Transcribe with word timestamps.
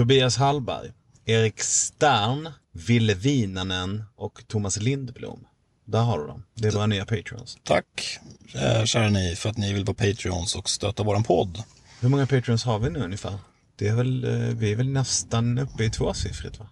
Tobias 0.00 0.36
Hallberg, 0.36 0.92
Erik 1.24 1.60
Stern, 1.60 2.48
Ville 2.72 3.14
Vinanen 3.14 4.04
och 4.16 4.42
Thomas 4.48 4.76
Lindblom. 4.76 5.46
Där 5.84 6.00
har 6.00 6.18
du 6.18 6.26
dem. 6.26 6.42
Det 6.54 6.68
är 6.68 6.72
våra 6.72 6.86
nya 6.86 7.04
Patreons. 7.04 7.58
Tack, 7.64 8.18
eh, 8.54 8.84
kära 8.84 9.08
ni, 9.10 9.36
för 9.36 9.50
att 9.50 9.56
ni 9.56 9.72
vill 9.72 9.84
vara 9.84 9.94
Patreons 9.94 10.54
och 10.54 10.70
stötta 10.70 11.02
våran 11.02 11.22
podd. 11.22 11.62
Hur 12.00 12.08
många 12.08 12.26
Patreons 12.26 12.64
har 12.64 12.78
vi 12.78 12.90
nu 12.90 12.98
ungefär? 12.98 13.38
Det 13.76 13.88
är 13.88 13.94
väl, 13.94 14.24
eh, 14.24 14.56
vi 14.56 14.72
är 14.72 14.76
väl 14.76 14.88
nästan 14.88 15.58
uppe 15.58 15.84
i 15.84 15.90
tvåsiffrigt 15.90 16.58
va? 16.58 16.66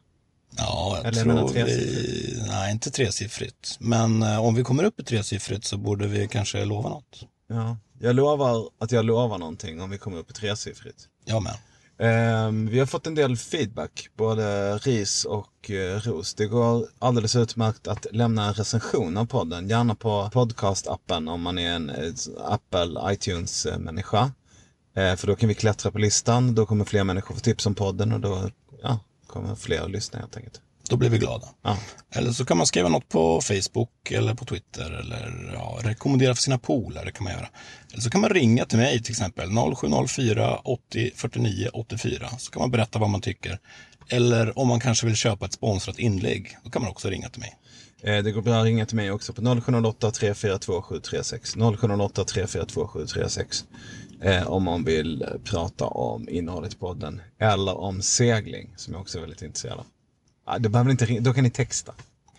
Ja, 0.57 0.97
jag 0.97 1.07
Eller 1.07 1.23
tror 1.23 1.49
vi... 1.55 2.45
Nej, 2.49 2.73
inte 2.73 2.91
tresiffrigt. 2.91 3.77
Men 3.81 4.23
eh, 4.23 4.45
om 4.45 4.55
vi 4.55 4.63
kommer 4.63 4.85
upp 4.85 5.01
i 5.01 5.05
tresiffrigt 5.05 5.65
så 5.65 5.77
borde 5.77 6.07
vi 6.07 6.29
kanske 6.29 6.65
lova 6.65 6.89
något. 6.89 7.25
Ja. 7.49 7.77
Jag 8.01 8.17
lovar 8.17 8.69
att 8.79 8.93
jag 8.93 9.05
lovar 9.05 9.39
någonting 9.39 9.81
om 9.81 9.91
vi 9.91 9.99
kommer 9.99 10.19
upp 10.19 10.31
i 10.31 10.35
tresiffrigt. 10.35 11.09
Jag 11.25 11.43
med. 11.43 11.55
Ehm, 11.99 12.67
vi 12.67 12.79
har 12.79 12.87
fått 12.87 13.07
en 13.07 13.15
del 13.15 13.37
feedback, 13.37 14.09
både 14.17 14.79
ris 14.79 15.25
och 15.25 15.71
eh, 15.71 16.01
ros. 16.01 16.35
Det 16.35 16.47
går 16.47 16.89
alldeles 16.99 17.37
utmärkt 17.37 17.89
att 17.89 18.07
lämna 18.13 18.47
en 18.47 18.55
recension 18.55 19.17
av 19.17 19.27
podden, 19.27 19.69
gärna 19.69 19.95
på 19.95 20.31
podcastappen 20.33 21.29
om 21.29 21.43
man 21.43 21.59
är 21.59 21.73
en 21.73 21.91
eh, 21.91 22.13
Apple 22.45 23.13
iTunes-människa. 23.13 24.33
Eh, 24.97 25.17
för 25.17 25.27
då 25.27 25.37
kan 25.37 25.49
vi 25.49 25.55
klättra 25.55 25.91
på 25.91 25.99
listan, 25.99 26.55
då 26.55 26.67
kommer 26.67 26.85
fler 26.85 27.05
människor 27.05 27.35
få 27.35 27.41
tips 27.41 27.67
om 27.67 27.75
podden 27.75 28.13
och 28.13 28.21
då 28.21 28.51
ja, 28.83 28.99
kommer 29.27 29.55
fler 29.55 29.81
att 29.81 29.91
lyssna 29.91 30.19
helt 30.19 30.37
enkelt. 30.37 30.61
Då 30.89 30.97
blir 30.97 31.11
vi 31.11 31.19
glada. 31.19 31.49
Ja. 31.63 31.79
Eller 32.11 32.33
så 32.33 32.45
kan 32.45 32.57
man 32.57 32.67
skriva 32.67 32.89
något 32.89 33.09
på 33.09 33.41
Facebook 33.41 34.11
eller 34.11 34.35
på 34.35 34.45
Twitter 34.45 34.91
eller 34.91 35.51
ja, 35.55 35.79
rekommendera 35.83 36.35
för 36.35 36.43
sina 36.43 36.59
polare 36.59 37.11
kan 37.11 37.25
man 37.25 37.33
göra. 37.33 37.49
Eller 37.93 38.03
så 38.03 38.11
kan 38.11 38.21
man 38.21 38.31
ringa 38.31 38.65
till 38.65 38.79
mig 38.79 39.03
till 39.03 39.13
exempel 39.13 39.49
0704 39.77 40.57
80 40.65 41.11
49 41.17 41.69
84 41.73 42.29
så 42.39 42.51
kan 42.51 42.61
man 42.61 42.71
berätta 42.71 42.99
vad 42.99 43.11
man 43.11 43.21
tycker. 43.21 43.59
Eller 44.09 44.59
om 44.59 44.69
man 44.69 44.81
kanske 44.81 45.07
vill 45.07 45.17
köpa 45.17 45.47
ett 45.47 45.53
sponsrat 45.53 45.99
inlägg, 45.99 46.57
då 46.65 46.71
kan 46.71 46.83
man 46.83 46.91
också 46.91 47.09
ringa 47.09 47.29
till 47.29 47.41
mig. 47.41 47.57
Eh, 48.03 48.23
Det 48.25 48.33
går 48.33 48.43
bra 48.43 48.55
att 48.55 48.65
ringa 48.65 48.87
till 48.87 48.97
mig 48.97 49.11
också 49.11 49.33
på 49.33 49.43
0708 49.43 50.11
342 50.11 50.83
736. 50.83 51.55
0708 51.55 52.25
342 52.25 52.89
736. 52.89 53.65
Eh, 54.23 54.49
om 54.49 54.65
man 54.65 54.85
vill 54.85 55.23
eh, 55.23 55.29
prata 55.45 55.87
om 55.87 56.29
innehållet 56.29 56.73
i 56.73 56.77
podden. 56.77 57.23
Eller 57.41 57.77
om 57.79 58.03
segling, 58.03 58.71
som 58.77 58.93
jag 58.95 59.01
också 59.01 59.19
är 59.19 59.21
väldigt 59.21 59.43
intresserad 59.43 59.79
av. 59.79 59.87
Ah, 60.51 60.59
det 60.59 60.69
behöver 60.69 60.91
inte 60.91 61.05
ringa, 61.05 61.21
då 61.21 61.33
kan 61.33 61.45
ni 61.45 61.51
texta. 61.51 61.95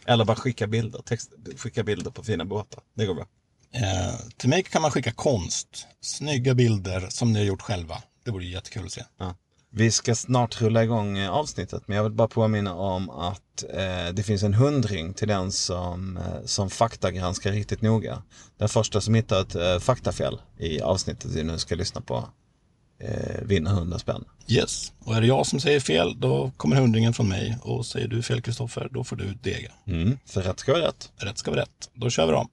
Eller 0.06 0.26
bara 0.26 0.36
skicka 0.36 0.68
bilder. 0.68 1.02
Text, 1.02 1.32
skicka 1.58 1.84
bilder 1.84 2.12
på 2.12 2.24
fina 2.24 2.46
båtar. 2.46 2.84
Det 2.94 3.06
går 3.06 3.16
bra. 3.16 3.26
Eh, 3.72 4.20
till 4.38 4.50
mig 4.50 4.64
kan 4.64 4.82
man 4.82 4.92
skicka 4.92 5.12
konst, 5.12 5.88
snygga 6.02 6.54
bilder 6.54 7.08
som 7.10 7.34
ni 7.34 7.40
har 7.40 7.46
gjort 7.46 7.62
själva. 7.62 8.04
Det 8.26 8.32
vore 8.32 8.46
jättekul 8.46 8.86
att 8.86 8.92
se. 8.92 9.04
Ja. 9.18 9.36
Vi 9.72 9.92
ska 9.92 10.16
snart 10.16 10.62
rulla 10.62 10.84
igång 10.84 11.18
eh, 11.18 11.30
avsnittet, 11.30 11.84
men 11.88 11.98
jag 11.98 12.04
vill 12.04 12.12
bara 12.12 12.28
påminna 12.28 12.76
om 12.76 13.10
att 13.10 13.64
eh, 13.74 14.14
det 14.14 14.24
finns 14.24 14.44
en 14.44 14.54
hundring 14.54 15.14
till 15.14 15.28
den 15.28 15.52
som, 15.52 16.18
eh, 16.18 16.46
som 16.46 16.70
faktagranskar 16.70 17.52
riktigt 17.52 17.82
noga. 17.82 18.24
Den 18.58 18.70
första 18.70 19.02
som 19.02 19.14
hittar 19.14 19.42
ett 19.42 19.56
eh, 19.56 19.80
faktafel 19.80 20.42
i 20.58 20.82
avsnittet 20.82 21.32
vi 21.32 21.44
nu 21.44 21.58
ska 21.58 21.76
lyssna 21.76 22.02
på 22.02 22.30
eh, 23.00 23.42
vinner 23.42 23.72
100 23.72 24.00
spänn. 24.00 24.26
Yes, 24.48 24.94
och 25.06 25.16
är 25.16 25.22
det 25.22 25.28
jag 25.28 25.46
som 25.46 25.60
säger 25.60 25.80
fel, 25.80 26.20
då 26.20 26.52
kommer 26.58 26.76
hundringen 26.76 27.14
från 27.14 27.30
mig. 27.30 27.58
Och 27.62 27.86
säger 27.86 28.08
du 28.08 28.22
fel 28.24 28.42
Kristoffer, 28.42 28.88
då 28.92 29.04
får 29.04 29.16
du 29.16 29.34
dega. 29.42 29.72
Mm. 29.88 30.18
För 30.26 30.42
rätt 30.42 30.60
ska 30.60 30.72
vara 30.72 30.88
rätt. 30.88 31.12
Rätt 31.18 31.38
ska 31.38 31.52
vara 31.52 31.62
rätt. 31.62 31.90
Då 31.94 32.10
kör 32.10 32.26
vi 32.26 32.32
dem. 32.32 32.48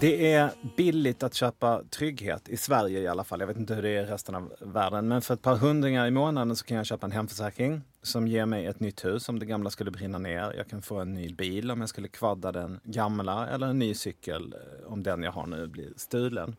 Det 0.00 0.32
är 0.32 0.50
billigt 0.76 1.22
att 1.22 1.34
köpa 1.34 1.82
trygghet 1.90 2.48
i 2.48 2.56
Sverige 2.56 3.00
i 3.00 3.08
alla 3.08 3.24
fall. 3.24 3.40
Jag 3.40 3.46
vet 3.46 3.56
inte 3.56 3.74
hur 3.74 3.82
det 3.82 3.88
är 3.88 4.02
i 4.02 4.06
resten 4.06 4.34
av 4.34 4.52
världen. 4.60 5.08
Men 5.08 5.22
för 5.22 5.34
ett 5.34 5.42
par 5.42 5.56
hundringar 5.56 6.06
i 6.06 6.10
månaden 6.10 6.56
så 6.56 6.64
kan 6.64 6.76
jag 6.76 6.86
köpa 6.86 7.06
en 7.06 7.12
hemförsäkring 7.12 7.80
som 8.02 8.28
ger 8.28 8.46
mig 8.46 8.66
ett 8.66 8.80
nytt 8.80 9.04
hus 9.04 9.28
om 9.28 9.38
det 9.38 9.46
gamla 9.46 9.70
skulle 9.70 9.90
brinna 9.90 10.18
ner. 10.18 10.54
Jag 10.56 10.68
kan 10.68 10.82
få 10.82 10.98
en 10.98 11.14
ny 11.14 11.34
bil 11.34 11.70
om 11.70 11.80
jag 11.80 11.88
skulle 11.88 12.08
kvadda 12.08 12.52
den 12.52 12.80
gamla 12.84 13.48
eller 13.48 13.66
en 13.66 13.78
ny 13.78 13.94
cykel 13.94 14.54
eh, 14.54 14.92
om 14.92 15.02
den 15.02 15.22
jag 15.22 15.32
har 15.32 15.46
nu 15.46 15.66
blir 15.66 15.92
stulen. 15.96 16.56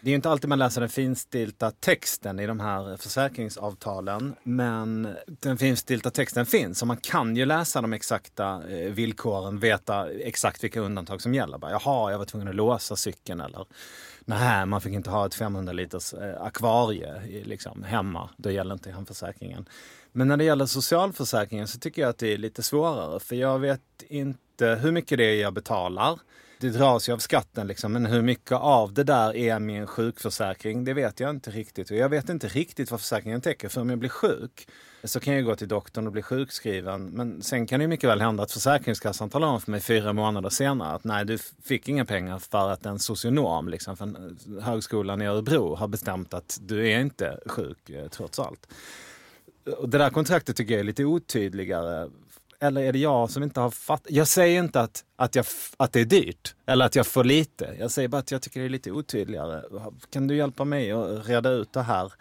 Det 0.00 0.08
är 0.08 0.10
ju 0.10 0.16
inte 0.16 0.30
alltid 0.30 0.48
man 0.48 0.58
läser 0.58 0.80
den 0.80 0.90
finstilta 0.90 1.70
texten 1.70 2.40
i 2.40 2.46
de 2.46 2.60
här 2.60 2.96
försäkringsavtalen. 2.96 4.34
Men 4.42 5.14
den 5.26 5.58
finstilta 5.58 6.10
texten 6.10 6.46
finns 6.46 6.82
och 6.82 6.88
man 6.88 6.96
kan 6.96 7.36
ju 7.36 7.44
läsa 7.44 7.80
de 7.80 7.92
exakta 7.92 8.62
eh, 8.68 8.92
villkoren, 8.92 9.58
veta 9.58 10.10
exakt 10.10 10.64
vilka 10.64 10.80
undantag 10.80 11.22
som 11.22 11.34
gäller. 11.34 11.58
Bara, 11.58 11.70
Jaha, 11.70 12.10
jag 12.10 12.18
var 12.18 12.24
tvungen 12.24 12.48
att 12.48 12.54
låsa 12.54 12.96
cykeln 12.96 13.40
eller 13.40 13.66
nej, 14.24 14.66
man 14.66 14.80
fick 14.80 14.92
inte 14.92 15.10
ha 15.10 15.26
ett 15.26 15.34
500 15.34 15.72
liters 15.72 16.14
eh, 16.14 16.42
akvarie 16.42 17.22
liksom, 17.44 17.82
hemma. 17.82 18.30
Då 18.36 18.50
gäller 18.50 18.74
inte 18.74 18.90
hemförsäkringen. 18.90 19.68
Men 20.12 20.28
när 20.28 20.36
det 20.36 20.44
gäller 20.44 20.66
socialförsäkringen 20.66 21.68
så 21.68 21.78
tycker 21.78 22.02
jag 22.02 22.08
att 22.08 22.18
det 22.18 22.34
är 22.34 22.38
lite 22.38 22.62
svårare. 22.62 23.20
För 23.20 23.36
jag 23.36 23.58
vet 23.58 23.80
inte 24.08 24.66
hur 24.66 24.92
mycket 24.92 25.18
det 25.18 25.24
är 25.24 25.42
jag 25.42 25.52
betalar. 25.54 26.18
Det 26.60 26.68
dras 26.68 27.08
ju 27.08 27.12
av 27.12 27.18
skatten 27.18 27.66
liksom, 27.66 27.92
men 27.92 28.06
hur 28.06 28.22
mycket 28.22 28.52
av 28.52 28.92
det 28.92 29.04
där 29.04 29.36
är 29.36 29.58
min 29.58 29.86
sjukförsäkring, 29.86 30.84
det 30.84 30.94
vet 30.94 31.20
jag 31.20 31.30
inte 31.30 31.50
riktigt. 31.50 31.90
Och 31.90 31.96
jag 31.96 32.08
vet 32.08 32.28
inte 32.28 32.48
riktigt 32.48 32.90
vad 32.90 33.00
försäkringen 33.00 33.40
täcker. 33.40 33.68
För 33.68 33.80
om 33.80 33.90
jag 33.90 33.98
blir 33.98 34.08
sjuk 34.08 34.68
så 35.04 35.20
kan 35.20 35.34
jag 35.34 35.44
gå 35.44 35.56
till 35.56 35.68
doktorn 35.68 36.06
och 36.06 36.12
bli 36.12 36.22
sjukskriven. 36.22 37.04
Men 37.04 37.42
sen 37.42 37.66
kan 37.66 37.80
det 37.80 37.84
ju 37.84 37.88
mycket 37.88 38.10
väl 38.10 38.20
hända 38.20 38.42
att 38.42 38.52
Försäkringskassan 38.52 39.30
talar 39.30 39.48
om 39.48 39.60
för 39.60 39.70
mig 39.70 39.80
fyra 39.80 40.12
månader 40.12 40.50
senare 40.50 40.94
att 40.94 41.04
nej, 41.04 41.24
du 41.24 41.38
fick 41.64 41.88
inga 41.88 42.04
pengar 42.04 42.38
för 42.38 42.70
att 42.70 42.86
en 42.86 42.98
socionom 42.98 43.68
liksom, 43.68 43.96
från 43.96 44.38
högskolan 44.62 45.22
i 45.22 45.26
Örebro 45.26 45.74
har 45.74 45.88
bestämt 45.88 46.34
att 46.34 46.58
du 46.62 46.88
är 46.88 47.00
inte 47.00 47.38
sjuk 47.46 47.90
eh, 47.90 48.08
trots 48.08 48.38
allt. 48.38 48.66
Och 49.78 49.88
det 49.88 49.98
där 49.98 50.10
kontraktet 50.10 50.56
tycker 50.56 50.74
jag 50.74 50.80
är 50.80 50.84
lite 50.84 51.04
otydligare. 51.04 52.08
Eller 52.60 52.82
är 52.82 52.92
det 52.92 52.98
jag 52.98 53.30
som 53.30 53.42
inte 53.42 53.60
har 53.60 53.70
fattat? 53.70 54.06
Jag 54.10 54.28
säger 54.28 54.62
inte 54.62 54.80
att, 54.80 55.04
att, 55.16 55.34
jag, 55.34 55.46
att 55.76 55.92
det 55.92 56.00
är 56.00 56.04
dyrt 56.04 56.54
eller 56.66 56.84
att 56.84 56.94
jag 56.94 57.06
får 57.06 57.24
lite. 57.24 57.76
Jag 57.78 57.90
säger 57.90 58.08
bara 58.08 58.18
att 58.18 58.30
jag 58.30 58.42
tycker 58.42 58.60
det 58.60 58.66
är 58.66 58.70
lite 58.70 58.90
otydligare. 58.90 59.62
Kan 60.12 60.26
du 60.26 60.36
hjälpa 60.36 60.64
mig 60.64 60.92
att 60.92 61.28
reda 61.28 61.50
ut 61.50 61.72
det 61.72 61.82
här? 61.82 62.12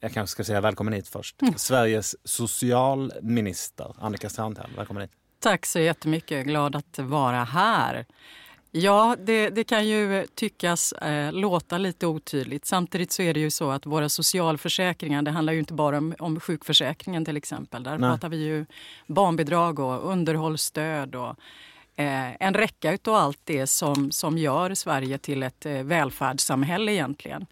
Jag 0.00 0.12
kanske 0.12 0.32
ska 0.32 0.44
säga 0.44 0.60
välkommen 0.60 0.92
hit 0.92 1.08
först. 1.08 1.36
Sveriges 1.56 2.28
socialminister 2.28 3.94
Annika 3.98 4.28
Strandhäll, 4.28 4.70
välkommen 4.76 5.00
hit. 5.02 5.10
Tack 5.40 5.66
så 5.66 5.78
jättemycket. 5.78 6.46
Glad 6.46 6.76
att 6.76 6.98
vara 6.98 7.44
här. 7.44 8.06
Ja, 8.78 9.16
det, 9.18 9.50
det 9.50 9.64
kan 9.64 9.88
ju 9.88 10.26
tyckas 10.34 10.92
eh, 10.92 11.32
låta 11.32 11.78
lite 11.78 12.06
otydligt. 12.06 12.66
Samtidigt 12.66 13.12
så 13.12 13.22
är 13.22 13.34
det 13.34 13.40
ju 13.40 13.50
så 13.50 13.70
att 13.70 13.86
våra 13.86 14.08
socialförsäkringar, 14.08 15.22
det 15.22 15.30
handlar 15.30 15.52
ju 15.52 15.58
inte 15.58 15.72
bara 15.72 15.98
om, 15.98 16.14
om 16.18 16.40
sjukförsäkringen 16.40 17.24
till 17.24 17.36
exempel. 17.36 17.82
Där 17.82 17.98
Nej. 17.98 18.10
pratar 18.10 18.28
vi 18.28 18.36
ju 18.36 18.66
barnbidrag 19.06 19.78
och 19.78 20.10
underhållsstöd 20.10 21.14
och 21.14 21.36
eh, 21.96 22.42
en 22.42 22.54
räcka 22.54 22.92
utav 22.92 23.14
allt 23.14 23.40
det 23.44 23.66
som, 23.66 24.10
som 24.10 24.38
gör 24.38 24.74
Sverige 24.74 25.18
till 25.18 25.42
ett 25.42 25.66
eh, 25.66 25.72
välfärdssamhälle 25.72 26.92
egentligen. 26.92 27.46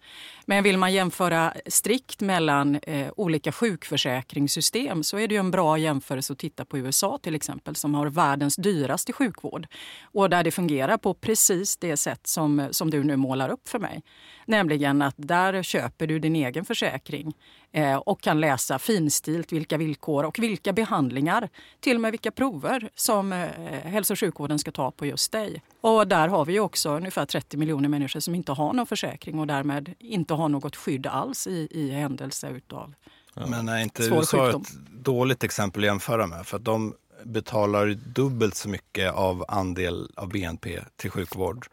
Men 0.45 0.63
vill 0.63 0.77
man 0.77 0.93
jämföra 0.93 1.53
strikt 1.65 2.21
mellan 2.21 2.75
eh, 2.75 3.11
olika 3.17 3.51
sjukförsäkringssystem 3.51 5.03
så 5.03 5.17
är 5.17 5.27
det 5.27 5.33
ju 5.33 5.39
en 5.39 5.51
bra 5.51 5.77
jämförelse 5.77 6.33
att 6.33 6.39
titta 6.39 6.65
på 6.65 6.77
USA 6.77 7.19
till 7.21 7.35
exempel 7.35 7.75
som 7.75 7.95
har 7.95 8.07
världens 8.07 8.55
dyraste 8.55 9.13
sjukvård 9.13 9.67
och 10.03 10.29
där 10.29 10.43
det 10.43 10.51
fungerar 10.51 10.97
på 10.97 11.13
precis 11.13 11.77
det 11.77 11.97
sätt 11.97 12.27
som, 12.27 12.67
som 12.71 12.89
du 12.89 13.03
nu 13.03 13.15
målar 13.15 13.49
upp 13.49 13.67
för 13.69 13.79
mig. 13.79 14.03
Nämligen 14.45 15.01
att 15.01 15.15
där 15.17 15.63
köper 15.63 16.07
du 16.07 16.19
din 16.19 16.35
egen 16.35 16.65
försäkring 16.65 17.33
eh, 17.71 17.95
och 17.95 18.21
kan 18.21 18.39
läsa 18.41 18.79
finstilt 18.79 19.51
vilka 19.51 19.77
villkor 19.77 20.23
och 20.25 20.39
vilka 20.39 20.73
behandlingar, 20.73 21.49
till 21.79 21.95
och 21.95 22.01
med 22.01 22.11
vilka 22.11 22.31
prover 22.31 22.89
som 22.95 23.33
eh, 23.33 23.49
hälso 23.83 24.13
och 24.13 24.19
sjukvården 24.19 24.59
ska 24.59 24.71
ta 24.71 24.91
på 24.91 25.05
just 25.05 25.31
dig. 25.31 25.61
Och 25.81 26.07
där 26.07 26.27
har 26.27 26.45
vi 26.45 26.53
ju 26.53 26.59
också 26.59 26.89
ungefär 26.89 27.25
30 27.25 27.57
miljoner 27.57 27.89
människor 27.89 28.19
som 28.19 28.35
inte 28.35 28.51
har 28.51 28.73
någon 28.73 28.85
försäkring 28.85 29.39
och 29.39 29.47
därmed 29.47 29.93
inte 29.99 30.33
har 30.35 30.49
något 30.49 30.75
skydd 30.75 31.07
alls 31.07 31.47
i, 31.47 31.67
i 31.71 31.91
händelse 31.91 32.49
utav 32.49 32.93
Men 33.33 33.69
är 33.69 33.77
inte 33.81 34.03
Svår 34.03 34.17
USA 34.17 34.43
sjukdom. 34.45 34.61
ett 34.61 35.03
dåligt 35.03 35.43
exempel 35.43 35.83
att 35.83 35.87
jämföra 35.87 36.27
med? 36.27 36.47
För 36.47 36.57
att 36.57 36.65
de 36.65 36.93
betalar 37.23 37.87
dubbelt 37.87 38.55
så 38.55 38.69
mycket 38.69 39.13
av 39.13 39.45
andel 39.47 40.11
av 40.15 40.29
BNP 40.29 40.81
till 40.95 41.11
sjukvård 41.11 41.67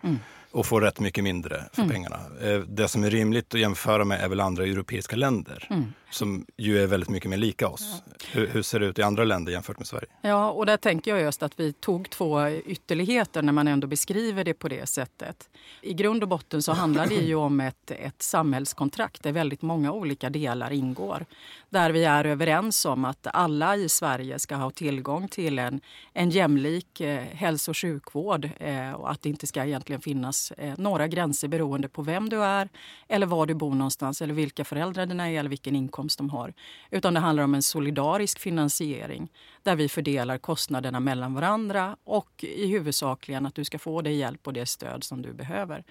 och 0.52 0.66
får 0.66 0.80
rätt 0.80 1.00
mycket 1.00 1.24
mindre 1.24 1.64
för 1.72 1.88
pengarna. 1.88 2.20
Eh, 2.42 2.58
Det 2.58 2.88
som 2.88 3.04
är 3.04 3.10
rimligt 3.10 3.54
att 3.54 3.60
jämföra 3.60 4.04
med 4.04 4.20
är 4.20 4.28
väl 4.28 4.40
andra 4.40 4.64
europeiska 4.64 5.16
länder 5.16 5.68
som 6.10 6.46
ju 6.56 6.82
är 6.82 6.86
väldigt 6.86 7.08
mycket 7.08 7.30
mer 7.30 7.36
lika 7.36 7.68
oss. 7.68 8.02
Hur, 8.32 8.46
hur 8.48 8.62
ser 8.62 8.80
det 8.80 8.86
ut 8.86 8.98
i 8.98 9.02
andra 9.02 9.24
länder 9.24 9.52
jämfört 9.52 9.78
med 9.78 9.86
Sverige? 9.86 10.06
Ja, 10.20 10.50
och 10.50 10.66
där 10.66 10.76
tänker 10.76 11.10
jag 11.10 11.20
just 11.20 11.42
att 11.42 11.60
vi 11.60 11.72
tog 11.72 12.10
två 12.10 12.48
ytterligheter 12.50 13.42
när 13.42 13.52
man 13.52 13.68
ändå 13.68 13.86
beskriver 13.86 14.44
det 14.44 14.54
på 14.54 14.68
det 14.68 14.86
sättet. 14.88 15.48
I 15.82 15.92
grund 15.94 16.22
och 16.22 16.28
botten 16.28 16.62
så 16.62 16.72
handlar 16.72 17.06
det 17.06 17.14
ju 17.14 17.34
om 17.34 17.60
ett, 17.60 17.90
ett 17.90 18.22
samhällskontrakt 18.22 19.22
där 19.22 19.32
väldigt 19.32 19.62
många 19.62 19.92
olika 19.92 20.30
delar 20.30 20.72
ingår. 20.72 21.24
Där 21.70 21.90
vi 21.90 22.04
är 22.04 22.24
överens 22.24 22.84
om 22.84 23.04
att 23.04 23.26
alla 23.32 23.76
i 23.76 23.88
Sverige 23.88 24.38
ska 24.38 24.54
ha 24.56 24.70
tillgång 24.70 25.28
till 25.28 25.58
en, 25.58 25.80
en 26.12 26.30
jämlik 26.30 27.00
eh, 27.00 27.22
hälso 27.22 27.70
och 27.70 27.76
sjukvård 27.76 28.50
eh, 28.58 28.92
och 28.92 29.10
att 29.10 29.22
det 29.22 29.28
inte 29.28 29.46
ska 29.46 29.64
egentligen 29.64 30.00
finnas 30.00 30.41
eh, 30.50 30.74
några 30.78 31.08
gränser 31.08 31.48
beroende 31.48 31.88
på 31.88 32.02
vem 32.02 32.28
du 32.28 32.42
är 32.42 32.68
eller 33.08 33.26
var 33.26 33.46
du 33.46 33.54
bor 33.54 33.74
någonstans 33.74 34.22
eller 34.22 34.34
vilka 34.34 34.64
föräldrar 34.64 35.06
dina 35.06 35.30
är 35.30 35.38
eller 35.38 35.50
vilken 35.50 35.76
inkomst 35.76 36.18
de 36.18 36.30
har. 36.30 36.54
Utan 36.90 37.14
det 37.14 37.20
handlar 37.20 37.44
om 37.44 37.54
en 37.54 37.62
solidarisk 37.62 38.38
finansiering 38.38 39.28
där 39.62 39.76
vi 39.76 39.88
fördelar 39.88 40.38
kostnaderna 40.38 41.00
mellan 41.00 41.34
varandra 41.34 41.96
och 42.04 42.44
i 42.44 42.66
huvudsakligen 42.66 43.46
att 43.46 43.54
du 43.54 43.64
ska 43.64 43.78
få 43.78 44.02
det 44.02 44.12
hjälp 44.12 44.46
och 44.46 44.52
det 44.52 44.66
stöd 44.66 45.04
som 45.04 45.22
du 45.22 45.32
behöver. 45.32 45.84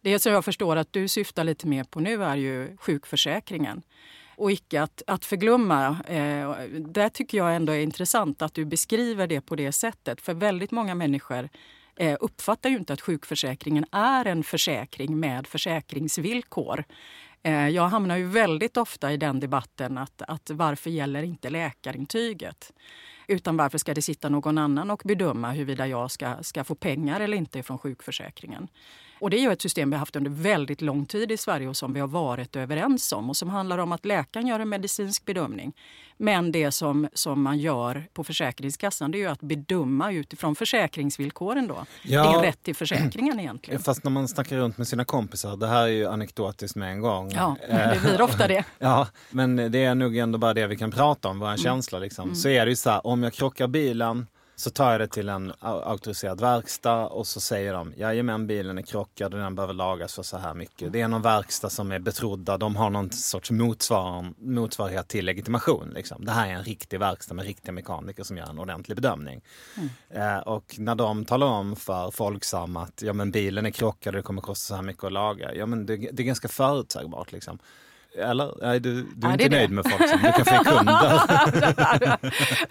Det 0.00 0.18
som 0.18 0.32
jag 0.32 0.44
förstår 0.44 0.76
att 0.76 0.92
du 0.92 1.08
syftar 1.08 1.44
lite 1.44 1.66
mer 1.66 1.84
på 1.84 2.00
nu 2.00 2.24
är 2.24 2.36
ju 2.36 2.76
sjukförsäkringen. 2.76 3.82
Och 4.36 4.52
icke 4.52 4.82
att, 4.82 5.02
att 5.06 5.24
förglömma. 5.24 5.96
Eh, 6.06 6.50
det 6.78 7.10
tycker 7.10 7.38
jag 7.38 7.56
ändå 7.56 7.72
är 7.72 7.80
intressant 7.80 8.42
att 8.42 8.54
du 8.54 8.64
beskriver 8.64 9.26
det 9.26 9.40
på 9.40 9.56
det 9.56 9.72
sättet. 9.72 10.20
För 10.20 10.34
väldigt 10.34 10.70
många 10.70 10.94
människor 10.94 11.48
Eh, 12.02 12.16
uppfattar 12.20 12.70
ju 12.70 12.76
inte 12.76 12.92
att 12.92 13.00
sjukförsäkringen 13.00 13.84
är 13.92 14.24
en 14.24 14.44
försäkring 14.44 15.20
med 15.20 15.46
försäkringsvillkor. 15.46 16.84
Eh, 17.42 17.68
jag 17.68 17.88
hamnar 17.88 18.16
ju 18.16 18.26
väldigt 18.26 18.76
ofta 18.76 19.12
i 19.12 19.16
den 19.16 19.40
debatten 19.40 19.98
att, 19.98 20.22
att 20.22 20.50
varför 20.50 20.90
gäller 20.90 21.22
inte 21.22 21.50
läkarintyget? 21.50 22.72
Utan 23.26 23.56
varför 23.56 23.78
ska 23.78 23.94
det 23.94 24.02
sitta 24.02 24.28
någon 24.28 24.58
annan 24.58 24.90
och 24.90 25.02
bedöma 25.04 25.52
huruvida 25.52 25.86
jag 25.86 26.10
ska, 26.10 26.36
ska 26.42 26.64
få 26.64 26.74
pengar 26.74 27.20
eller 27.20 27.36
inte 27.36 27.62
från 27.62 27.78
sjukförsäkringen? 27.78 28.68
Och 29.22 29.30
det 29.30 29.36
är 29.36 29.40
ju 29.40 29.52
ett 29.52 29.62
system 29.62 29.90
vi 29.90 29.94
har 29.94 29.98
haft 29.98 30.16
under 30.16 30.30
väldigt 30.30 30.80
lång 30.80 31.06
tid 31.06 31.32
i 31.32 31.36
Sverige 31.36 31.68
och 31.68 31.76
som 31.76 31.92
vi 31.92 32.00
har 32.00 32.08
varit 32.08 32.56
överens 32.56 33.12
om 33.12 33.30
och 33.30 33.36
som 33.36 33.50
handlar 33.50 33.78
om 33.78 33.92
att 33.92 34.04
läkaren 34.04 34.46
gör 34.46 34.60
en 34.60 34.68
medicinsk 34.68 35.24
bedömning. 35.24 35.72
Men 36.16 36.52
det 36.52 36.70
som, 36.70 37.08
som 37.14 37.42
man 37.42 37.58
gör 37.58 38.04
på 38.12 38.24
Försäkringskassan 38.24 39.10
det 39.10 39.18
är 39.18 39.20
ju 39.20 39.26
att 39.26 39.40
bedöma 39.40 40.12
utifrån 40.12 40.54
försäkringsvillkoren 40.54 41.66
då. 41.66 41.84
Ja. 42.02 42.32
Din 42.32 42.42
rätt 42.42 42.62
till 42.62 42.76
försäkringen 42.76 43.40
egentligen. 43.40 43.82
Fast 43.82 44.04
när 44.04 44.10
man 44.10 44.28
snackar 44.28 44.56
runt 44.56 44.78
med 44.78 44.88
sina 44.88 45.04
kompisar, 45.04 45.56
det 45.56 45.66
här 45.66 45.82
är 45.82 45.86
ju 45.86 46.06
anekdotiskt 46.06 46.76
med 46.76 46.92
en 46.92 47.00
gång. 47.00 47.30
Ja, 47.34 47.56
det 47.68 48.00
blir 48.02 48.22
ofta 48.22 48.48
det. 48.48 48.64
Ja, 48.78 49.08
men 49.30 49.56
det 49.56 49.84
är 49.84 49.94
nog 49.94 50.16
ändå 50.16 50.38
bara 50.38 50.54
det 50.54 50.66
vi 50.66 50.76
kan 50.76 50.90
prata 50.90 51.28
om, 51.28 51.38
våra 51.38 51.56
känslor. 51.56 52.00
Liksom. 52.00 52.34
Så 52.34 52.48
är 52.48 52.64
det 52.66 52.70
ju 52.70 52.76
så 52.76 52.90
här, 52.90 53.06
om 53.06 53.22
jag 53.22 53.32
krockar 53.32 53.66
bilen 53.66 54.26
så 54.56 54.70
tar 54.70 54.92
jag 54.92 55.00
det 55.00 55.06
till 55.08 55.28
en 55.28 55.52
au- 55.52 55.82
auktoriserad 55.82 56.40
verkstad 56.40 57.06
och 57.06 57.26
så 57.26 57.40
säger 57.40 57.72
de, 57.72 57.92
jajamän 57.96 58.46
bilen 58.46 58.78
är 58.78 58.82
krockad 58.82 59.34
och 59.34 59.40
den 59.40 59.54
behöver 59.54 59.74
lagas 59.74 60.14
för 60.14 60.22
så 60.22 60.36
här 60.36 60.54
mycket. 60.54 60.92
Det 60.92 61.00
är 61.00 61.08
någon 61.08 61.22
verkstad 61.22 61.70
som 61.70 61.92
är 61.92 61.98
betrodda, 61.98 62.58
de 62.58 62.76
har 62.76 62.90
någon 62.90 63.10
sorts 63.10 63.50
motsvar, 63.50 64.32
motsvarighet 64.38 65.08
till 65.08 65.24
legitimation. 65.24 65.90
Liksom. 65.94 66.24
Det 66.24 66.32
här 66.32 66.48
är 66.48 66.52
en 66.52 66.64
riktig 66.64 67.00
verkstad 67.00 67.34
med 67.34 67.44
riktiga 67.44 67.72
mekaniker 67.72 68.22
som 68.22 68.36
gör 68.36 68.50
en 68.50 68.58
ordentlig 68.58 68.96
bedömning. 68.96 69.40
Eh, 70.10 70.38
och 70.38 70.74
när 70.78 70.94
de 70.94 71.24
talar 71.24 71.46
om 71.46 71.76
för 71.76 72.10
Folksam 72.10 72.76
att 72.76 73.02
ja, 73.02 73.12
men 73.12 73.30
bilen 73.30 73.66
är 73.66 73.70
krockad 73.70 74.14
och 74.14 74.18
det 74.18 74.22
kommer 74.22 74.42
kosta 74.42 74.68
så 74.68 74.74
här 74.74 74.82
mycket 74.82 75.04
att 75.04 75.12
laga, 75.12 75.54
ja 75.54 75.66
men 75.66 75.86
det, 75.86 75.96
det 75.96 76.22
är 76.22 76.24
ganska 76.24 76.48
förutsägbart. 76.48 77.32
Liksom. 77.32 77.58
Eller? 78.18 78.54
Nej, 78.62 78.80
du, 78.80 78.92
du 78.94 79.00
är 79.00 79.06
Ja, 79.22 79.32
inte 79.32 79.44
är 79.44 79.50
nöjd 79.50 79.70
det. 79.70 79.74
med 79.74 79.84
Folksam, 79.90 80.18
du 80.22 80.32
kan 80.32 80.44
få 80.58 80.64
kunder. 80.64 82.18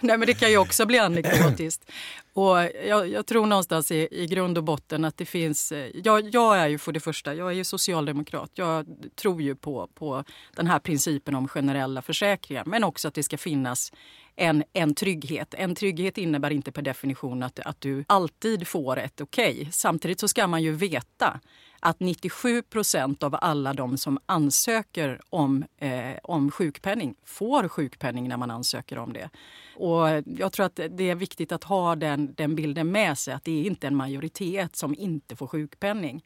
Nej, 0.00 0.18
men 0.18 0.26
det 0.26 0.34
kan 0.34 0.50
ju 0.50 0.58
också 0.58 0.86
bli 0.86 0.98
anekdotiskt. 0.98 1.90
Och 2.32 2.56
jag, 2.88 3.08
jag 3.08 3.26
tror 3.26 3.46
någonstans 3.46 3.90
i, 3.90 4.08
i 4.10 4.26
grund 4.26 4.58
och 4.58 4.64
botten 4.64 5.04
att 5.04 5.16
det 5.16 5.24
finns... 5.26 5.72
eh, 5.72 5.90
Jag, 6.04 6.34
jag 6.34 6.58
är 6.58 6.68
ju 6.68 6.78
för 6.78 6.92
det 6.92 7.00
första 7.00 7.34
jag 7.34 7.48
är 7.48 7.52
ju 7.54 7.64
socialdemokrat. 7.64 8.50
Jag 8.54 8.86
tror 9.16 9.42
ju 9.42 9.54
på, 9.54 9.88
på 9.94 10.24
den 10.56 10.66
här 10.66 10.78
principen 10.78 11.34
om 11.34 11.48
generella 11.48 12.02
försäkringar. 12.02 12.62
Men 12.66 12.84
också 12.84 13.08
att 13.08 13.14
det 13.14 13.22
ska 13.22 13.38
finnas 13.38 13.92
en, 14.36 14.64
en 14.72 14.94
trygghet. 14.94 15.54
En 15.58 15.74
trygghet 15.74 16.18
innebär 16.18 16.50
inte 16.50 16.72
per 16.72 16.82
definition 16.82 17.42
att, 17.42 17.58
att 17.60 17.80
du 17.80 18.04
alltid 18.06 18.68
får 18.68 18.98
ett 18.98 19.20
okej. 19.20 19.68
Samtidigt 19.72 20.20
så 20.20 20.28
ska 20.28 20.46
man 20.46 20.62
ju 20.62 20.72
veta 20.72 21.40
att 21.82 22.00
97 22.00 22.62
procent 22.62 23.22
av 23.22 23.36
alla 23.40 23.72
de 23.72 23.98
som 23.98 24.18
ansöker 24.26 25.20
om, 25.30 25.64
eh, 25.78 26.16
om 26.22 26.50
sjukpenning 26.50 27.14
får 27.24 27.68
sjukpenning 27.68 28.28
när 28.28 28.36
man 28.36 28.50
ansöker 28.50 28.98
om 28.98 29.12
det. 29.12 29.30
Och 29.76 30.08
jag 30.38 30.52
tror 30.52 30.66
att 30.66 30.80
det 30.90 31.10
är 31.10 31.14
viktigt 31.14 31.52
att 31.52 31.64
ha 31.64 31.96
den, 31.96 32.34
den 32.34 32.54
bilden 32.54 32.92
med 32.92 33.18
sig 33.18 33.34
att 33.34 33.44
det 33.44 33.60
är 33.60 33.66
inte 33.66 33.86
en 33.86 33.96
majoritet 33.96 34.76
som 34.76 34.94
inte 34.94 35.36
får 35.36 35.46
sjukpenning. 35.46 36.24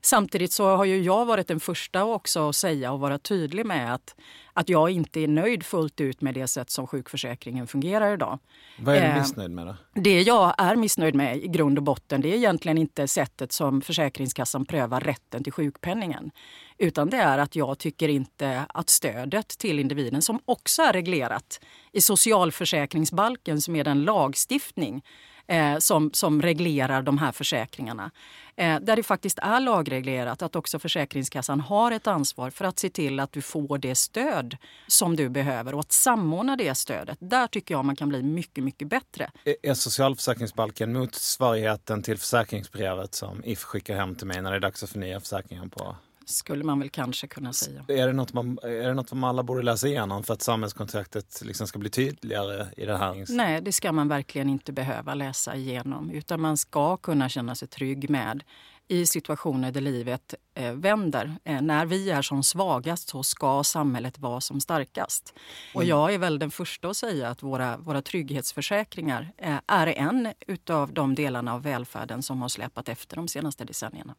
Samtidigt 0.00 0.52
så 0.52 0.76
har 0.76 0.84
ju 0.84 1.02
jag 1.02 1.26
varit 1.26 1.48
den 1.48 1.60
första 1.60 2.04
också 2.04 2.48
att 2.48 2.56
säga 2.56 2.92
och 2.92 3.00
vara 3.00 3.18
tydlig 3.18 3.66
med 3.66 3.94
att, 3.94 4.16
att 4.56 4.68
jag 4.68 4.90
inte 4.90 5.20
är 5.20 5.28
nöjd 5.28 5.62
fullt 5.62 6.00
ut 6.00 6.20
med 6.20 6.34
det 6.34 6.46
sätt 6.46 6.70
som 6.70 6.86
sjukförsäkringen 6.86 7.66
fungerar 7.66 8.14
idag. 8.14 8.38
Vad 8.78 8.96
är 8.96 9.00
du 9.00 9.06
Eh, 9.06 9.18
missnöjd 9.18 9.50
med 9.50 9.66
då? 9.66 9.76
Det 9.94 10.22
jag 10.22 10.54
är 10.58 10.76
missnöjd 10.76 11.14
med 11.14 11.36
i 11.36 11.48
grund 11.48 11.78
och 11.78 11.84
botten 11.84 12.20
det 12.20 12.28
är 12.28 12.36
egentligen 12.36 12.78
inte 12.78 13.08
sättet 13.08 13.52
som 13.52 13.80
Försäkringskassan 13.80 14.64
prövar 14.64 15.00
rätten 15.00 15.44
till 15.44 15.52
sjukpenningen. 15.52 16.30
Utan 16.78 17.10
det 17.10 17.16
är 17.16 17.38
att 17.38 17.56
jag 17.56 17.78
tycker 17.78 18.08
inte 18.08 18.66
att 18.68 18.90
stödet 18.90 19.48
till 19.48 19.78
individen 19.78 20.22
som 20.22 20.40
också 20.44 20.82
är 20.82 20.92
reglerat 20.92 21.60
i 21.92 22.00
socialförsäkringsbalken 22.00 23.60
som 23.60 23.76
är 23.76 23.84
den 23.84 24.04
lagstiftning 24.04 25.02
eh, 25.46 25.78
som, 25.78 26.10
som 26.12 26.42
reglerar 26.42 27.02
de 27.02 27.18
här 27.18 27.32
försäkringarna. 27.32 28.10
Eh, 28.56 28.80
där 28.80 28.96
det 28.96 29.02
faktiskt 29.02 29.38
är 29.38 29.60
lagreglerat 29.60 30.42
att 30.42 30.56
också 30.56 30.78
Försäkringskassan 30.78 31.60
har 31.60 31.92
ett 31.92 32.06
ansvar 32.06 32.50
för 32.50 32.64
att 32.64 32.78
se 32.78 32.90
till 32.90 33.20
att 33.20 33.32
du 33.32 33.42
får 33.42 33.78
det 33.78 33.94
stöd 33.94 34.56
som 34.86 35.16
du 35.16 35.28
behöver 35.28 35.74
och 35.74 35.80
att 35.80 35.92
samordna 35.92 36.56
det 36.56 36.74
stödet. 36.74 37.18
Där 37.20 37.46
tycker 37.46 37.74
jag 37.74 37.84
man 37.84 37.96
kan 37.96 38.08
bli 38.08 38.22
mycket, 38.22 38.64
mycket 38.64 38.88
bättre. 38.88 39.30
Är- 39.62 39.74
socialförsäkringsbalken 39.74 40.92
motsvarigheten 40.92 42.02
till 42.02 42.18
försäkringsbrevet 42.18 43.14
som 43.14 43.44
If 43.44 43.62
skickar 43.62 43.96
hem 43.96 44.14
till 44.14 44.26
mig 44.26 44.42
när 44.42 44.50
det 44.50 44.56
är 44.56 44.60
dags 44.60 44.82
att 44.82 44.90
förnya 44.90 45.20
försäkringen 45.20 45.70
på? 45.70 45.96
Skulle 46.28 46.64
man 46.64 46.78
väl 46.78 46.90
kanske 46.90 47.26
kunna 47.26 47.52
säga. 47.52 47.84
Är 47.88 48.06
det 48.06 48.12
något 48.12 48.32
man, 48.32 48.58
är 48.62 48.88
det 48.88 48.94
något 48.94 49.08
som 49.08 49.24
alla 49.24 49.42
borde 49.42 49.62
läsa 49.62 49.88
igenom 49.88 50.22
för 50.22 50.34
att 50.34 50.42
samhällskontraktet 50.42 51.42
liksom 51.44 51.66
ska 51.66 51.78
bli 51.78 51.90
tydligare 51.90 52.66
i 52.76 52.84
det 52.84 52.96
här? 52.96 53.24
Nej, 53.28 53.60
det 53.60 53.72
ska 53.72 53.92
man 53.92 54.08
verkligen 54.08 54.48
inte 54.48 54.72
behöva 54.72 55.14
läsa 55.14 55.56
igenom. 55.56 56.10
Utan 56.10 56.40
man 56.40 56.56
ska 56.56 56.96
kunna 56.96 57.28
känna 57.28 57.54
sig 57.54 57.68
trygg 57.68 58.10
med 58.10 58.44
i 58.88 59.06
situationer 59.06 59.72
där 59.72 59.80
livet 59.80 60.34
eh, 60.54 60.72
vänder. 60.72 61.36
Eh, 61.44 61.62
när 61.62 61.86
vi 61.86 62.10
är 62.10 62.22
som 62.22 62.42
svagast 62.42 63.08
så 63.08 63.22
ska 63.22 63.64
samhället 63.64 64.18
vara 64.18 64.40
som 64.40 64.60
starkast. 64.60 65.34
Och 65.74 65.84
jag 65.84 66.14
är 66.14 66.18
väl 66.18 66.38
den 66.38 66.50
första 66.50 66.88
att 66.88 66.96
säga 66.96 67.28
att 67.28 67.42
våra, 67.42 67.76
våra 67.76 68.02
trygghetsförsäkringar 68.02 69.32
eh, 69.38 69.58
är 69.66 69.86
en 69.86 70.32
utav 70.46 70.92
de 70.92 71.14
delarna 71.14 71.54
av 71.54 71.62
välfärden 71.62 72.22
som 72.22 72.42
har 72.42 72.48
släpat 72.48 72.88
efter 72.88 73.16
de 73.16 73.28
senaste 73.28 73.64
decennierna. 73.64 74.14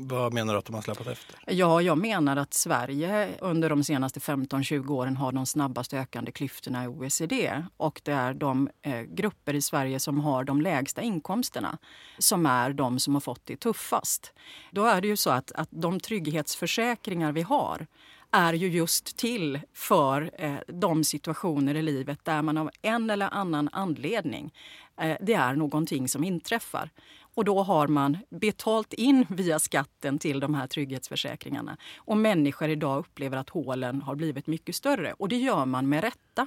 Vad 0.00 0.32
menar 0.32 0.52
du 0.52 0.58
att 0.58 0.64
de 0.64 0.74
har 0.74 0.82
släpat 0.82 1.06
efter? 1.06 1.36
Ja, 1.46 1.82
jag 1.82 1.98
menar 1.98 2.36
att 2.36 2.54
Sverige 2.54 3.28
under 3.40 3.70
de 3.70 3.84
senaste 3.84 4.20
15-20 4.20 4.90
åren 4.90 5.16
har 5.16 5.32
de 5.32 5.46
snabbast 5.46 5.94
ökande 5.94 6.32
klyftorna 6.32 6.84
i 6.84 6.86
OECD. 6.86 7.62
Och 7.76 8.00
det 8.04 8.12
är 8.12 8.34
de 8.34 8.70
eh, 8.82 9.00
grupper 9.00 9.54
i 9.54 9.62
Sverige 9.62 10.00
som 10.00 10.20
har 10.20 10.44
de 10.44 10.60
lägsta 10.60 11.02
inkomsterna 11.02 11.78
som 12.18 12.46
är 12.46 12.72
de 12.72 12.98
som 12.98 13.14
har 13.14 13.20
fått 13.20 13.46
det 13.46 13.56
tuffast. 13.56 14.32
Då 14.70 14.84
är 14.84 15.00
det 15.00 15.08
ju 15.08 15.16
så 15.16 15.30
att, 15.30 15.52
att 15.52 15.68
de 15.70 16.00
trygghetsförsäkringar 16.00 17.32
vi 17.32 17.42
har 17.42 17.86
är 18.30 18.52
ju 18.52 18.68
just 18.68 19.16
till 19.16 19.60
för 19.74 20.30
eh, 20.38 20.54
de 20.66 21.04
situationer 21.04 21.74
i 21.74 21.82
livet 21.82 22.24
där 22.24 22.42
man 22.42 22.56
av 22.56 22.70
en 22.82 23.10
eller 23.10 23.34
annan 23.34 23.68
anledning, 23.72 24.52
eh, 25.00 25.16
det 25.20 25.34
är 25.34 25.54
någonting 25.54 26.08
som 26.08 26.24
inträffar. 26.24 26.90
Och 27.38 27.44
då 27.44 27.62
har 27.62 27.88
man 27.88 28.18
betalt 28.30 28.92
in 28.92 29.26
via 29.28 29.58
skatten 29.58 30.18
till 30.18 30.40
de 30.40 30.54
här 30.54 30.66
trygghetsförsäkringarna. 30.66 31.76
Och 31.96 32.16
människor 32.16 32.68
idag 32.68 32.98
upplever 32.98 33.36
att 33.36 33.50
hålen 33.50 34.02
har 34.02 34.14
blivit 34.14 34.46
mycket 34.46 34.74
större. 34.74 35.12
Och 35.12 35.28
det 35.28 35.36
gör 35.36 35.66
man 35.66 35.88
med 35.88 36.04
rätta. 36.04 36.46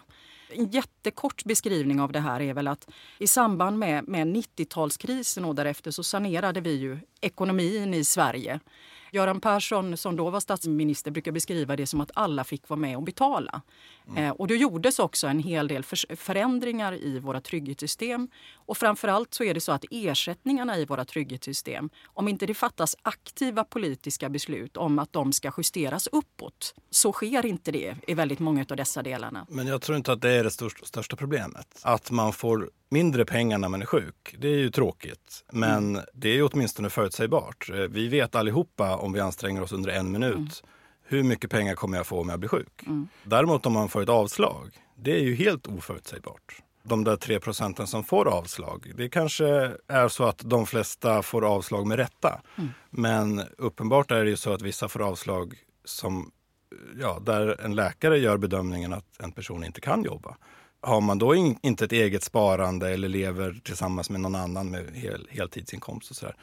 En 0.50 0.70
jättekort 0.70 1.44
beskrivning 1.44 2.02
av 2.02 2.12
det 2.12 2.20
här 2.20 2.42
är 2.42 2.54
väl 2.54 2.68
att 2.68 2.90
i 3.18 3.28
samband 3.28 3.80
med, 3.80 4.08
med 4.08 4.28
90-talskrisen 4.28 5.46
och 5.46 5.56
därefter 5.56 5.92
så 5.92 6.04
sanerade 6.04 6.62
vi 6.62 6.76
ju 6.76 7.00
ekonomin 7.22 7.94
i 7.94 8.04
Sverige. 8.04 8.60
Göran 9.14 9.42
Persson 9.42 9.98
som 9.98 10.16
då 10.16 10.30
var 10.30 10.40
statsminister 10.40 11.12
brukar 11.12 11.32
beskriva 11.32 11.76
det 11.76 11.88
som 11.88 12.02
att 12.02 12.12
alla 12.14 12.44
fick 12.44 12.70
vara 12.70 12.80
med 12.80 12.98
och 12.98 13.04
betala. 13.04 13.62
Eh, 14.18 14.30
och 14.30 14.48
då 14.48 14.56
gjordes 14.56 15.00
också 15.00 15.28
en 15.28 15.40
hel 15.40 15.68
del 15.68 15.84
förändringar 16.16 16.94
i 16.94 17.20
våra 17.20 17.42
trygghetssystem. 17.42 18.28
Och 18.56 18.78
framförallt 18.78 19.34
så 19.34 19.44
är 19.44 19.54
det 19.54 19.60
så 19.60 19.72
att 19.72 19.86
ersättningarna 19.92 20.78
i 20.78 20.86
våra 20.86 21.06
trygghetssystem, 21.06 21.90
om 22.06 22.28
inte 22.28 22.46
det 22.46 22.54
fattas 22.54 22.96
aktiva 23.02 23.64
politiska 23.64 24.30
beslut 24.30 24.78
om 24.78 25.00
att 25.00 25.14
de 25.14 25.34
ska 25.34 25.52
justeras 25.58 26.08
uppåt, 26.08 26.74
så 26.90 27.12
sker 27.14 27.46
inte 27.46 27.72
det 27.72 27.96
i 28.08 28.14
väldigt 28.14 28.40
många 28.40 28.66
av 28.70 28.78
dessa 28.78 29.04
delarna. 29.04 29.46
Men 29.50 29.68
jag 29.68 29.82
tror 29.82 29.98
inte 29.98 30.12
att 30.12 30.22
det 30.22 30.32
är 30.32 30.44
det 30.44 30.52
största, 30.52 31.16
problemet. 31.16 31.80
Att 31.84 32.12
man 32.12 32.34
får 32.34 32.70
mindre 32.90 33.26
pengar 33.26 33.58
när 33.58 33.70
man 33.70 33.82
är 33.82 33.86
sjuk, 33.86 34.36
det 34.40 34.48
är 34.48 34.58
ju 34.58 34.70
tråkigt. 34.70 35.44
Men 35.52 36.00
det 36.14 36.30
är 36.30 36.50
åtminstone 36.54 36.90
förutsägbart. 36.90 37.70
Eh, 37.70 37.76
Vi 37.76 38.08
vet 38.08 38.36
allihopa 38.36 38.96
om 39.02 39.14
vi 39.14 39.20
anstränger 39.20 39.62
oss 39.62 39.72
under 39.72 39.92
en 39.92 40.12
minut 40.12 40.64
hur 41.04 41.24
mycket 41.24 41.50
pengar 41.52 41.76
kommer 41.76 41.98
jag 41.98 42.08
få 42.08 42.22
om 42.22 42.30
jag 42.30 42.40
blir 42.40 42.50
sjuk. 42.50 42.84
Däremot 43.24 43.66
om 43.66 43.74
man 43.74 43.90
får 43.90 44.02
ett 44.02 44.10
avslag, 44.10 44.70
det 44.96 45.12
är 45.12 45.24
ju 45.24 45.36
helt 45.36 45.68
oförutsägbart. 45.68 46.62
De 46.84 47.04
där 47.04 47.16
tre 47.16 47.40
procenten 47.40 47.88
som 47.88 48.04
får 48.04 48.28
avslag, 48.28 48.92
det 48.96 49.10
kanske 49.10 49.46
är 49.88 50.08
så 50.08 50.24
att 50.24 50.42
de 50.46 50.66
flesta 50.66 51.22
får 51.22 51.46
avslag 51.46 51.88
med 51.88 51.98
rätta. 51.98 52.42
Men 52.90 53.42
uppenbart 53.58 54.12
är 54.12 54.24
det 54.24 54.30
ju 54.30 54.38
så 54.38 54.54
att 54.54 54.62
vissa 54.62 54.88
får 54.88 55.02
avslag 55.02 55.56
som 55.86 56.32
ja, 57.00 57.20
där 57.26 57.62
en 57.62 57.76
läkare 57.76 58.18
gör 58.18 58.38
bedömningen 58.38 58.94
att 58.94 59.06
en 59.20 59.32
person 59.32 59.64
inte 59.64 59.82
kan 59.82 60.04
jobba. 60.04 60.38
Har 60.82 61.02
man 61.02 61.18
då 61.18 61.36
in, 61.36 61.58
inte 61.62 61.86
ett 61.86 61.92
eget 61.92 62.24
sparande 62.24 62.90
eller 62.90 63.10
lever 63.10 63.62
tillsammans 63.64 64.10
med 64.10 64.22
någon 64.22 64.36
annan 64.36 64.72
med 64.72 64.86
hel, 64.94 65.28
heltidsinkomst 65.32 66.10
och 66.10 66.16
sådär. 66.16 66.36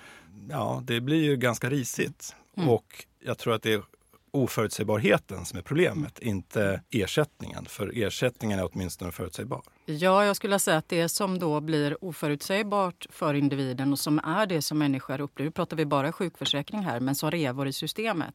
Ja, 0.50 0.82
det 0.86 1.00
blir 1.00 1.24
ju 1.24 1.36
ganska 1.36 1.70
risigt. 1.70 2.34
Mm. 2.58 2.70
Och 2.70 3.06
jag 3.24 3.38
tror 3.38 3.54
att 3.54 3.62
det 3.62 3.72
är 3.72 3.82
oförutsägbarheten 4.30 5.44
som 5.44 5.58
är 5.58 5.62
problemet, 5.62 6.18
inte 6.18 6.82
ersättningen. 6.90 7.64
För 7.64 7.92
ersättningen 7.94 8.58
är 8.58 8.68
åtminstone 8.72 9.12
förutsägbar. 9.12 9.62
Ja, 9.90 10.24
jag 10.24 10.36
skulle 10.36 10.58
säga 10.58 10.76
att 10.76 10.88
det 10.88 11.08
som 11.08 11.38
då 11.38 11.60
blir 11.60 12.04
oförutsägbart 12.04 13.06
för 13.10 13.34
individen 13.34 13.92
och 13.92 13.98
som 13.98 14.18
är 14.24 14.46
det 14.46 14.62
som 14.62 14.78
människor 14.78 15.20
upplever, 15.20 15.48
nu 15.48 15.50
pratar 15.50 15.76
vi 15.76 15.86
bara 15.86 16.12
sjukförsäkring 16.12 16.82
här, 16.82 17.00
men 17.00 17.14
som 17.14 17.30
revor 17.30 17.68
i 17.68 17.72
systemet, 17.72 18.34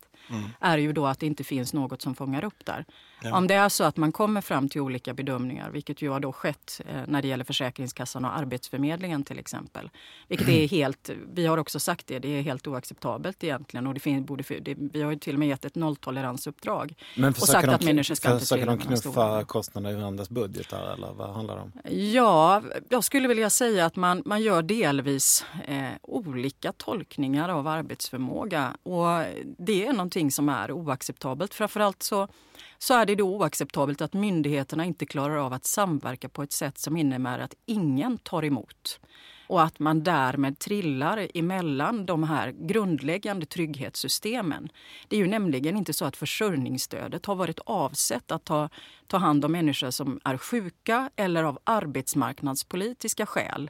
är 0.59 0.77
ju 0.77 0.93
då 0.93 1.05
att 1.05 1.19
det 1.19 1.25
inte 1.25 1.43
finns 1.43 1.73
något 1.73 2.01
som 2.01 2.15
fångar 2.15 2.43
upp 2.43 2.65
där. 2.65 2.85
Om 3.31 3.47
det 3.47 3.53
är 3.53 3.69
så 3.69 3.83
att 3.83 3.97
man 3.97 4.11
kommer 4.11 4.41
fram 4.41 4.69
till 4.69 4.81
olika 4.81 5.13
bedömningar, 5.13 5.69
vilket 5.69 6.01
ju 6.01 6.09
har 6.09 6.19
då 6.19 6.33
skett 6.33 6.81
eh, 6.85 7.01
när 7.07 7.21
det 7.21 7.27
gäller 7.27 7.43
Försäkringskassan 7.43 8.25
och 8.25 8.37
Arbetsförmedlingen 8.37 9.23
till 9.23 9.39
exempel. 9.39 9.89
Vilket 10.27 10.49
är 10.49 10.67
helt, 10.67 11.09
vi 11.33 11.45
har 11.45 11.57
också 11.57 11.79
sagt 11.79 12.07
det, 12.07 12.19
det 12.19 12.27
är 12.27 12.41
helt 12.41 12.67
oacceptabelt 12.67 13.43
egentligen. 13.43 13.87
Och 13.87 13.93
det 13.93 13.99
finns, 13.99 14.27
borde, 14.27 14.43
det, 14.59 14.75
vi 14.77 15.01
har 15.01 15.11
ju 15.11 15.17
till 15.17 15.35
och 15.35 15.39
med 15.39 15.47
gett 15.47 15.65
ett 15.65 15.75
nolltoleransuppdrag. 15.75 16.93
Men 17.15 17.29
och 17.29 17.35
sagt 17.35 17.47
försöker 17.47 17.67
att 17.67 17.79
de, 17.79 17.85
människor 17.85 18.15
ska 18.15 18.31
inte 18.31 18.39
försöker 18.39 18.65
trilla 18.65 18.75
de 18.75 19.01
knuffa 19.01 19.43
kostnader 19.43 19.91
i 19.91 19.95
varandras 19.95 20.29
budgetar 20.29 20.93
eller 20.93 21.13
vad 21.13 21.29
handlar 21.47 21.63
om? 21.63 21.93
Ja, 22.13 22.61
jag 22.89 23.03
skulle 23.03 23.27
vilja 23.27 23.49
säga 23.49 23.85
att 23.85 23.95
man, 23.95 24.23
man 24.25 24.41
gör 24.41 24.61
delvis 24.61 25.45
eh, 25.67 25.91
olika 26.01 26.71
tolkningar 26.71 27.49
av 27.49 27.67
arbetsförmåga. 27.67 28.77
Och 28.83 29.07
det 29.57 29.85
är 29.85 29.93
någonting 29.93 30.31
som 30.31 30.49
är 30.49 30.71
oacceptabelt. 30.71 31.53
Framförallt 31.53 32.03
så, 32.03 32.27
så 32.77 32.93
är 32.93 33.05
det 33.05 33.15
då 33.15 33.35
oacceptabelt 33.35 34.01
att 34.01 34.13
myndigheterna 34.13 34.85
inte 34.85 35.05
klarar 35.05 35.37
av 35.37 35.53
att 35.53 35.65
samverka 35.65 36.29
på 36.29 36.43
ett 36.43 36.51
sätt 36.51 36.77
som 36.77 36.97
innebär 36.97 37.39
att 37.39 37.55
ingen 37.65 38.17
tar 38.17 38.45
emot. 38.45 38.99
Och 39.47 39.63
att 39.63 39.79
man 39.79 40.03
därmed 40.03 40.59
trillar 40.59 41.27
emellan 41.33 42.05
de 42.05 42.23
här 42.23 42.51
grundläggande 42.51 43.45
trygghetssystemen. 43.45 44.69
Det 45.07 45.15
är 45.15 45.19
ju 45.19 45.27
nämligen 45.27 45.77
inte 45.77 45.93
så 45.93 46.05
att 46.05 46.17
försörjningsstödet 46.17 47.25
har 47.25 47.35
varit 47.35 47.59
avsett 47.59 48.31
att 48.31 48.45
ta, 48.45 48.69
ta 49.13 49.17
hand 49.17 49.45
om 49.45 49.51
människor 49.51 49.91
som 49.91 50.19
är 50.23 50.37
sjuka 50.37 51.09
eller 51.15 51.43
av 51.43 51.59
arbetsmarknadspolitiska 51.63 53.25
skäl 53.25 53.69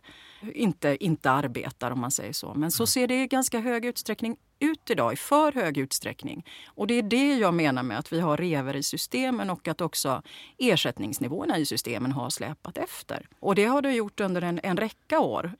inte, 0.53 0.97
inte 0.99 1.31
arbetar 1.31 1.91
om 1.91 1.99
man 1.99 2.11
säger 2.11 2.33
så. 2.33 2.53
Men 2.53 2.71
så 2.71 2.87
ser 2.87 3.07
det 3.07 3.23
i 3.23 3.27
ganska 3.27 3.59
hög 3.59 3.85
utsträckning 3.85 4.37
ut 4.59 4.89
idag, 4.89 5.13
i 5.13 5.15
för 5.15 5.51
hög 5.51 5.77
utsträckning. 5.77 6.45
Och 6.67 6.87
det 6.87 6.93
är 6.93 7.03
det 7.03 7.35
jag 7.35 7.53
menar 7.53 7.83
med 7.83 7.99
att 7.99 8.13
vi 8.13 8.19
har 8.19 8.37
rever 8.37 8.75
i 8.75 8.83
systemen 8.83 9.49
och 9.49 9.67
att 9.67 9.81
också 9.81 10.21
ersättningsnivåerna 10.57 11.57
i 11.57 11.65
systemen 11.65 12.11
har 12.11 12.29
släpat 12.29 12.77
efter. 12.77 13.27
Och 13.39 13.55
det 13.55 13.65
har 13.65 13.81
det 13.81 13.93
gjort 13.93 14.19
under 14.19 14.41
en, 14.41 14.59
en 14.63 14.77
räcka 14.77 15.19
år. 15.19 15.51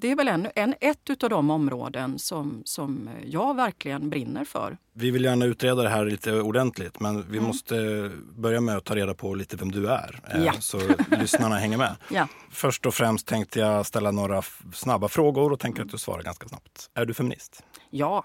Det 0.00 0.10
är 0.10 0.16
väl 0.16 0.28
en, 0.28 0.48
en, 0.54 0.74
ett 0.80 1.22
av 1.22 1.30
de 1.30 1.50
områden 1.50 2.18
som, 2.18 2.62
som 2.64 3.08
jag 3.26 3.56
verkligen 3.56 4.10
brinner 4.10 4.44
för. 4.44 4.78
Vi 4.92 5.10
vill 5.10 5.24
gärna 5.24 5.44
utreda 5.44 5.82
det 5.82 5.88
här 5.88 6.04
lite 6.04 6.40
ordentligt 6.40 7.00
men 7.00 7.30
vi 7.30 7.40
måste 7.40 8.10
börja 8.36 8.60
med 8.60 8.76
att 8.76 8.84
ta 8.84 8.96
reda 8.96 9.14
på 9.14 9.23
lite 9.32 9.56
vem 9.56 9.70
du 9.72 9.88
är. 9.90 10.20
eh, 10.34 10.44
Ja. 10.44 10.52
Så 10.60 10.80
lyssnarna 11.10 11.56
hänger 11.58 11.76
med. 11.78 11.96
Ja. 12.10 12.28
Först 12.50 12.86
och 12.86 12.94
främst 12.94 13.26
tänkte 13.26 13.58
jag 13.60 13.86
ställa 13.86 14.10
några 14.10 14.42
snabba 14.72 15.08
frågor 15.08 15.52
och 15.52 15.60
tänker 15.60 15.82
att 15.82 15.90
du 15.90 15.98
svarar 15.98 16.22
ganska 16.22 16.48
snabbt. 16.48 16.90
Är 16.94 17.06
du 17.06 17.14
feminist? 17.14 17.62
Ja, 17.90 18.24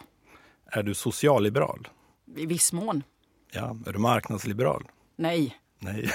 Är 0.72 0.84
du 0.84 0.94
socialliberal? 0.94 1.88
i 2.36 2.46
viss 2.46 2.74
mån. 2.74 3.04
Ja. 3.52 3.76
Är 3.88 3.94
du 3.94 4.00
marknadsliberal? 4.00 4.84
Nej. 5.16 5.56
Nej. 5.80 6.12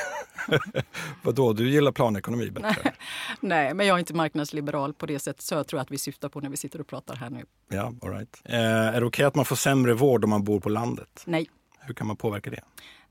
Vadå, 1.23 1.53
du 1.53 1.71
gillar 1.71 1.93
planekonomi 1.93 2.51
bättre? 2.51 2.93
Nej, 3.41 3.75
men 3.75 3.87
jag 3.87 3.95
är 3.95 3.99
inte 3.99 4.15
marknadsliberal 4.15 4.95
på 4.95 5.07
det 5.07 5.19
sättet 5.19 5.43
så 5.43 5.55
jag 5.55 5.67
tror 5.69 5.81
att 5.81 5.91
vi 5.91 5.99
syftar 5.99 6.29
på 6.29 6.41
när 6.41 6.51
vi 6.51 6.57
sitter 6.57 6.81
och 6.81 6.87
pratar 6.87 7.17
här 7.17 7.31
nu. 7.31 7.45
Ja, 7.69 7.93
all 8.03 8.11
right. 8.11 8.43
eh, 8.45 8.59
Är 8.61 9.01
det 9.01 9.07
okej 9.07 9.25
att 9.25 9.35
man 9.35 9.45
får 9.45 9.57
sämre 9.57 9.95
vård 9.95 10.25
om 10.25 10.31
man 10.31 10.45
bor 10.45 10.61
på 10.61 10.69
landet? 10.69 11.23
Nej. 11.27 11.47
Hur 11.81 11.95
kan 11.95 12.07
man 12.07 12.17
påverka 12.17 12.51
det? 12.51 12.61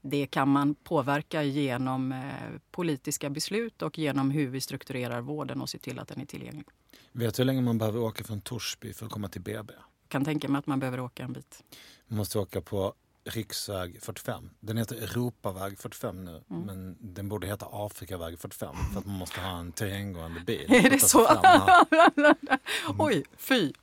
Det 0.05 0.27
kan 0.27 0.49
man 0.49 0.75
påverka 0.75 1.43
genom 1.43 2.11
eh, 2.11 2.19
politiska 2.71 3.29
beslut 3.29 3.81
och 3.81 3.99
genom 3.99 4.31
hur 4.31 4.47
vi 4.47 4.61
strukturerar 4.61 5.21
vården 5.21 5.61
och 5.61 5.69
ser 5.69 5.79
till 5.79 5.99
att 5.99 6.07
den 6.07 6.21
är 6.21 6.25
tillgänglig. 6.25 6.65
Vet 7.11 7.35
du 7.35 7.41
hur 7.41 7.45
länge 7.45 7.61
man 7.61 7.77
behöver 7.77 7.99
åka 7.99 8.23
från 8.23 8.41
Torsby 8.41 8.93
för 8.93 9.05
att 9.05 9.11
komma 9.11 9.27
till 9.27 9.41
BB? 9.41 9.73
Jag 9.73 10.09
kan 10.09 10.25
tänka 10.25 10.49
mig 10.49 10.59
att 10.59 10.67
man 10.67 10.79
behöver 10.79 10.99
åka 10.99 11.23
en 11.23 11.33
bit. 11.33 11.63
Man 12.07 12.17
måste 12.17 12.39
åka 12.39 12.61
på 12.61 12.93
riksväg 13.25 13.97
45. 14.01 14.49
Den 14.59 14.77
heter 14.77 14.95
Europaväg 14.95 15.79
45 15.79 16.25
nu, 16.25 16.41
Mm. 16.49 16.61
men 16.65 16.97
den 16.99 17.29
borde 17.29 17.47
heta 17.47 17.65
Afrikaväg 17.71 18.39
45 18.39 18.75
för 18.93 18.99
att 18.99 19.05
man 19.05 19.15
måste 19.17 19.41
ha 19.41 19.57
en 19.59 19.71
terränggående 19.71 20.39
bil. 20.39 20.65
Är 20.73 20.89
det 20.89 20.99
så? 20.99 21.27
Oj, 22.99 23.23
fy. 23.37 23.73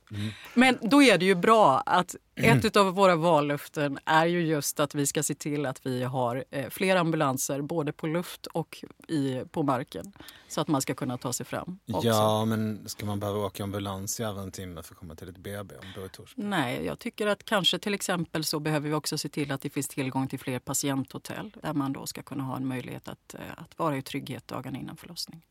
Men 0.53 0.77
då 0.81 1.03
är 1.03 1.17
det 1.17 1.25
ju 1.25 1.35
bra 1.35 1.79
att 1.85 2.15
ett 2.35 2.75
av 2.75 2.93
våra 2.93 3.15
vallöften 3.15 3.99
är 4.05 4.25
ju 4.25 4.41
just 4.45 4.79
att 4.79 4.95
vi 4.95 5.07
ska 5.07 5.23
se 5.23 5.35
till 5.35 5.65
att 5.65 5.85
vi 5.85 6.03
har 6.03 6.43
eh, 6.51 6.69
fler 6.69 6.95
ambulanser 6.95 7.61
både 7.61 7.93
på 7.93 8.07
luft 8.07 8.45
och 8.45 8.83
i, 9.07 9.41
på 9.51 9.63
marken. 9.63 10.13
Så 10.47 10.61
att 10.61 10.67
man 10.67 10.81
ska 10.81 10.93
kunna 10.95 11.17
ta 11.17 11.33
sig 11.33 11.45
fram 11.45 11.79
också. 11.93 12.07
Ja, 12.07 12.45
men 12.45 12.89
ska 12.89 13.05
man 13.05 13.19
behöva 13.19 13.39
åka 13.39 13.63
ambulans 13.63 14.19
i 14.19 14.23
över 14.23 14.41
en 14.41 14.51
timme 14.51 14.83
för 14.83 14.93
att 14.93 14.99
komma 14.99 15.15
till 15.15 15.29
ett 15.29 15.37
BB 15.37 15.75
om 15.75 15.81
man 15.85 15.93
bor 15.95 16.05
i 16.05 16.09
Torsby? 16.09 16.43
Nej, 16.43 16.85
jag 16.85 16.99
tycker 16.99 17.27
att 17.27 17.43
kanske 17.45 17.79
till 17.79 17.93
exempel 17.93 18.43
så 18.43 18.59
behöver 18.59 18.89
vi 18.89 18.95
också 18.95 19.17
se 19.17 19.29
till 19.31 19.51
att 19.51 19.61
det 19.61 19.69
finns 19.69 19.87
tillgång 19.87 20.27
till 20.27 20.39
fler 20.39 20.59
patienthotell 20.59 21.51
där 21.61 21.73
man 21.73 21.93
då 21.93 22.05
ska 22.05 22.21
kunna 22.21 22.43
ha 22.43 22.55
en 22.57 22.67
möjlighet 22.67 23.07
att, 23.07 23.33
eh, 23.33 23.39
att 23.57 23.79
vara 23.79 23.97
i 23.97 24.01
trygghet 24.01 24.47
dagarna 24.47 24.77
innan 24.79 24.97
förlossning. 24.97 25.41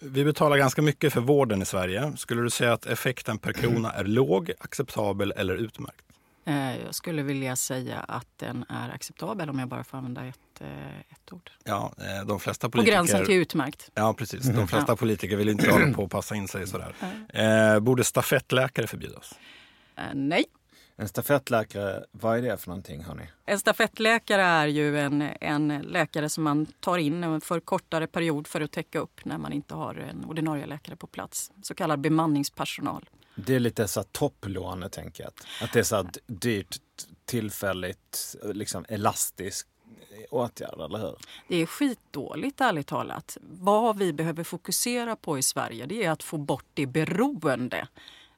Vi 0.00 0.24
betalar 0.24 0.56
ganska 0.56 0.82
mycket 0.82 1.12
för 1.12 1.20
vården 1.20 1.62
i 1.62 1.64
Sverige. 1.64 2.12
Skulle 2.16 2.42
du 2.42 2.50
säga 2.50 2.72
att 2.72 2.86
effekten 2.86 3.38
per 3.38 3.52
krona 3.52 3.92
är 3.92 4.04
låg, 4.04 4.52
acceptabel 4.58 5.32
eller 5.36 5.54
utmärkt? 5.54 6.04
Eh, 6.44 6.76
Jag 6.84 6.94
skulle 6.94 7.22
vilja 7.22 7.56
säga 7.56 7.98
att 7.98 8.26
den 8.36 8.64
är 8.68 8.90
acceptabel 8.90 9.50
om 9.50 9.58
jag 9.58 9.68
bara 9.68 9.84
får 9.84 9.98
använda 9.98 10.24
ett, 10.26 10.60
eh, 10.60 10.98
ett 11.00 11.32
ord. 11.32 11.50
Ja, 11.64 11.92
de 12.26 12.40
flesta 12.40 12.66
På 12.68 12.70
politiker... 12.72 12.92
gränsen 12.96 13.24
till 13.26 13.34
utmärkt. 13.34 13.90
Ja, 13.94 14.14
precis. 14.14 14.42
De 14.44 14.68
flesta 14.68 14.96
politiker 14.96 15.36
vill 15.36 15.48
inte 15.48 15.70
hålla 15.70 15.92
på 15.92 16.02
och 16.02 16.10
passa 16.10 16.34
in 16.34 16.48
sig 16.48 16.66
sådär. 16.66 16.94
Eh, 17.74 17.80
borde 17.80 18.04
stafettläkare 18.04 18.86
förbjudas? 18.86 19.34
Nej. 20.14 20.44
En 21.00 21.08
stafettläkare, 21.08 22.04
vad 22.12 22.38
är 22.38 22.42
det 22.42 22.56
för 22.56 22.68
någonting 22.68 23.04
hörni? 23.04 23.22
En 23.46 23.58
stafettläkare 23.58 24.42
är 24.42 24.66
ju 24.66 24.98
en, 24.98 25.22
en 25.40 25.68
läkare 25.68 26.28
som 26.28 26.44
man 26.44 26.66
tar 26.66 26.98
in 26.98 27.40
för 27.40 27.60
kortare 27.60 28.06
period 28.06 28.46
för 28.46 28.60
att 28.60 28.72
täcka 28.72 28.98
upp 28.98 29.24
när 29.24 29.38
man 29.38 29.52
inte 29.52 29.74
har 29.74 29.94
en 29.94 30.24
ordinarie 30.24 30.66
läkare 30.66 30.96
på 30.96 31.06
plats. 31.06 31.52
Så 31.62 31.74
kallad 31.74 32.00
bemanningspersonal. 32.00 33.08
Det 33.34 33.54
är 33.54 33.60
lite 33.60 33.88
så 33.88 34.00
här 34.00 34.06
topplåne 34.12 34.88
tänker 34.88 35.24
jag. 35.24 35.32
Att- 35.62 35.72
det 35.72 35.78
är 35.78 35.82
så 35.82 36.06
dyrt, 36.26 36.76
tillfälligt, 37.24 38.36
liksom 38.42 38.84
elastisk 38.88 39.66
åtgärd, 40.30 40.80
eller 40.80 40.98
hur? 40.98 41.16
Det 41.48 41.56
är 41.56 41.66
skitdåligt 41.66 42.60
ärligt 42.60 42.86
talat. 42.86 43.36
Vad 43.42 43.98
vi 43.98 44.12
behöver 44.12 44.44
fokusera 44.44 45.16
på 45.16 45.38
i 45.38 45.42
Sverige 45.42 45.86
det 45.86 46.04
är 46.04 46.10
att 46.10 46.22
få 46.22 46.38
bort 46.38 46.66
det 46.74 46.86
beroende 46.86 47.88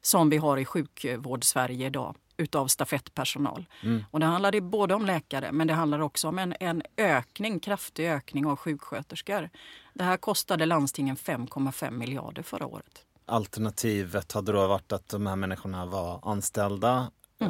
som 0.01 0.29
vi 0.29 0.37
har 0.37 0.57
i 0.57 0.65
sjukvård-Sverige 0.65 1.87
idag 1.87 2.15
utav 2.37 2.67
stafettpersonal. 2.67 3.65
Och 4.11 4.19
det 4.19 4.25
handlar 4.25 4.51
det 4.51 4.61
både 4.61 4.93
om 4.95 5.05
läkare 5.05 5.51
men 5.51 5.67
det 5.67 5.73
handlar 5.73 5.99
också 5.99 6.27
om 6.27 6.39
en, 6.39 6.53
en 6.59 6.81
ökning, 6.97 7.59
kraftig 7.59 8.09
ökning 8.09 8.45
av 8.45 8.55
sjuksköterskor. 8.55 9.49
Det 9.93 10.03
här 10.03 10.17
kostade 10.17 10.65
landstingen 10.65 11.15
5,5 11.15 11.91
miljarder 11.91 12.43
förra 12.43 12.65
året. 12.65 13.05
Alternativet 13.25 14.31
hade 14.31 14.51
då 14.51 14.67
varit 14.67 14.91
att 14.91 15.09
de 15.09 15.27
här 15.27 15.35
människorna 15.35 15.85
var 15.85 16.19
anställda 16.23 17.11
eh, 17.39 17.49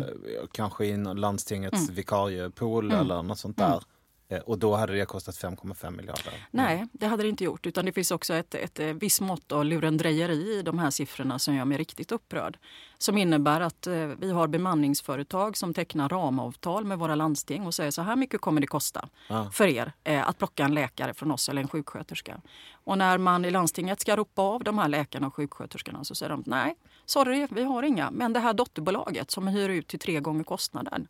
kanske 0.51 0.85
i 0.85 0.97
någon 0.97 1.17
landtingets 1.21 1.89
vikariepool 1.89 2.91
eller 2.91 3.23
något 3.23 3.39
sånt 3.39 3.57
där. 3.57 3.83
Eh, 4.35 4.41
Och 4.41 4.57
då 4.59 4.75
hade 4.75 4.93
det 4.93 5.05
kostat 5.05 5.35
5,5 5.35 5.91
miljarder. 5.91 6.33
Nej, 6.51 6.85
det 6.91 7.07
hade 7.07 7.23
det 7.23 7.29
inte 7.29 7.43
gjort. 7.43 7.65
Utan 7.65 7.85
det 7.85 7.91
finns 7.91 8.11
också 8.11 8.33
ett, 8.33 8.55
ett 8.55 8.79
eh, 8.79 8.87
visst 8.87 9.21
mått 9.21 9.51
av 9.51 9.65
lurendrejeri 9.65 10.59
i 10.59 10.61
de 10.61 10.79
här 10.79 10.89
siffrorna 10.89 11.39
som 11.39 11.55
gör 11.55 11.65
mig 11.65 11.77
riktigt 11.77 12.11
upprörd. 12.11 12.57
Som 12.97 13.17
innebär 13.17 13.61
att 13.61 13.87
eh, 13.87 13.93
vi 13.93 14.31
har 14.31 14.47
bemanningsföretag 14.47 15.57
som 15.57 15.73
tecknar 15.73 16.09
ramavtal 16.09 16.85
med 16.85 16.99
våra 16.99 17.15
landsting 17.15 17.65
och 17.65 17.73
säger 17.73 17.91
så 17.91 18.01
här 18.01 18.15
mycket 18.15 18.41
kommer 18.41 18.61
det 18.61 18.67
kosta 18.67 19.09
Ja. 19.27 19.49
för 19.51 19.67
er 19.67 19.93
att 20.05 20.37
plocka 20.37 20.65
en 20.65 20.73
läkare 20.73 21.13
från 21.13 21.31
oss 21.31 21.49
eller 21.49 21.61
en 21.61 21.67
sjuksköterska. 21.67 22.41
Och 22.73 22.97
när 22.97 23.17
man 23.17 23.45
i 23.45 23.51
landstinget 23.51 23.99
ska 24.01 24.15
ropa 24.15 24.41
av 24.41 24.63
de 24.63 24.77
här 24.77 24.87
läkarna 24.87 25.27
och 25.27 25.35
sjuksköterskorna 25.35 26.03
så 26.03 26.15
säger 26.15 26.29
de 26.29 26.43
nej, 26.45 26.75
sorry, 27.05 27.47
vi 27.51 27.63
har 27.63 27.83
inga. 27.83 28.11
Men 28.11 28.33
det 28.33 28.39
här 28.39 28.53
dotterbolaget 28.53 29.31
som 29.31 29.47
hyr 29.47 29.69
ut 29.69 29.87
till 29.87 29.99
tre 29.99 30.19
gånger 30.19 30.43
kostnaden, 30.43 31.07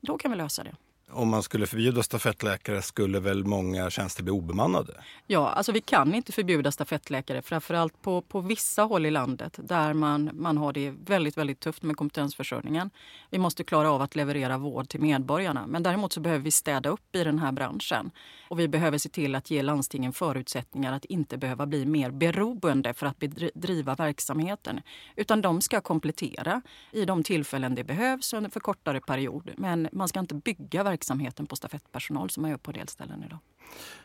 då 0.00 0.18
kan 0.18 0.30
vi 0.30 0.36
lösa 0.36 0.64
det. 0.64 0.72
Om 1.12 1.28
man 1.28 1.42
skulle 1.42 1.66
förbjuda 1.66 2.02
stafettläkare 2.02 2.82
skulle 2.82 3.20
väl 3.20 3.44
många 3.44 3.90
tjänster 3.90 4.22
bli 4.22 4.32
obemannade? 4.32 4.92
Ja, 5.26 5.48
alltså 5.48 5.72
vi 5.72 5.80
kan 5.80 6.14
inte 6.14 6.32
förbjuda 6.32 6.72
stafettläkare 6.72 7.42
framförallt 7.42 8.02
på, 8.02 8.22
på 8.22 8.40
vissa 8.40 8.82
håll 8.82 9.06
i 9.06 9.10
landet 9.10 9.58
där 9.62 9.92
man, 9.92 10.30
man 10.34 10.56
har 10.56 10.72
det 10.72 10.90
väldigt, 10.90 11.38
väldigt 11.38 11.60
tufft 11.60 11.82
med 11.82 11.96
kompetensförsörjningen. 11.96 12.90
Vi 13.30 13.38
måste 13.38 13.64
klara 13.64 13.90
av 13.90 14.02
att 14.02 14.16
leverera 14.16 14.58
vård 14.58 14.88
till 14.88 15.00
medborgarna. 15.00 15.66
Men 15.66 15.82
däremot 15.82 16.12
så 16.12 16.20
behöver 16.20 16.44
vi 16.44 16.50
städa 16.50 16.88
upp 16.88 17.16
i 17.16 17.24
den 17.24 17.38
här 17.38 17.52
branschen. 17.52 18.10
Och 18.48 18.60
vi 18.60 18.68
behöver 18.68 18.98
se 18.98 19.08
till 19.08 19.34
att 19.34 19.50
ge 19.50 19.62
landstingen 19.62 20.12
förutsättningar 20.12 20.92
att 20.92 21.04
inte 21.04 21.38
behöva 21.38 21.66
bli 21.66 21.86
mer 21.86 22.10
beroende 22.10 22.94
för 22.94 23.06
att 23.06 23.18
bedriva 23.18 23.50
driva 23.80 23.94
verksamheten. 23.94 24.80
Utan 25.16 25.40
de 25.40 25.60
ska 25.60 25.80
komplettera 25.80 26.62
i 26.92 27.04
de 27.04 27.22
tillfällen 27.22 27.74
det 27.74 27.84
behövs 27.84 28.32
under 28.32 28.50
för 28.50 28.60
kortare 28.60 29.00
period. 29.00 29.50
Men 29.56 29.88
man 29.92 30.08
ska 30.08 30.20
inte 30.20 30.34
bygga 30.34 30.82
verksamheten 30.82 30.99
på 31.48 31.56
stafettpersonal 31.56 32.30
som 32.30 32.42
man 32.42 32.50
gör 32.50 32.58
på 32.58 32.70
en 32.70 32.76
del 32.76 32.88
ställen 32.88 33.24
idag. 33.24 33.38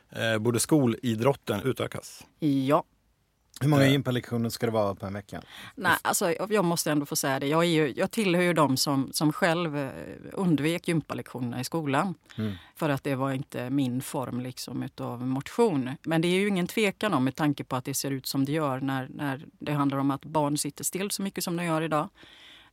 Eh, 0.09 0.39
borde 0.39 0.59
skolidrotten 0.59 1.61
utökas? 1.61 2.23
Ja, 2.39 2.83
Hur 3.61 3.67
många 3.67 3.87
gympalektioner 3.87 4.49
ska 4.49 4.65
det 4.65 4.71
vara 4.71 4.95
på 4.95 5.05
en 5.05 5.13
vecka? 5.13 5.41
Nej, 5.75 5.97
alltså, 6.01 6.31
jag 6.49 6.65
måste 6.65 6.91
ändå 6.91 7.05
få 7.05 7.15
säga 7.15 7.39
det. 7.39 7.47
Jag, 7.47 7.63
är 7.63 7.67
ju, 7.67 7.93
jag 7.95 8.11
tillhör 8.11 8.41
ju 8.41 8.53
de 8.53 8.77
som, 8.77 9.09
som 9.13 9.33
själv 9.33 9.77
eh, 9.77 9.91
undvek 10.33 10.87
gympalektionerna 10.87 11.59
i 11.59 11.63
skolan. 11.63 12.15
För 12.75 12.89
att 12.89 13.03
det 13.03 13.15
var 13.15 13.31
inte 13.31 13.69
min 13.69 14.01
form 14.01 14.39
liksom, 14.39 14.83
utav 14.83 15.27
motion. 15.27 15.89
Men 16.03 16.21
det 16.21 16.27
är 16.27 16.39
ju 16.39 16.47
ingen 16.47 16.67
tvekan 16.67 17.13
om, 17.13 17.23
med 17.23 17.35
tanke 17.35 17.63
på 17.63 17.75
att 17.75 17.85
det 17.85 17.93
ser 17.93 18.11
ut 18.11 18.25
som 18.25 18.45
det 18.45 18.51
gör 18.51 18.79
när, 18.79 19.07
när 19.07 19.45
det 19.59 19.71
handlar 19.71 19.97
om 19.97 20.11
att 20.11 20.25
barn 20.25 20.57
sitter 20.57 20.83
still 20.83 21.11
så 21.11 21.21
mycket 21.21 21.43
som 21.43 21.57
de 21.57 21.65
gör 21.65 21.81
idag. 21.81 22.09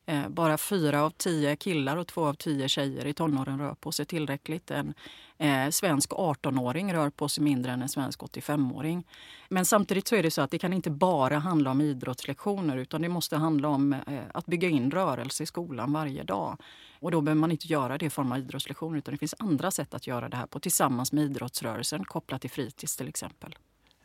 Eh, 0.07 0.29
bara 0.29 0.59
fyra 0.59 1.03
av 1.03 1.11
tio 1.11 1.57
killar 1.57 1.97
och 1.97 2.07
två 2.07 2.27
av 2.27 2.35
tio 2.35 2.69
tjejer 2.69 3.07
i 3.07 3.15
tonåren 3.15 3.59
rör 3.59 3.75
på 3.75 3.93
sig 3.93 4.07
tillräckligt. 4.07 4.71
En 4.71 4.95
eh, 5.39 5.71
svensk 5.71 6.11
18-åring 6.11 6.95
rör 6.95 7.11
på 7.11 7.29
sig 7.29 7.45
mindre 7.45 7.73
än 7.73 7.83
en 7.83 7.89
svensk 7.89 8.21
85-åring. 8.21 9.05
Men 9.49 9.65
samtidigt 9.65 10.09
så 10.09 10.17
är 10.17 10.23
det 10.23 10.31
så 10.31 10.43
att 10.43 10.51
det 10.51 10.59
kan 10.59 10.73
inte 10.73 10.91
bara 10.91 11.39
handla 11.39 11.71
om 11.71 11.81
idrottslektioner 11.81 12.77
utan 12.77 13.03
det 13.03 13.09
måste 13.09 13.37
handla 13.37 13.69
om 13.69 13.93
eh, 13.93 14.23
att 14.35 14.47
bygga 14.47 14.69
in 14.69 14.91
rörelse 14.91 15.43
i 15.43 15.47
skolan 15.47 15.93
varje 15.93 16.23
dag. 16.23 16.57
Och 17.01 17.11
då 17.11 17.21
behöver 17.21 17.41
man 17.41 17.51
inte 17.51 17.67
göra 17.67 17.99
det 17.99 18.07
i 18.07 18.11
form 18.11 18.33
av 18.33 18.39
idrottslektioner 18.39 18.99
utan 18.99 19.15
det 19.15 19.19
finns 19.19 19.35
andra 19.39 19.71
sätt 19.71 19.95
att 19.95 20.07
göra 20.07 20.29
det 20.29 20.37
här 20.37 20.47
på 20.47 20.61
tillsammans 20.61 21.13
med 21.13 21.25
idrottsrörelsen 21.25 22.05
kopplat 22.05 22.41
till 22.41 22.51
fritids 22.51 22.97
till 22.97 23.09
exempel. 23.09 23.57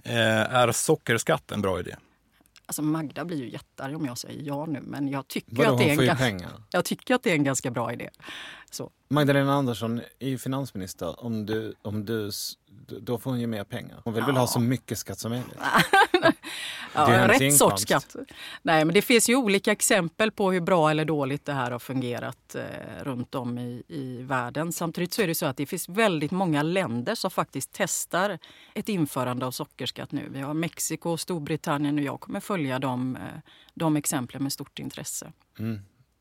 Eh, 0.03 0.53
är 0.53 0.71
sockerskatt 0.71 1.51
en 1.51 1.61
bra 1.61 1.79
idé? 1.79 1.95
Alltså 2.69 2.81
Magda 2.81 3.25
blir 3.25 3.37
ju 3.37 3.49
jättearg 3.51 3.95
om 3.95 4.05
jag 4.05 4.17
säger 4.17 4.41
ja 4.43 4.65
nu 4.65 4.81
men 4.81 5.07
jag 5.07 5.27
tycker, 5.27 5.55
Vadå, 5.55 5.71
att 5.71 5.77
det, 5.77 5.89
är 5.89 6.21
en, 6.21 6.37
ganska- 6.37 6.51
jag 6.71 6.85
tycker 6.85 7.15
att 7.15 7.23
det 7.23 7.29
är 7.29 7.35
en 7.35 7.43
ganska 7.43 7.71
bra 7.71 7.93
idé. 7.93 8.09
Så. 8.71 8.91
Magdalena 9.09 9.53
Andersson 9.53 10.01
är 10.19 10.29
ju 10.29 10.37
finansminister. 10.37 11.23
Om 11.25 11.45
du, 11.45 11.73
om 11.81 12.05
du, 12.05 12.31
då 13.01 13.17
får 13.17 13.31
hon 13.31 13.39
ju 13.39 13.47
mer 13.47 13.63
pengar. 13.63 14.01
Hon 14.03 14.13
vill 14.13 14.23
väl 14.23 14.37
ha 14.37 14.47
så 14.47 14.59
mycket 14.59 14.97
skatt 14.97 15.19
som 15.19 15.31
möjligt. 15.31 15.57
Ja, 16.97 17.27
rätt 17.27 17.57
sorts 17.57 17.81
inkomst. 17.81 18.11
skatt. 18.11 18.15
Nej, 18.61 18.85
men 18.85 18.93
det 18.93 19.01
finns 19.01 19.29
ju 19.29 19.35
olika 19.35 19.71
exempel 19.71 20.31
på 20.31 20.51
hur 20.51 20.61
bra 20.61 20.91
eller 20.91 21.05
dåligt 21.05 21.45
det 21.45 21.53
här 21.53 21.71
har 21.71 21.79
fungerat 21.79 22.55
eh, 22.55 23.03
runt 23.03 23.35
om 23.35 23.57
i, 23.57 23.83
i 23.87 24.21
världen. 24.21 24.71
Samtidigt 24.73 25.13
så 25.13 25.21
är 25.21 25.27
det 25.27 25.35
så 25.35 25.45
att 25.45 25.57
det 25.57 25.65
finns 25.65 25.89
väldigt 25.89 26.31
många 26.31 26.63
länder 26.63 27.15
som 27.15 27.31
faktiskt 27.31 27.69
testar 27.73 28.39
ett 28.73 28.89
införande 28.89 29.45
av 29.45 29.51
sockerskatt 29.51 30.11
nu. 30.11 30.29
Vi 30.29 30.41
har 30.41 30.53
Mexiko, 30.53 31.17
Storbritannien 31.17 31.97
och 31.97 32.03
jag 32.03 32.19
kommer 32.19 32.39
följa 32.39 32.79
de, 32.79 33.15
eh, 33.15 33.21
de 33.73 33.95
exemplen 33.95 34.43
med 34.43 34.53
stort 34.53 34.79
intresse. 34.79 35.31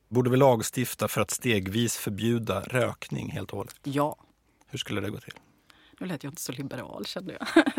Borde 0.09 0.31
vi 0.31 0.37
lagstifta 0.37 1.09
för 1.09 1.21
att 1.21 1.31
stegvis 1.31 1.97
förbjuda 1.97 2.61
rökning 2.61 3.31
helt 3.31 3.51
och 3.51 3.59
hållet? 3.59 3.77
Ja. 3.83 4.17
Hur 4.67 4.79
skulle 4.79 5.01
det 5.01 5.11
gå 5.11 5.21
till? 5.21 5.35
Nu 6.01 6.07
lät 6.07 6.25
jag 6.25 6.31
inte 6.31 6.43
så 6.43 6.53
liberal 6.53 7.07
kände 7.07 7.39
jag. 7.39 7.65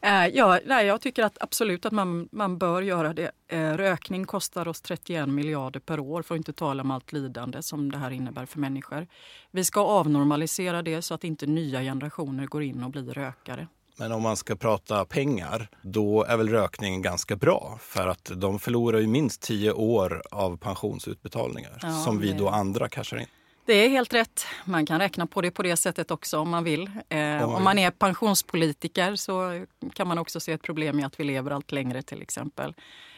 Eh, 0.00 0.26
ja, 0.26 0.60
nej, 0.64 0.86
jag 0.86 1.00
tycker 1.00 1.24
att 1.24 1.38
absolut 1.40 1.86
att 1.86 1.92
man, 1.92 2.28
man 2.32 2.58
bör 2.58 2.82
göra 2.82 3.12
det. 3.12 3.30
Eh, 3.48 3.72
Rökning 3.72 4.24
kostar 4.24 4.68
oss 4.68 4.80
31 4.80 5.28
miljarder 5.28 5.80
per 5.80 6.00
år 6.00 6.22
för 6.22 6.34
att 6.34 6.36
inte 6.36 6.52
tala 6.52 6.82
om 6.82 6.90
allt 6.90 7.12
lidande 7.12 7.62
som 7.62 7.92
det 7.92 7.98
här 7.98 8.10
innebär 8.10 8.46
för 8.46 8.58
människor. 8.58 9.06
Vi 9.50 9.64
ska 9.64 9.80
avnormalisera 9.80 10.82
det 10.82 11.02
så 11.02 11.14
att 11.14 11.24
inte 11.24 11.46
nya 11.46 11.80
generationer 11.80 12.46
går 12.46 12.62
in 12.62 12.84
och 12.84 12.90
blir 12.90 13.02
rökare. 13.02 13.68
Men 13.96 14.12
om 14.12 14.22
man 14.22 14.36
ska 14.36 14.56
prata 14.56 15.04
pengar, 15.04 15.68
då 15.82 16.24
är 16.24 16.36
väl 16.36 16.48
rökning 16.48 17.02
ganska 17.02 17.36
bra. 17.36 17.78
För 17.80 18.08
att 18.08 18.30
de 18.36 18.58
förlorar 18.58 18.98
ju 18.98 19.06
minst 19.06 19.42
tio 19.42 19.72
år 19.72 20.22
av 20.30 20.56
pensionsutbetalningar 20.56 21.78
Ja, 21.82 21.92
som 21.92 22.18
vi 22.18 22.32
då 22.32 22.48
andra 22.48 22.88
cashar 22.88 23.16
in. 23.16 23.26
Det 23.68 23.74
är 23.74 23.88
helt 23.88 24.14
rätt. 24.14 24.46
Man 24.64 24.86
kan 24.86 25.00
räkna 25.00 25.26
på 25.26 25.40
det 25.40 25.50
på 25.50 25.62
det 25.62 25.76
sättet 25.76 26.10
också 26.10 26.38
om 26.38 26.50
man 26.50 26.64
vill. 26.64 26.90
Eh, 27.08 27.42
om 27.42 27.64
man 27.64 27.78
är 27.78 27.90
pensionspolitiker 27.90 29.16
så 29.16 29.64
kan 29.92 30.08
man 30.08 30.18
också 30.18 30.40
se 30.40 30.52
ett 30.52 30.62
problem 30.62 31.00
i 31.00 31.04
att 31.04 31.20
vi 31.20 31.24
lever 31.24 31.50
allt 31.50 31.72
längre 31.72 32.02
till 32.02 32.22
exempel. 32.22 32.74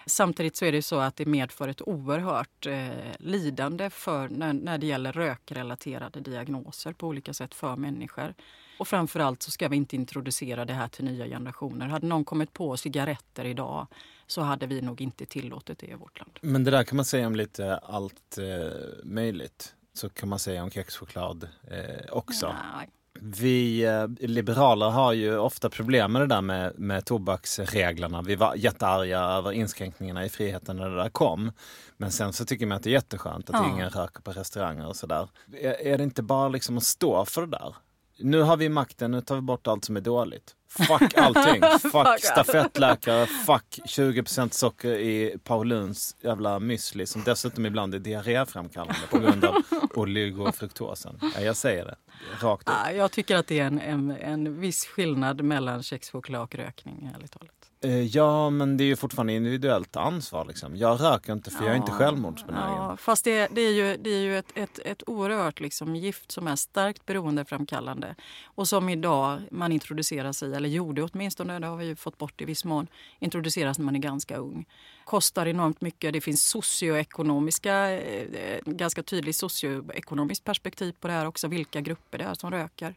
Samtidigt 0.07 0.57
så 0.57 0.65
är 0.65 0.73
det 0.73 0.83
så 0.83 0.99
att 0.99 1.17
det 1.17 1.27
medför 1.27 1.69
ett 1.69 1.83
oerhört 1.83 2.67
eh, 2.67 2.89
lidande 3.19 3.91
för 3.91 4.29
när, 4.29 4.53
när 4.53 4.79
det 4.79 4.87
gäller 4.87 5.13
rökrelaterade 5.13 6.21
diagnoser 6.21 6.93
på 6.93 7.07
olika 7.07 7.35
sätt 7.35 7.55
för 7.55 7.77
människor. 7.77 8.35
Och 8.79 8.89
framförallt 8.89 9.43
så 9.43 9.51
ska 9.51 9.69
vi 9.69 9.77
inte 9.77 9.97
introducera 9.97 10.65
det 10.65 10.73
här 10.73 10.89
till 10.89 11.05
nya 11.05 11.27
generationer. 11.27 11.89
Hade 11.89 12.07
någon 12.07 12.25
kommit 12.25 12.53
på 12.53 12.77
cigaretter 12.77 13.45
idag 13.45 13.87
så 14.27 14.41
hade 14.41 14.67
vi 14.67 14.83
nog 14.83 15.01
inte 15.01 15.27
tillåtit 15.27 15.79
det 15.79 15.87
i 15.87 15.95
vårt 15.95 16.19
land. 16.19 16.39
Men 16.41 16.65
det 16.65 16.71
där 16.71 16.83
kan 16.85 16.97
man 16.97 17.05
säga 17.05 17.27
om 17.27 17.35
lite 17.37 17.77
allt 17.77 18.39
eh, 18.39 19.05
möjligt. 19.05 19.75
Så 20.01 20.09
kan 20.09 20.29
man 20.29 20.39
säga 20.39 20.63
om 20.63 20.71
kexchoklad 20.71 21.49
eh, 21.71 22.13
också. 22.13 22.55
Nej. 22.77 22.89
Vi 23.21 23.85
eh, 23.85 24.07
liberaler 24.19 24.91
har 24.91 25.13
ju 25.13 25.39
ofta 25.39 25.71
problem 25.71 26.13
med 26.13 26.23
det 26.23 26.27
där 26.27 26.41
med, 26.41 26.79
med 26.79 27.05
tobaksreglerna. 27.05 28.23
Vi 28.23 28.35
var 28.37 28.55
jättearga 28.55 29.21
över 29.21 29.53
inskränkningarna 29.53 30.25
i 30.25 30.29
friheten 30.29 30.77
när 30.77 30.91
det 30.91 30.97
där 30.97 31.09
kom. 31.09 31.53
Men 31.97 32.11
sen 32.11 32.33
så 32.33 32.45
tycker 32.45 32.67
man 32.67 32.77
att 32.77 32.83
det 32.83 32.91
är 32.91 32.93
jätteskönt 32.93 33.51
att 33.51 33.57
Ja. 33.57 33.71
ingen 33.73 33.91
röker 33.91 34.21
på 34.23 34.33
restauranger 34.33 34.87
och 34.87 34.97
sådär. 34.97 35.29
Är, 35.61 35.87
är 35.87 35.99
det 35.99 36.05
inte 36.05 36.23
bara 36.23 36.49
liksom 36.49 36.77
att 36.77 36.85
stå 36.85 37.25
för 37.25 37.41
det 37.41 37.59
där? 37.59 37.75
Nu 38.19 38.43
har 38.43 38.57
vi 38.57 38.69
makten, 38.69 39.11
nu 39.11 39.21
tar 39.21 39.35
vi 39.35 39.41
bort 39.41 39.67
allt 39.67 39.85
som 39.85 39.97
är 39.97 40.01
dåligt. 40.01 40.57
Fuck 40.71 41.15
allting. 41.17 41.63
Fuck 41.93 42.21
stafettläkare, 42.25 43.27
fuck 43.27 43.79
20% 43.85 44.51
socker 44.51 44.89
i 44.99 45.37
Pauluns 45.45 46.17
jävla 46.21 46.59
müsli 46.59 47.07
som 47.07 47.23
dessutom 47.25 47.67
ibland 47.67 47.95
är 47.95 47.99
diarréframkallande 47.99 49.01
på 49.11 49.19
grund 49.19 49.45
av 49.45 49.55
oligofruktosen. 49.95 51.21
Ja, 51.35 51.41
jag 51.41 51.57
säger 51.57 51.85
det. 51.85 51.97
Rakt 52.41 52.69
ut. 52.69 52.75
Ja, 52.85 52.93
Jag 52.93 53.13
tycker 53.13 53.37
att 53.37 53.47
det 53.47 53.59
är 53.61 53.67
en, 53.67 53.81
en, 53.81 54.11
en 54.11 54.61
viss 54.61 54.87
skillnad 54.87 55.43
mellan 55.43 55.83
kexchoklad 55.83 56.43
och 56.43 56.55
rökning, 56.55 57.11
ärligt 57.17 57.33
talat. 57.33 57.51
Eh, 57.85 58.01
Ja, 58.03 58.51
men 58.51 58.77
det 58.77 58.85
är 58.85 58.87
ju 58.87 58.97
fortfarande 58.97 59.33
individuellt 59.33 59.97
ansvar. 59.97 60.45
Liksom. 60.45 60.77
Jag 60.77 61.01
röker 61.01 61.33
inte 61.33 61.51
för 61.51 61.65
jag 61.65 61.73
är 61.73 61.77
inte 61.77 61.93
Ja, 61.93 61.99
självmordsbenägen. 61.99 62.75
Ja, 62.77 62.97
fast 62.97 63.25
det, 63.25 63.49
det 63.53 63.61
är 63.61 63.73
ju, 63.73 63.97
det 63.97 64.11
är 64.11 64.21
ju 64.21 64.39
ett, 64.39 64.53
ett, 64.55 64.79
ett 64.79 65.03
oerhört 65.07 65.61
liksom 65.61 65.97
gift 65.97 66.33
som 66.33 66.47
är 66.47 66.57
starkt 66.57 67.07
beroendeframkallande 67.07 68.15
och 68.45 68.69
som 68.69 68.89
idag 68.89 69.41
man 69.51 69.73
introduceras 69.73 70.43
i, 70.43 70.55
eller 70.61 70.69
gjorde 70.69 71.03
åtminstone, 71.03 71.59
det 71.59 71.67
har 71.67 71.77
vi 71.77 71.87
ju 71.87 71.97
fått 71.97 72.19
bort 72.19 72.41
i 72.41 72.45
viss 72.45 72.65
mån, 72.65 72.87
introduceras 73.19 73.79
när 73.79 73.85
man 73.85 73.97
är 73.97 74.01
ganska 74.01 74.37
ung. 74.37 74.67
Kostar 75.05 75.47
enormt 75.47 75.81
mycket. 75.81 76.13
Det 76.13 76.21
finns 76.21 76.43
socioekonomiska, 76.43 77.91
eh, 77.91 78.61
ganska 78.67 79.03
tydligt 79.03 79.37
socioekonomiskt 79.37 80.45
perspektiv 80.45 80.95
på 81.01 81.09
det 81.09 81.15
här 81.15 81.27
också, 81.27 81.49
vilka 81.49 81.81
grupper 81.81 82.19
det 82.19 82.25
är 82.25 82.35
som 82.35 82.51
röker. 82.51 82.95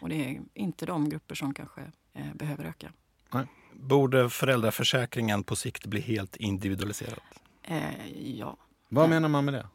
Och 0.00 0.08
det 0.08 0.14
är 0.14 0.40
inte 0.54 0.86
de 0.86 1.08
grupper 1.08 1.34
som 1.34 1.54
kanske 1.54 1.80
eh, 2.14 2.34
behöver 2.34 2.64
röka. 2.64 2.92
Borde 3.74 4.30
föräldraförsäkringen 4.30 5.44
på 5.44 5.56
sikt 5.56 5.86
bli 5.86 6.00
helt 6.00 6.36
individualiserad? 6.36 7.20
Eh, 7.62 8.38
ja. 8.38 8.56
Vad 8.88 9.08
menar 9.08 9.28
man 9.28 9.44
med 9.44 9.54
det? 9.54 9.66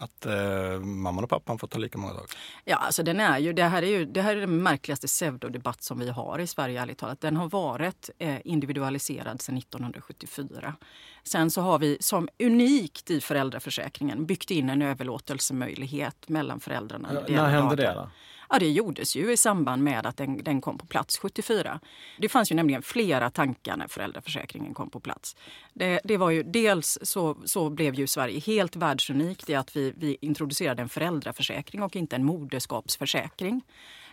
Att 0.00 0.26
eh, 0.26 0.80
mamman 0.80 1.24
och 1.24 1.30
pappan 1.30 1.58
får 1.58 1.68
ta 1.68 1.78
lika 1.78 1.98
många 1.98 2.12
dagar? 2.12 2.26
Ja, 2.64 2.76
alltså 2.76 3.02
den 3.02 3.20
är 3.20 3.38
ju, 3.38 3.52
det, 3.52 3.64
här 3.64 3.82
är 3.82 3.86
ju, 3.86 4.04
det 4.04 4.22
här 4.22 4.36
är 4.36 4.40
den 4.40 4.62
märkligaste 4.62 5.06
pseudodebatt 5.06 5.82
som 5.82 5.98
vi 5.98 6.10
har 6.10 6.38
i 6.38 6.46
Sverige, 6.46 6.82
ärligt 6.82 6.98
talat. 6.98 7.20
Den 7.20 7.36
har 7.36 7.48
varit 7.48 8.10
eh, 8.18 8.36
individualiserad 8.44 9.42
sedan 9.42 9.56
1974. 9.56 10.74
Sen 11.22 11.50
så 11.50 11.60
har 11.60 11.78
vi 11.78 11.96
som 12.00 12.28
unikt 12.38 13.10
i 13.10 13.20
föräldraförsäkringen 13.20 14.26
byggt 14.26 14.50
in 14.50 14.70
en 14.70 14.82
överlåtelsemöjlighet 14.82 16.28
mellan 16.28 16.60
föräldrarna. 16.60 17.08
Ja, 17.12 17.42
när 17.42 17.48
hände 17.48 17.76
det 17.76 17.94
då? 17.94 18.10
Ja, 18.50 18.58
det 18.58 18.70
gjordes 18.70 19.16
ju 19.16 19.32
i 19.32 19.36
samband 19.36 19.82
med 19.82 20.06
att 20.06 20.16
den, 20.16 20.44
den 20.44 20.60
kom 20.60 20.78
på 20.78 20.86
plats 20.86 21.18
74. 21.18 21.80
Det 22.18 22.28
fanns 22.28 22.50
ju 22.50 22.56
nämligen 22.56 22.82
flera 22.82 23.30
tankar 23.30 23.76
när 23.76 23.88
föräldraförsäkringen 23.88 24.74
kom 24.74 24.90
på 24.90 25.00
plats. 25.00 25.36
Det, 25.74 26.00
det 26.04 26.16
var 26.16 26.30
ju, 26.30 26.42
dels 26.42 26.98
så, 27.02 27.36
så 27.44 27.70
blev 27.70 27.94
ju 27.94 28.06
Sverige 28.06 28.40
helt 28.40 28.76
världsunikt 28.76 29.50
i 29.50 29.54
att 29.54 29.76
vi, 29.76 29.92
vi 29.96 30.16
introducerade 30.20 30.82
en 30.82 30.88
föräldraförsäkring 30.88 31.82
och 31.82 31.96
inte 31.96 32.16
en 32.16 32.24
moderskapsförsäkring. 32.24 33.62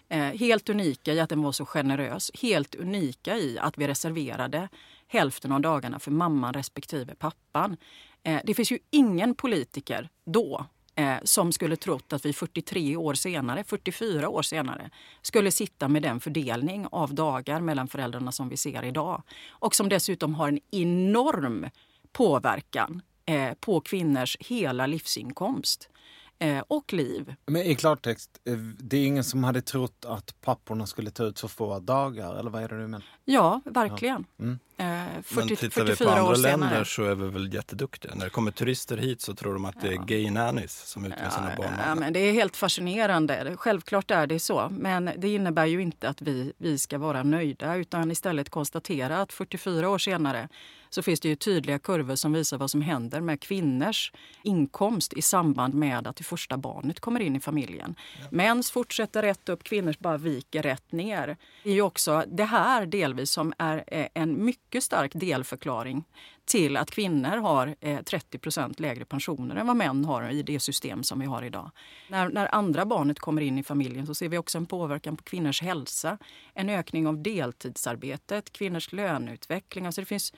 Eh, 0.10 0.20
helt 0.20 0.70
unika 0.70 1.14
i 1.14 1.20
att 1.20 1.30
den 1.30 1.42
var 1.42 1.52
så 1.52 1.66
generös. 1.66 2.32
Helt 2.34 2.76
unika 2.76 3.38
i 3.38 3.60
att 3.60 3.78
vi 3.78 3.88
reserverade 3.88 4.70
hälften 5.08 5.52
av 5.52 5.62
dagarna 5.62 6.00
för 6.00 6.12
mamman 6.12 6.54
respektive 6.54 7.16
pappan. 7.16 7.78
Eh, 8.24 8.42
det 8.44 8.54
finns 8.54 8.72
ju 8.72 8.80
ingen 8.92 9.36
politiker 9.36 10.10
då 10.26 10.66
eh, 10.96 11.18
som 11.24 11.52
skulle 11.52 11.76
trott 11.76 12.14
att 12.14 12.26
vi 12.26 12.34
43 12.34 12.96
år 12.98 13.14
senare, 13.14 13.64
44 13.64 14.30
år 14.30 14.42
senare 14.42 14.90
skulle 15.22 15.52
sitta 15.52 15.88
med 15.88 16.02
den 16.02 16.20
fördelning 16.20 16.88
av 16.92 17.14
dagar 17.14 17.62
mellan 17.62 17.88
föräldrarna 17.88 18.32
som 18.32 18.50
vi 18.50 18.58
ser 18.58 18.84
idag. 18.84 19.24
Och 19.50 19.76
som 19.76 19.90
dessutom 19.90 20.36
har 20.36 20.48
en 20.48 20.60
enorm 20.72 21.70
påverkan 22.12 23.02
eh, 23.26 23.54
på 23.54 23.82
kvinnors 23.82 24.38
hela 24.40 24.86
livsinkomst 24.88 25.90
eh, 26.40 26.64
och 26.68 26.94
liv. 26.94 27.36
Men 27.46 27.62
i 27.62 27.76
klartext, 27.76 28.30
eh, 28.46 28.54
det 28.58 28.98
är 28.98 29.06
ingen 29.06 29.24
som 29.24 29.44
hade 29.44 29.62
trott 29.62 30.06
att 30.06 30.42
papporna 30.42 30.86
skulle 30.86 31.12
ta 31.12 31.24
ut 31.24 31.38
så 31.38 31.48
få 31.48 31.80
dagar, 31.80 32.36
eller 32.36 32.50
vad 32.50 32.64
är 32.64 32.70
det 32.70 32.76
du 32.76 32.82
menar? 32.82 33.04
Ja, 33.26 33.62
verkligen. 33.66 34.26
Mm. 34.40 34.60
Eh, 34.78 35.22
40, 35.24 35.36
Men 35.36 35.48
tittar 35.48 35.84
vi 35.84 35.92
på 35.92 35.96
44 35.96 36.24
år 36.24 36.34
andra 36.34 36.36
länder 36.36 36.84
så 36.84 37.04
är 37.04 37.16
vi 37.16 37.28
väl 37.28 37.54
jätteduktiga. 37.54 38.16
När 38.16 38.24
det 38.24 38.30
kommer 38.30 38.52
turister 38.52 38.98
hit 38.98 39.22
så 39.22 39.36
tror 39.36 39.54
de 39.54 39.66
att 39.66 39.82
det 39.82 39.88
är 39.88 40.06
gay 40.06 40.32
nannies 40.32 40.88
som 40.88 41.04
är 41.04 41.08
ute 41.08 41.22
med 41.22 41.34
sina 41.34 41.56
barn. 41.58 41.74
Ja, 41.86 41.96
men 41.96 42.14
det 42.14 42.20
är 42.20 42.34
helt 42.34 42.58
fascinerande. 42.58 43.54
Självklart 43.58 44.12
är 44.12 44.28
det 44.28 44.40
så. 44.40 44.68
Men 44.72 45.10
det 45.18 45.34
innebär 45.34 45.66
ju 45.66 45.82
inte 45.82 46.10
att 46.10 46.22
vi, 46.22 46.54
vi 46.58 46.78
ska 46.78 46.98
vara 46.98 47.24
nöjda 47.24 47.76
utan 47.76 48.12
istället 48.12 48.50
konstatera 48.50 49.22
att 49.22 49.34
44 49.34 49.90
år 49.90 49.98
senare 49.98 50.50
så 50.96 51.02
finns 51.02 51.20
det 51.20 51.30
ju 51.30 51.36
tydliga 51.36 51.80
kurvor 51.80 52.16
som 52.16 52.34
visar 52.34 52.58
vad 52.58 52.72
som 52.72 52.82
händer 52.82 53.22
med 53.22 53.42
kvinnors 53.42 54.12
inkomst 54.44 55.14
i 55.14 55.22
samband 55.22 55.74
med 55.74 56.08
att 56.08 56.16
det 56.16 56.24
första 56.24 56.58
barnet 56.58 57.00
kommer 57.00 57.20
in 57.20 57.36
i 57.36 57.40
familjen. 57.40 57.96
Mäns 58.32 58.72
fortsätter 58.72 59.22
rätt 59.22 59.50
upp, 59.50 59.64
kvinnors 59.64 60.00
bara 60.00 60.18
viker 60.18 60.64
rätt 60.64 60.92
ner. 60.92 61.38
Det 61.64 61.70
är 61.70 61.74
ju 61.74 61.82
också 61.82 62.24
det 62.28 62.44
här 62.44 62.86
delvis 62.86 63.32
som 63.32 63.54
är 63.58 63.84
eh, 63.88 64.08
en 64.14 64.46
mycket 64.46 64.84
stark 64.84 65.12
delförklaring 65.16 66.04
till 66.46 66.78
att 66.78 66.92
kvinnor 66.92 67.38
har 67.38 67.76
eh, 67.80 68.00
30% 68.00 68.82
lägre 68.82 69.06
pensioner 69.06 69.56
än 69.56 69.68
vad 69.68 69.76
män 69.76 70.06
har 70.06 70.30
i 70.30 70.44
det 70.44 70.60
system 70.60 71.04
som 71.04 71.20
vi 71.20 71.26
har 71.26 71.44
idag. 71.44 71.72
När, 72.10 72.30
när 72.30 72.56
andra 72.56 72.86
barnet 72.86 73.20
kommer 73.20 73.42
in 73.42 73.58
i 73.58 73.64
familjen 73.64 74.06
så 74.06 74.16
ser 74.16 74.30
vi 74.30 74.38
också 74.38 74.58
en 74.58 74.66
påverkan 74.66 75.18
på 75.18 75.24
kvinnors 75.24 75.62
hälsa. 75.62 76.18
En 76.54 76.70
ökning 76.70 77.08
av 77.08 77.24
deltidsarbetet, 77.24 78.54
kvinnors 78.54 78.92
löneutveckling. 78.92 79.86
Alltså 79.86 80.02
det 80.02 80.06
finns 80.06 80.34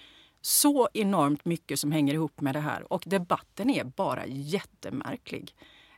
så 0.47 0.89
enormt 0.93 1.45
mycket 1.45 1.79
som 1.79 1.91
hänger 1.91 2.13
ihop 2.13 2.41
med 2.41 2.55
det 2.55 2.59
här 2.59 2.93
och 2.93 3.03
debatten 3.05 3.69
är 3.69 3.83
bara 3.83 4.25
jättemärklig. 4.25 5.55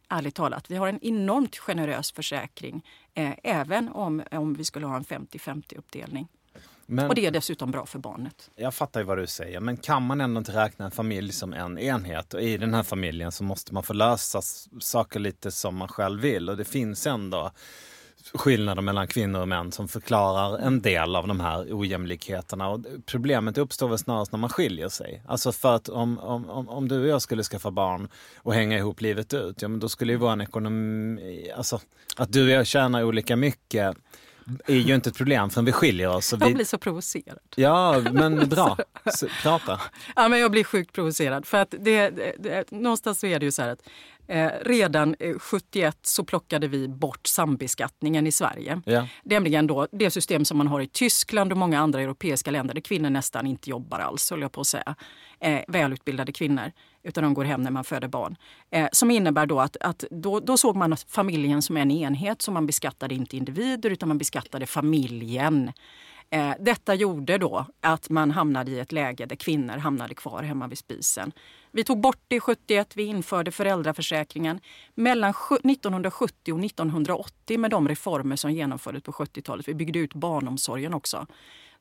Ärligt 0.07 0.35
talat, 0.35 0.71
vi 0.71 0.75
har 0.75 0.88
en 0.88 0.99
enormt 1.01 1.57
generös 1.57 2.12
försäkring 2.12 2.85
eh, 3.13 3.33
även 3.43 3.89
om, 3.89 4.23
om 4.31 4.53
vi 4.53 4.65
skulle 4.65 4.85
ha 4.85 4.95
en 4.95 5.03
50-50 5.03 5.77
uppdelning. 5.77 6.27
Men, 6.85 7.07
Och 7.07 7.15
det 7.15 7.25
är 7.25 7.31
dessutom 7.31 7.71
bra 7.71 7.85
för 7.85 7.99
barnet. 7.99 8.51
Jag 8.55 8.73
fattar 8.73 8.99
ju 8.99 9.05
vad 9.05 9.17
du 9.17 9.27
säger, 9.27 9.59
men 9.59 9.77
kan 9.77 10.03
man 10.03 10.21
ändå 10.21 10.38
inte 10.38 10.51
räkna 10.51 10.85
en 10.85 10.91
familj 10.91 11.31
som 11.31 11.53
en 11.53 11.77
enhet? 11.77 12.33
Och 12.33 12.41
i 12.41 12.57
den 12.57 12.73
här 12.73 12.83
familjen 12.83 13.31
så 13.31 13.43
måste 13.43 13.73
man 13.73 13.83
få 13.83 13.93
lösa 13.93 14.41
saker 14.79 15.19
lite 15.19 15.51
som 15.51 15.75
man 15.75 15.88
själv 15.88 16.21
vill. 16.21 16.49
Och 16.49 16.57
det 16.57 16.65
finns 16.65 17.07
ändå 17.07 17.51
skillnader 18.34 18.82
mellan 18.82 19.08
kvinnor 19.08 19.41
och 19.41 19.47
män 19.47 19.71
som 19.71 19.88
förklarar 19.88 20.58
en 20.58 20.82
del 20.82 21.15
av 21.15 21.27
de 21.27 21.39
här 21.39 21.67
ojämlikheterna. 21.71 22.69
Och 22.69 22.86
problemet 23.05 23.58
uppstår 23.58 23.88
väl 23.88 23.97
snarast 23.97 24.32
när 24.32 24.39
man 24.39 24.49
skiljer 24.49 24.89
sig. 24.89 25.23
Alltså 25.27 25.51
för 25.51 25.75
att 25.75 25.89
om, 25.89 26.19
om, 26.19 26.69
om, 26.69 26.88
du 26.88 27.01
och 27.01 27.08
jag 27.08 27.21
skulle 27.21 27.43
skaffa 27.43 27.71
barn 27.71 28.08
och 28.38 28.53
hänga 28.53 28.77
ihop 28.77 29.01
livet 29.01 29.34
ut, 29.34 29.62
ja 29.62 29.67
men 29.67 29.79
då 29.79 29.89
skulle 29.89 30.13
ju 30.13 30.17
vår 30.17 30.41
ekonomi, 30.41 31.51
alltså 31.58 31.79
att 32.15 32.34
du 32.34 32.43
och 32.43 32.49
jag 32.49 32.67
tjänar 32.67 33.03
olika 33.03 33.36
mycket 33.36 33.97
är 34.65 34.75
ju 34.75 34.95
inte 34.95 35.10
ett 35.10 35.15
problem 35.15 35.49
förrän 35.49 35.65
vi 35.65 35.71
skiljer 35.71 36.10
oss. 36.10 36.34
Och 36.34 36.41
Jag 36.41 36.47
vi, 36.47 36.53
blir 36.53 36.65
så 36.65 36.77
provocerad. 36.77 37.39
Ja, 37.55 38.01
men 38.12 38.49
bra. 38.49 38.77
Så, 39.13 39.27
prata. 39.43 39.82
Ja, 40.15 40.27
men 40.27 40.39
jag 40.39 40.51
blir 40.51 40.63
sjukt 40.63 40.93
provocerad. 40.93 41.45
För 41.45 41.58
att 41.58 41.75
det, 41.79 42.10
det, 42.10 42.36
det, 42.39 42.71
någonstans 42.71 43.19
så 43.19 43.27
är 43.27 43.39
det 43.39 43.45
ju 43.45 43.51
så 43.51 43.62
här 43.62 43.69
att 43.69 43.89
eh, 44.30 44.52
redan 44.62 45.15
eh, 45.20 45.39
71 45.39 45.98
så 46.02 46.24
plockade 46.24 46.68
vi 46.68 46.88
bort 46.88 47.28
sambeskattningen 47.28 48.28
i 48.28 48.32
Sverige. 48.32 48.82
Ja. 48.86 49.08
Nämligen 49.24 49.68
då 49.68 49.88
det 49.92 50.12
system 50.12 50.46
som 50.46 50.58
man 50.58 50.68
har 50.68 50.82
i 50.82 50.88
Tyskland 50.88 51.52
och 51.52 51.58
många 51.58 51.80
andra 51.80 52.02
europeiska 52.02 52.52
länder 52.52 52.74
där 52.74 52.82
kvinnor 52.82 53.10
nästan 53.10 53.48
inte 53.48 53.70
jobbar 53.70 54.00
alls, 54.00 54.32
höll 54.32 54.42
jag 54.42 54.52
på 54.52 54.62
att 54.62 54.68
säga. 54.68 54.96
Eh, 55.39 55.62
välutbildade 55.68 56.32
kvinnor, 56.32 56.72
utan 57.04 57.24
de 57.24 57.34
går 57.34 57.44
hem 57.44 57.62
när 57.62 57.72
man 57.72 57.84
föder 57.84 58.08
barn. 58.08 58.36
Eh, 58.72 58.88
som 58.92 59.12
innebär 59.12 59.46
då 59.46 59.60
att, 59.60 59.78
att 59.80 60.04
då, 60.12 60.39
då 60.39 60.58
såg 60.58 60.76
man 60.76 60.98
familjen 61.08 61.62
som 61.62 61.78
en 61.78 61.92
enhet, 61.92 62.42
så 62.42 62.52
man 62.52 62.65
beskattade 62.65 63.15
inte 63.15 63.38
individer 63.38 63.89
utan 63.89 64.10
man 64.10 64.18
beskattade 64.18 64.65
familjen. 64.65 65.72
Eh, 66.32 66.54
detta 66.60 66.94
gjorde 66.94 67.38
då 67.38 67.65
att 67.82 68.10
man 68.10 68.32
hamnade 68.32 68.72
i 68.72 68.80
ett 68.80 68.92
läge 68.92 69.26
där 69.26 69.36
kvinnor 69.36 69.78
hamnade 69.78 70.13
kvar 70.13 70.44
hemma 70.44 70.68
vid 70.68 70.78
spisen. 70.78 71.32
Vi 71.72 71.84
tog 71.84 72.02
bort 72.02 72.22
det 72.28 72.39
71, 72.39 72.92
vi 72.96 73.04
införde 73.04 73.52
föräldraförsäkringen. 73.52 74.60
Mellan 74.96 75.34
1970 75.63 76.54
och 76.54 76.65
1980 76.65 77.60
med 77.60 77.72
de 77.72 77.88
reformer 77.88 78.36
som 78.36 78.52
genomfördes 78.52 79.04
på 79.04 79.12
70-talet, 79.12 79.68
vi 79.68 79.74
byggde 79.74 80.00
ut 80.00 80.13
barnomsorgen 80.13 80.94
också, 80.94 81.28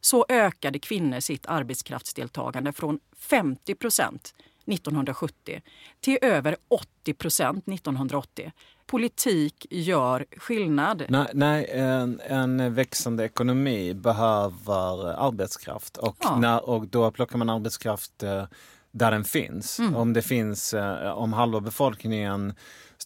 så 0.01 0.27
ökade 0.29 0.79
kvinnor 0.79 1.21
sitt 1.21 1.47
arbetskraftsdeltagande 1.47 2.73
från 2.73 3.01
50 3.17 3.75
procent 3.75 4.35
1970 4.67 5.61
till 6.01 6.19
över 6.23 6.57
80 6.69 7.15
procent 7.15 7.69
1980. 7.69 8.53
Politik 8.89 9.67
gör 9.71 10.27
skillnad. 10.37 11.05
Nej, 11.09 11.27
nej 11.35 11.71
en, 11.73 12.21
en 12.27 12.75
växande 12.75 13.25
ekonomi 13.25 13.95
behöver 13.95 15.13
arbetskraft 15.29 15.97
och, 15.97 16.17
Ja. 16.21 16.37
när, 16.39 16.69
och 16.69 16.89
då 16.89 17.11
plockar 17.11 17.39
man 17.39 17.51
arbetskraft 17.51 18.23
eh, 18.23 18.45
där 18.91 19.11
den 19.11 19.25
finns. 19.25 19.79
Mm. 19.79 19.97
Om 19.97 20.13
det 20.13 20.23
finns, 20.23 20.75
eh, 20.75 21.11
om 21.11 21.33
halva 21.33 21.61
befolkningen 21.61 22.55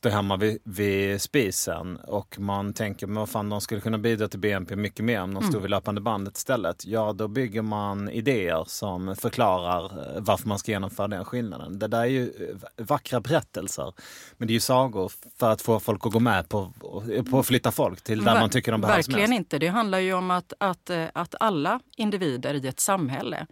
står 0.03 0.11
hemma 0.11 0.37
vid, 0.37 0.59
vid 0.65 1.23
spisen 1.23 1.97
och 1.97 2.39
man 2.39 2.73
tänker 2.75 3.07
men 3.07 3.17
vad 3.17 3.29
fan 3.29 3.49
de 3.49 3.61
skulle 3.61 3.81
kunna 3.81 3.99
bidra 3.99 4.29
till 4.29 4.39
BNP 4.39 4.77
mycket 4.77 5.05
mer 5.05 5.21
om 5.23 5.35
de 5.35 5.37
Mm. 5.39 5.51
stod 5.51 5.63
vid 5.63 5.71
löpande 5.71 6.01
bandet 6.01 6.37
istället. 6.37 6.87
Ja, 6.87 7.13
då 7.13 7.29
bygger 7.29 7.63
man 7.63 8.09
idéer 8.11 8.65
som 8.67 9.17
förklarar 9.17 9.85
eh, 9.85 10.23
varför 10.23 10.49
man 10.49 10.59
ska 10.59 10.71
genomföra 10.73 11.09
den 11.09 11.25
skillnaden. 11.25 11.79
Det 11.79 11.87
där 11.89 12.01
är 12.01 12.05
ju 12.07 12.23
eh, 12.77 12.85
vackra 12.85 13.21
berättelser. 13.21 13.93
Men 14.39 14.49
det 14.49 14.53
är 14.53 14.55
ju 14.55 14.61
sagor 14.61 15.13
för 15.39 15.51
att 15.51 15.63
få 15.63 15.81
folk 15.81 16.07
att 16.07 16.13
gå 16.13 16.21
med 16.21 16.49
på, 16.49 16.73
på 17.31 17.39
att 17.39 17.47
flytta 17.47 17.71
folk 17.71 18.01
till 18.01 18.25
där 18.25 18.33
Ver- 18.35 18.41
man 18.41 18.51
tycker 18.51 18.73
de 18.73 18.81
behövs 18.81 18.97
Verkligen 19.09 19.31
mest. 19.31 19.39
inte. 19.39 19.59
Det 19.59 19.67
handlar 19.69 19.99
ju 19.99 20.15
om 20.15 20.31
att, 20.31 20.53
att, 20.59 20.91
eh, 20.91 21.05
att 21.15 21.35
alla 21.41 21.81
individer 21.97 22.55
i 22.65 22.69
ett 22.69 22.81
samhälle 22.81 23.47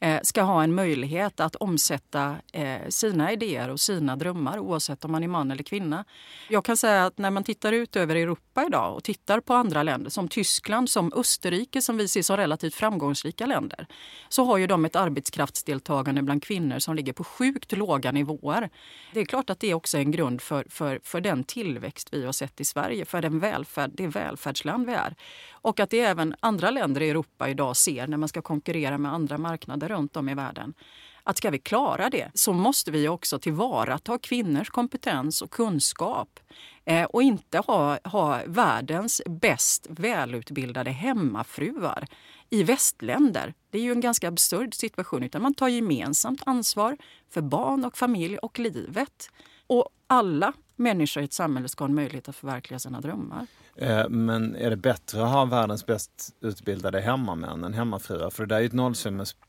Eh, 0.00 0.20
ska 0.22 0.42
ha 0.42 0.62
en 0.62 0.74
möjlighet 0.74 1.40
att 1.40 1.56
omsätta 1.56 2.36
eh, 2.52 2.88
sina 2.88 3.32
idéer 3.32 3.68
och 3.68 3.80
sina 3.80 4.16
drömmar 4.16 4.58
oavsett 4.58 5.04
om 5.04 5.12
man 5.12 5.22
är 5.22 5.28
man 5.28 5.50
eller 5.50 5.62
kvinna. 5.62 6.04
Jag 6.48 6.64
kan 6.64 6.76
säga 6.76 7.06
att 7.06 7.18
när 7.18 7.30
man 7.30 7.44
tittar 7.44 7.72
ut 7.72 7.96
över 7.96 8.16
Europa 8.16 8.64
idag 8.66 8.94
och 8.94 9.04
tittar 9.04 9.40
på 9.40 9.54
andra 9.54 9.82
länder 9.82 10.10
som 10.10 10.28
Tyskland, 10.28 10.90
som 10.90 11.12
Österrike 11.16 11.82
som 11.82 11.96
vi 11.96 12.08
ser 12.08 12.22
som 12.22 12.36
relativt 12.36 12.74
framgångsrika 12.74 13.46
länder 13.46 13.86
så 14.28 14.44
har 14.44 14.58
ju 14.58 14.66
de 14.66 14.84
ett 14.84 14.96
arbetskraftsdeltagande 14.96 16.22
bland 16.22 16.42
kvinnor 16.42 16.78
som 16.78 16.94
ligger 16.94 17.12
på 17.12 17.24
sjukt 17.24 17.72
låga 17.72 18.12
nivåer. 18.12 18.70
Det 19.12 19.20
är 19.20 19.24
klart 19.24 19.50
att 19.50 19.60
det 19.60 19.74
också 19.74 19.96
är 19.96 20.00
en 20.00 20.10
grund 20.10 20.40
för, 20.40 20.66
för, 20.70 21.00
för 21.04 21.20
den 21.20 21.44
tillväxt 21.44 22.08
vi 22.12 22.24
har 22.24 22.32
sett 22.32 22.60
i 22.60 22.64
Sverige, 22.64 23.04
för 23.04 23.22
den 23.22 23.38
välfärd, 23.38 23.90
det 23.94 24.06
välfärdsland 24.06 24.86
vi 24.86 24.92
är. 24.92 25.14
Och 25.50 25.80
att 25.80 25.90
det 25.90 26.00
även 26.00 26.34
andra 26.40 26.70
länder 26.70 27.00
i 27.00 27.10
Europa 27.10 27.48
idag 27.48 27.76
ser 27.76 28.06
när 28.06 28.16
man 28.16 28.28
ska 28.28 28.42
konkurrera 28.42 28.98
med 28.98 29.12
andra 29.12 29.38
marknader 29.38 29.85
runt 29.88 30.16
om 30.16 30.28
i 30.28 30.34
världen. 30.34 30.74
Att 31.28 31.36
ska 31.36 31.50
vi 31.50 31.58
klara 31.58 32.10
det 32.10 32.30
så 32.34 32.52
måste 32.52 32.90
vi 32.90 33.08
också 33.08 33.38
tillvarata 33.38 34.18
kvinnors 34.18 34.70
kompetens 34.70 35.42
och 35.42 35.50
kunskap 35.50 36.40
eh, 36.84 37.04
och 37.04 37.22
inte 37.22 37.58
ha, 37.58 37.98
ha 38.04 38.40
världens 38.46 39.22
bäst 39.26 39.86
välutbildade 39.90 40.90
hemmafruar 40.90 42.06
i 42.50 42.62
västländer. 42.62 43.54
Det 43.70 43.78
är 43.78 43.82
ju 43.82 43.92
en 43.92 44.00
ganska 44.00 44.28
absurd 44.28 44.74
situation. 44.74 45.22
Utan 45.22 45.42
man 45.42 45.54
tar 45.54 45.68
gemensamt 45.68 46.42
ansvar 46.46 46.96
för 47.30 47.40
barn 47.40 47.84
och 47.84 47.96
familj 47.96 48.38
och 48.38 48.58
livet. 48.58 49.30
Och 49.66 49.88
alla 50.06 50.52
människor 50.76 51.22
i 51.22 51.24
ett 51.24 51.32
samhälle 51.32 51.68
ska 51.68 51.84
ha 51.84 51.88
en 51.88 51.94
möjlighet 51.94 52.28
att 52.28 52.36
förverkliga 52.36 52.78
sina 52.78 53.00
drömmar. 53.00 53.46
Eh, 53.76 54.08
men 54.08 54.56
är 54.56 54.70
det 54.70 54.76
bättre 54.76 55.22
att 55.24 55.30
ha 55.30 55.44
världens 55.44 55.86
bäst 55.86 56.36
utbildade 56.40 57.00
hemmamän 57.00 57.64
än 57.64 57.74
hemmafruar? 57.74 58.30
För 58.30 58.46
det 58.46 58.54
där 58.54 58.56
är 58.56 58.60
ju 58.60 58.66
ett 58.66 58.72
nollsummespel 58.72 59.45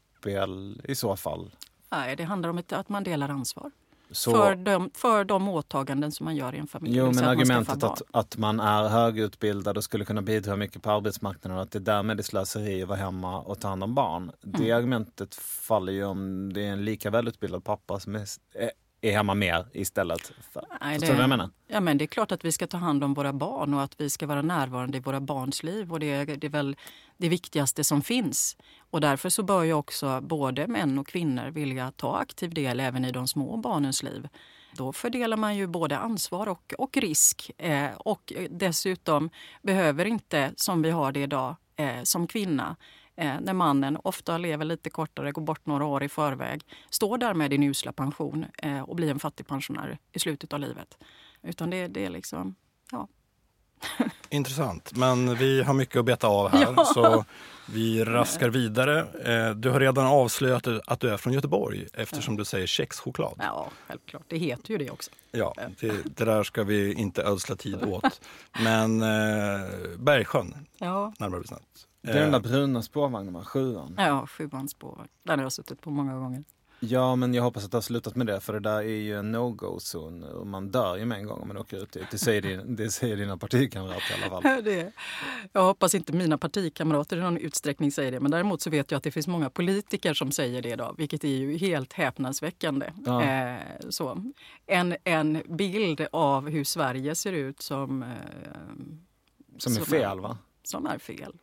i 0.83 0.95
så 0.95 1.15
fall. 1.15 1.51
Nej, 1.91 2.15
det 2.15 2.23
handlar 2.23 2.49
om 2.49 2.57
ett, 2.57 2.73
att 2.73 2.89
man 2.89 3.03
delar 3.03 3.29
ansvar 3.29 3.71
Så, 4.11 4.31
för, 4.31 4.55
de, 4.55 4.89
för 4.93 5.23
de 5.23 5.49
åtaganden 5.49 6.11
som 6.11 6.23
man 6.25 6.35
gör 6.35 6.55
i 6.55 6.57
en 6.57 6.67
familj. 6.67 6.97
jo, 6.97 7.05
Det 7.05 7.11
men 7.15 7.23
argumentet 7.25 7.83
att, 7.83 8.01
att 8.11 8.37
man 8.37 8.59
är 8.59 8.87
högutbildad 8.89 9.77
och 9.77 9.83
skulle 9.83 10.05
kunna 10.05 10.21
bidra 10.21 10.55
mycket 10.55 10.81
på 10.83 10.91
arbetsmarknaden 10.91 11.57
och 11.57 11.63
att 11.63 11.71
det 11.71 11.79
därmed 11.79 12.19
är 12.19 12.23
slöseri 12.23 12.81
att 12.83 12.89
vara 12.89 12.99
hemma 12.99 13.41
och 13.41 13.59
ta 13.59 13.67
hand 13.67 13.83
om 13.83 13.93
barn. 13.95 14.31
Det 14.41 14.63
Mm. 14.63 14.77
argumentet 14.77 15.35
faller 15.35 15.93
ju 15.93 16.05
om 16.05 16.53
det 16.53 16.61
är 16.67 16.71
en 16.71 16.85
lika 16.85 17.09
välutbildad 17.09 17.63
pappa 17.63 17.99
som 17.99 18.15
är, 18.15 18.25
är- 19.11 19.17
hemma 19.17 19.33
mer 19.33 19.65
istället. 19.73 20.31
För, 20.53 20.63
Nej, 20.81 20.99
förstår 20.99 21.07
det- 21.07 21.13
du 21.13 21.15
vad 21.15 21.23
jag 21.23 21.29
menar? 21.29 21.49
Ja, 21.67 21.79
men 21.79 21.97
det 21.97 22.05
är 22.05 22.07
klart 22.07 22.31
att 22.31 22.45
vi 22.45 22.51
ska 22.51 22.67
ta 22.67 22.77
hand 22.77 23.03
om 23.03 23.13
våra 23.13 23.33
barn 23.33 23.73
och 23.73 23.81
att 23.83 24.01
vi 24.01 24.09
ska 24.09 24.27
vara 24.27 24.41
närvarande 24.41 24.97
i 24.97 25.01
våra 25.01 25.19
barns 25.19 25.63
liv. 25.63 25.91
Och 25.93 25.99
det, 25.99 26.11
är, 26.11 26.25
det 26.25 26.47
är 26.47 26.51
väl 26.51 26.75
det 27.17 27.29
viktigaste 27.29 27.83
som 27.83 28.01
finns. 28.01 28.57
Och 28.89 29.01
därför 29.01 29.29
så 29.29 29.43
bör 29.43 29.63
ju 29.63 29.73
också 29.73 30.21
både 30.21 30.67
män 30.67 30.99
och 30.99 31.07
kvinnor 31.07 31.47
vilja 31.51 31.91
ta 31.95 32.17
aktiv 32.17 32.53
del 32.53 32.79
även 32.79 33.05
i 33.05 33.11
de 33.11 33.27
små 33.27 33.57
barnens 33.57 34.03
liv. 34.03 34.27
Då 34.73 34.93
fördelar 34.93 35.37
man 35.37 35.55
ju 35.57 35.67
både 35.67 35.97
ansvar 35.97 36.47
och, 36.47 36.73
och 36.77 36.97
risk. 36.97 37.51
Eh, 37.57 37.89
och 37.97 38.33
dessutom 38.49 39.29
behöver 39.61 40.05
inte, 40.05 40.51
som 40.55 40.81
vi 40.81 40.89
har 40.89 41.11
det 41.11 41.19
idag, 41.19 41.55
eh, 41.75 42.03
som 42.03 42.27
kvinna 42.27 42.75
eh, 43.17 43.39
när 43.41 43.53
mannen 43.53 43.97
ofta 44.03 44.37
lever 44.37 44.65
lite 44.65 44.89
kortare, 44.89 45.31
går 45.31 45.41
bort 45.41 45.65
några 45.65 45.85
år 45.85 46.03
i 46.03 46.09
förväg, 46.09 46.61
står 46.89 47.17
där 47.17 47.33
med 47.33 47.49
din 47.51 47.63
usla 47.63 47.91
pension 47.91 48.45
eh, 48.57 48.81
och 48.81 48.95
blir 48.95 49.11
en 49.11 49.19
fattigpensionär 49.19 49.97
i 50.11 50.19
slutet 50.19 50.53
av 50.53 50.59
livet. 50.59 50.97
Utan 51.43 51.69
det, 51.69 51.87
det 51.87 52.05
är 52.05 52.09
liksom, 52.09 52.55
ja. 52.91 53.07
Intressant, 54.29 54.95
men 54.95 55.35
vi 55.35 55.63
har 55.63 55.73
mycket 55.73 55.95
att 55.95 56.05
beta 56.05 56.27
av 56.27 56.49
här 56.49 56.73
Ja. 56.77 56.85
så 56.85 57.25
vi 57.69 58.03
raskar 58.05 58.49
vidare. 58.49 58.99
Eh, 58.99 59.55
Du 59.55 59.69
har 59.69 59.79
redan 59.79 60.05
avslöjat 60.05 60.67
att 60.67 60.99
du 60.99 61.09
är 61.09 61.17
från 61.17 61.33
Göteborg 61.33 61.87
eftersom 61.93 62.37
du 62.37 62.45
säger 62.45 62.67
kexchoklad. 62.67 63.33
ja, 63.37 63.69
självklart. 63.87 64.23
Det 64.27 64.37
heter 64.37 64.71
ju 64.71 64.77
det 64.77 64.89
också. 64.91 65.11
Ja, 65.31 65.53
det, 65.79 66.15
det 66.17 66.25
där 66.25 66.43
ska 66.43 66.63
vi 66.63 66.93
inte 66.93 67.23
ödsla 67.23 67.55
tid 67.55 67.83
åt. 67.83 68.21
Men 68.63 69.01
eh, 69.01 69.67
Bergsjön, 69.97 70.55
Ja, 70.77 71.13
närmare 71.19 71.41
bestämt. 71.41 71.86
Det 72.01 72.11
är 72.11 72.21
den 72.21 72.31
där 72.31 72.39
Eh, 72.39 72.43
bruna 72.43 72.81
spårvagnen, 72.81 73.33
va? 73.33 73.43
sjuan. 73.43 73.95
ja 73.97 74.27
sjuans 74.27 74.71
spårvagn. 74.71 75.09
Den 75.23 75.39
har 75.39 75.45
jag 75.45 75.51
suttit 75.51 75.81
på 75.81 75.89
många 75.89 76.15
gånger. 76.15 76.43
Ja, 76.79 77.15
men 77.15 77.33
jag 77.33 77.43
hoppas 77.43 77.65
att 77.65 77.71
det 77.71 77.77
har 77.77 77.81
slutat 77.81 78.15
med 78.15 78.27
det, 78.27 78.39
för 78.39 78.53
det 78.53 78.59
där 78.59 78.77
är 78.77 78.81
ju 78.83 79.17
en 79.19 79.31
no-go-zon. 79.31 80.23
och 80.23 80.47
Man 80.47 80.71
dör 80.71 80.95
ju 80.97 81.05
med 81.05 81.17
en 81.17 81.25
gång 81.25 81.39
om 81.41 81.47
man 81.47 81.57
åker 81.57 81.77
ut 81.83 81.91
dit. 81.91 82.03
Det 82.11 82.17
säger, 82.17 82.41
din, 82.41 82.75
det 82.75 82.89
säger 82.89 83.17
dina 83.17 83.37
partikamrater 83.37 84.19
i 84.19 84.23
alla 84.23 84.41
fall. 84.41 84.63
Det, 84.63 84.91
jag 85.53 85.63
hoppas 85.63 85.95
inte 85.95 86.13
mina 86.13 86.37
partikamrater 86.37 87.17
i 87.17 87.19
någon 87.19 87.37
utsträckning 87.37 87.91
säger 87.91 88.11
det. 88.11 88.19
Men 88.19 88.31
däremot 88.31 88.61
så 88.61 88.69
vet 88.69 88.91
jag 88.91 88.97
att 88.97 89.03
det 89.03 89.11
finns 89.11 89.27
många 89.27 89.49
politiker 89.49 90.13
som 90.13 90.31
säger 90.31 90.61
det 90.61 90.69
idag. 90.69 90.95
Vilket 90.97 91.23
är 91.23 91.27
ju 91.27 91.57
helt 91.57 91.93
häpnadsväckande. 91.93 92.91
Ja. 93.05 93.23
Eh, 93.23 93.57
så. 93.89 94.23
En, 94.65 94.95
en 95.03 95.41
bild 95.49 96.07
av 96.11 96.49
hur 96.49 96.63
Sverige 96.63 97.15
ser 97.15 97.33
ut 97.33 97.61
som, 97.61 98.03
eh, 98.03 98.09
Som 99.57 99.73
är 99.77 99.79
fel, 99.81 100.19
va? 100.19 100.37
som 100.63 100.85
är 100.87 100.97
fel. 100.97 101.33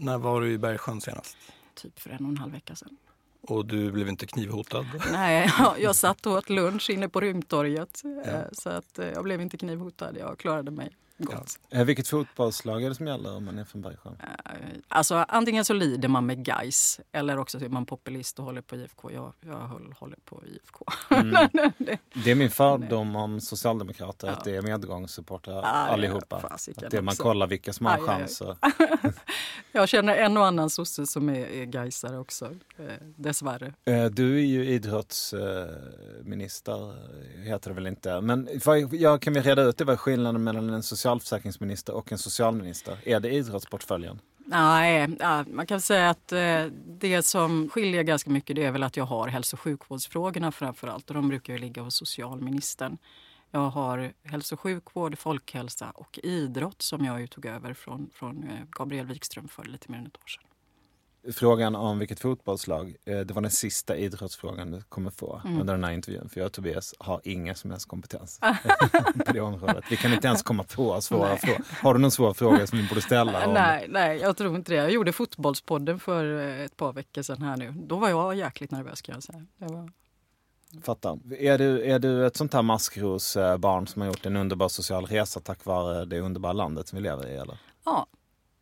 När 0.00 0.18
var 0.18 0.40
du 0.40 0.52
i 0.52 0.58
Bergsjön 0.58 1.00
senast? 1.00 1.36
Typ 1.74 2.00
för 2.00 2.10
en 2.10 2.24
och 2.24 2.30
en 2.30 2.36
halv 2.36 2.52
vecka 2.52 2.74
sedan. 2.76 2.96
Och 3.42 3.66
du 3.66 3.92
blev 3.92 4.08
inte 4.08 4.26
knivhotad? 4.26 4.86
Nej, 5.12 5.50
jag, 5.78 5.96
satt 5.96 6.26
och 6.26 6.32
åt 6.32 6.50
lunch 6.50 6.90
inne 6.90 7.08
på 7.08 7.20
Rymdtorget. 7.20 8.02
eh, 8.24 8.40
Så 8.52 8.70
att 8.70 8.98
eh, 8.98 9.06
jag 9.08 9.24
blev 9.24 9.40
inte 9.40 9.56
knivhotad. 9.56 10.16
Jag 10.18 10.38
klarade 10.38 10.70
mig 10.70 10.96
gott. 11.24 11.58
Eh, 11.70 11.84
Vilket 11.84 12.08
fotbollslag 12.08 12.82
är 12.84 12.88
det 12.88 12.94
som 12.94 13.06
gäller 13.06 13.36
om 13.36 13.44
man 13.44 13.58
är 13.58 13.64
från 13.64 13.82
Bergsjön? 13.82 14.16
Eh, 14.44 14.50
Alltså, 14.88 15.14
antingen 15.28 15.64
så 15.64 15.72
lider 15.72 16.08
man 16.08 16.26
med 16.26 16.44
guys 16.44 17.00
eller 17.12 17.38
också 17.38 17.58
så 17.58 17.64
är 17.64 17.68
man 17.68 17.86
populist 17.86 18.38
och 18.38 18.44
håller 18.44 18.62
på 18.62 18.76
IFK. 18.76 19.10
Jag, 19.12 19.32
jag 19.40 19.54
håller, 19.56 20.16
på 20.24 20.42
IFK. 20.46 20.84
Det 22.24 22.30
är 22.30 22.34
min 22.34 22.50
fördom 22.50 23.16
om 23.16 23.40
socialdemokrater, 23.40 24.28
att 24.28 24.44
det 24.44 24.56
är 24.56 24.62
medgångssupportrar 24.62 25.54
ja, 25.54 25.62
allihopa. 25.62 26.40
fasiken 26.40 26.84
Att 26.84 26.90
det 26.90 27.02
man 27.02 27.12
också. 27.12 27.22
kollar 27.22 27.46
vilka 27.46 27.72
som 27.72 27.86
har 27.86 27.94
Aj, 27.94 28.00
chanser. 28.00 28.56
Jag 29.72 29.88
känner 29.88 30.16
en 30.16 30.36
och 30.36 30.46
annan 30.46 30.70
sosse 30.70 31.06
som 31.06 31.28
är, 31.28 31.46
är 31.46 31.64
gaisare 31.64 32.18
också, 32.18 32.44
eh, 32.78 32.84
dessvärre. 33.16 33.74
Eh, 33.84 34.04
Du 34.04 34.36
är 34.38 34.44
ju 34.44 34.64
idrottsminister, 34.64 36.94
heter 37.44 37.70
det 37.70 37.74
väl 37.74 37.86
inte. 37.86 38.20
Men 38.20 38.48
vad- 38.64 38.94
ja, 38.94 39.18
kan 39.18 39.32
vi 39.32 39.40
reda 39.40 39.62
ut 39.62 39.76
det? 39.78 39.84
Vad 39.84 40.00
skillnaden 40.00 40.44
mellan 40.44 40.70
en 40.70 40.82
socialförsäkringsminister 41.18 41.94
och 41.94 42.12
en 42.12 42.18
socialminister? 42.18 42.98
Är 43.04 43.20
det 43.20 43.30
idrottsportföljen? 43.30 44.20
Nej, 44.46 45.08
man 45.46 45.66
kan 45.66 45.80
säga 45.80 46.10
att 46.10 46.32
eh, 46.32 46.64
det 46.86 47.22
som 47.22 47.68
skiljer 47.68 48.02
ganska 48.02 48.30
mycket 48.30 48.56
det 48.56 48.64
är 48.64 48.70
väl 48.70 48.82
att 48.82 48.96
jag 48.96 49.04
har 49.04 49.28
hälso 49.28 49.56
och 49.56 49.60
sjukvårdsfrågorna 49.60 50.52
framför 50.52 50.88
allt 50.88 51.10
och 51.10 51.14
de 51.14 51.28
brukar 51.28 51.52
ju 51.52 51.58
ligga 51.58 51.82
hos 51.82 51.94
socialministern. 51.94 52.98
Jag 53.50 53.70
har 53.70 54.12
hälso 54.24 54.54
och 54.54 54.60
sjukvård, 54.60 55.18
folkhälsa 55.18 55.90
och 55.90 56.18
idrott 56.22 56.82
som 56.82 57.04
jag 57.04 57.20
ju 57.20 57.26
tog 57.26 57.46
över 57.46 57.74
från, 57.74 58.10
från 58.14 58.42
eh, 58.42 58.64
Gabriel 58.70 59.06
Wikström 59.06 59.48
för 59.48 59.64
lite 59.64 59.90
mer 59.90 59.98
än 59.98 60.06
ett 60.06 60.16
år 60.16 60.28
sedan. 60.28 60.49
Frågan 61.32 61.76
om 61.76 61.98
vilket 61.98 62.20
fotbollslag, 62.20 62.96
eh, 63.04 63.18
det 63.20 63.34
var 63.34 63.42
den 63.42 63.50
sista 63.50 63.96
idrottsfrågan 63.96 64.70
du 64.70 64.82
kommer 64.88 65.10
få 65.10 65.40
Mm. 65.44 65.60
under 65.60 65.74
den 65.74 65.84
här 65.84 65.92
intervjun. 65.92 66.28
För 66.28 66.40
jag 66.40 66.46
och 66.46 66.52
Tobias 66.52 66.94
har 66.98 67.20
ingen 67.24 67.54
som 67.54 67.70
helst 67.70 67.88
kompetens 67.88 68.40
på 69.26 69.32
det 69.32 69.40
området. 69.40 69.84
Vi 69.90 69.96
kan 69.96 70.12
inte 70.12 70.26
ens 70.26 70.42
komma 70.42 70.64
på 70.64 71.00
svåra 71.00 71.28
Nej. 71.28 71.38
frågor. 71.38 71.64
Har 71.82 71.94
du 71.94 72.00
någon 72.00 72.10
svår 72.10 72.34
fråga 72.34 72.66
som 72.66 72.78
vi 72.78 72.88
borde 72.88 73.02
ställa? 73.02 73.46
om- 73.46 73.54
Nej, 73.54 73.86
nej, 73.88 74.18
jag 74.18 74.36
tror 74.36 74.56
inte 74.56 74.72
det. 74.72 74.76
Jag 74.76 74.90
gjorde 74.90 75.12
Fotbollspodden 75.12 75.98
för 76.00 76.38
eh, 76.40 76.60
ett 76.64 76.76
par 76.76 76.92
veckor 76.92 77.22
sedan 77.22 77.42
här 77.42 77.56
nu. 77.56 77.74
Då 77.76 77.96
var 77.96 78.08
jag 78.08 78.34
jäkligt 78.34 78.70
nervös 78.70 79.02
kan 79.02 79.14
jag 79.14 79.22
säga. 79.22 79.46
Det 79.56 79.66
var... 79.66 79.90
Fattar. 80.82 81.18
Är 81.38 81.58
du, 81.58 81.82
är 81.84 81.98
du 81.98 82.26
ett 82.26 82.36
sånt 82.36 82.54
här 82.54 82.62
maskrosbarn 82.62 83.86
som 83.86 84.02
har 84.02 84.06
gjort 84.08 84.26
en 84.26 84.36
underbar 84.36 84.68
social 84.68 85.06
resa 85.06 85.40
tack 85.40 85.64
vare 85.64 86.04
det 86.04 86.20
underbara 86.20 86.52
landet 86.52 86.88
som 86.88 86.96
vi 86.96 87.02
lever 87.02 87.26
i? 87.28 87.34
Eller? 87.36 87.58
Ja, 87.84 88.06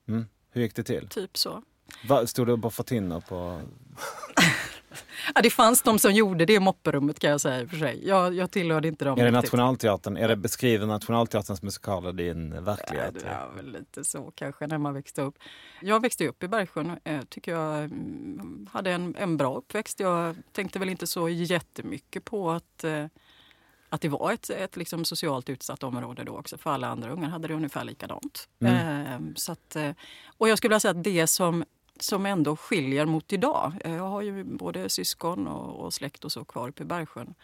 Mm. 0.09 0.27
Hur 0.51 0.63
gick 0.63 0.75
det 0.77 0.83
till? 0.83 1.09
typ 1.09 1.37
så. 1.39 1.63
Va, 2.09 2.27
stod 2.27 2.47
du 2.47 2.57
boffade 2.57 2.89
tinner 2.89 3.21
på... 3.21 3.61
Ja, 5.35 5.43
det 5.43 5.51
fanns 5.51 5.83
de 5.83 5.99
som 5.99 6.13
gjorde 6.13 6.45
det 6.45 6.53
i 6.53 6.61
mopperummet 6.61 7.19
kan 7.19 7.31
jag 7.31 7.41
säga 7.41 7.69
för 7.69 7.77
sig. 7.77 8.09
Jag, 8.09 8.35
jag 8.35 8.51
tillhörde 8.51 8.89
inte 8.89 9.05
dem. 9.05 9.19
Är 9.19 9.25
det. 9.25 9.31
Nationalteatern? 9.31 10.17
Är 10.17 10.29
det 10.29 10.37
beskriver 10.37 10.87
Nationalteaterns 10.87 11.63
musikaler 11.63 12.13
din 12.13 12.53
Ja, 12.53 12.61
verklighet? 12.61 13.15
det 13.15 13.25
var 13.25 13.57
väl 13.57 13.73
lite 13.73 14.05
så 14.05 14.33
kanske 14.35 14.67
när 14.67 14.79
man 14.79 14.95
växte 14.95 15.23
upp. 15.23 15.35
Jag 15.81 16.03
växte 16.03 16.29
upp 16.29 16.43
i 16.43 16.49
Bergsjön. 16.49 16.99
Eh, 17.05 17.23
tycker 17.23 17.53
jag 17.53 17.79
mm, 17.85 18.69
hade 18.73 18.93
en, 18.93 19.17
en 19.19 19.37
bra 19.37 19.57
uppväxt. 19.57 20.01
Jag 20.01 20.37
tänkte 20.53 20.79
väl 20.79 20.89
inte 20.89 21.07
så 21.07 21.29
jättemycket 21.29 22.25
på 22.25 22.51
att, 22.51 22.85
eh, 22.85 23.05
att 23.89 24.01
det 24.01 24.09
var 24.09 24.33
ett, 24.33 24.51
ett 24.51 24.77
liksom 24.77 25.05
socialt 25.05 25.49
utsatt 25.49 25.83
område 25.83 26.25
då 26.25 26.39
också. 26.39 26.59
För 26.59 26.71
alla 26.71 26.89
andra 26.89 27.11
ungar 27.11 27.29
hade 27.29 27.49
det 27.49 27.55
ungefär 27.55 27.85
likadant. 27.85 28.49
Eh, 28.65 29.19
så 29.37 29.53
att, 29.53 29.77
eh, 29.77 29.91
och 30.39 30.49
jag 30.49 30.59
skulle 30.59 30.69
vilja 30.69 30.81
säga 30.81 30.91
att 30.99 31.05
det 31.05 31.27
som 31.27 31.65
som 32.03 32.27
ändå 32.27 32.57
skiljer 32.57 33.07
mot 33.07 33.33
idag. 33.33 33.73
Eh, 33.85 33.95
jag 33.95 34.09
har 34.09 34.23
ju 34.23 34.45
både 34.45 34.89
syskon 34.89 35.47
och, 35.47 35.85
och 35.85 35.95
släkt 35.95 36.25
och 36.25 36.33
så 36.33 36.45
kvar 36.45 36.69
uppe 36.69 36.83
i 36.83 36.87
Bergsjön. 36.87 37.35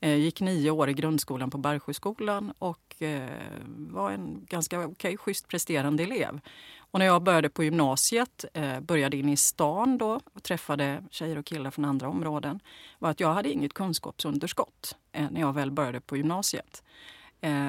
Jag 0.00 0.18
gick 0.18 0.40
nio 0.40 0.70
år 0.70 0.88
i 0.88 0.92
grundskolan 0.92 1.50
på 1.50 1.58
Bergsjöskolan 1.58 2.52
och 2.58 3.02
eh, 3.02 3.30
var 3.66 4.10
en 4.10 4.46
ganska 4.48 4.86
okej, 4.86 5.16
schysst 5.16 5.48
presterande 5.48 6.02
elev. 6.02 6.40
Och 6.78 6.98
när 6.98 7.06
jag 7.06 7.22
började 7.22 7.48
på 7.48 7.64
gymnasiet, 7.64 8.44
började 8.80 9.16
in 9.16 9.28
i 9.28 9.36
stan 9.36 9.98
då 9.98 10.20
och 10.34 10.42
träffade 10.42 11.04
tjejer 11.10 11.38
och 11.38 11.46
killar 11.46 11.70
från 11.70 11.84
andra 11.84 12.08
områden, 12.08 12.60
var 12.98 13.10
att 13.10 13.20
jag 13.20 13.34
hade 13.34 13.52
inget 13.52 13.72
kunskapsunderskott 13.72 14.96
när 15.12 15.40
jag 15.40 15.52
väl 15.52 15.70
började 15.70 16.00
på 16.00 16.16
gymnasiet. 16.16 16.82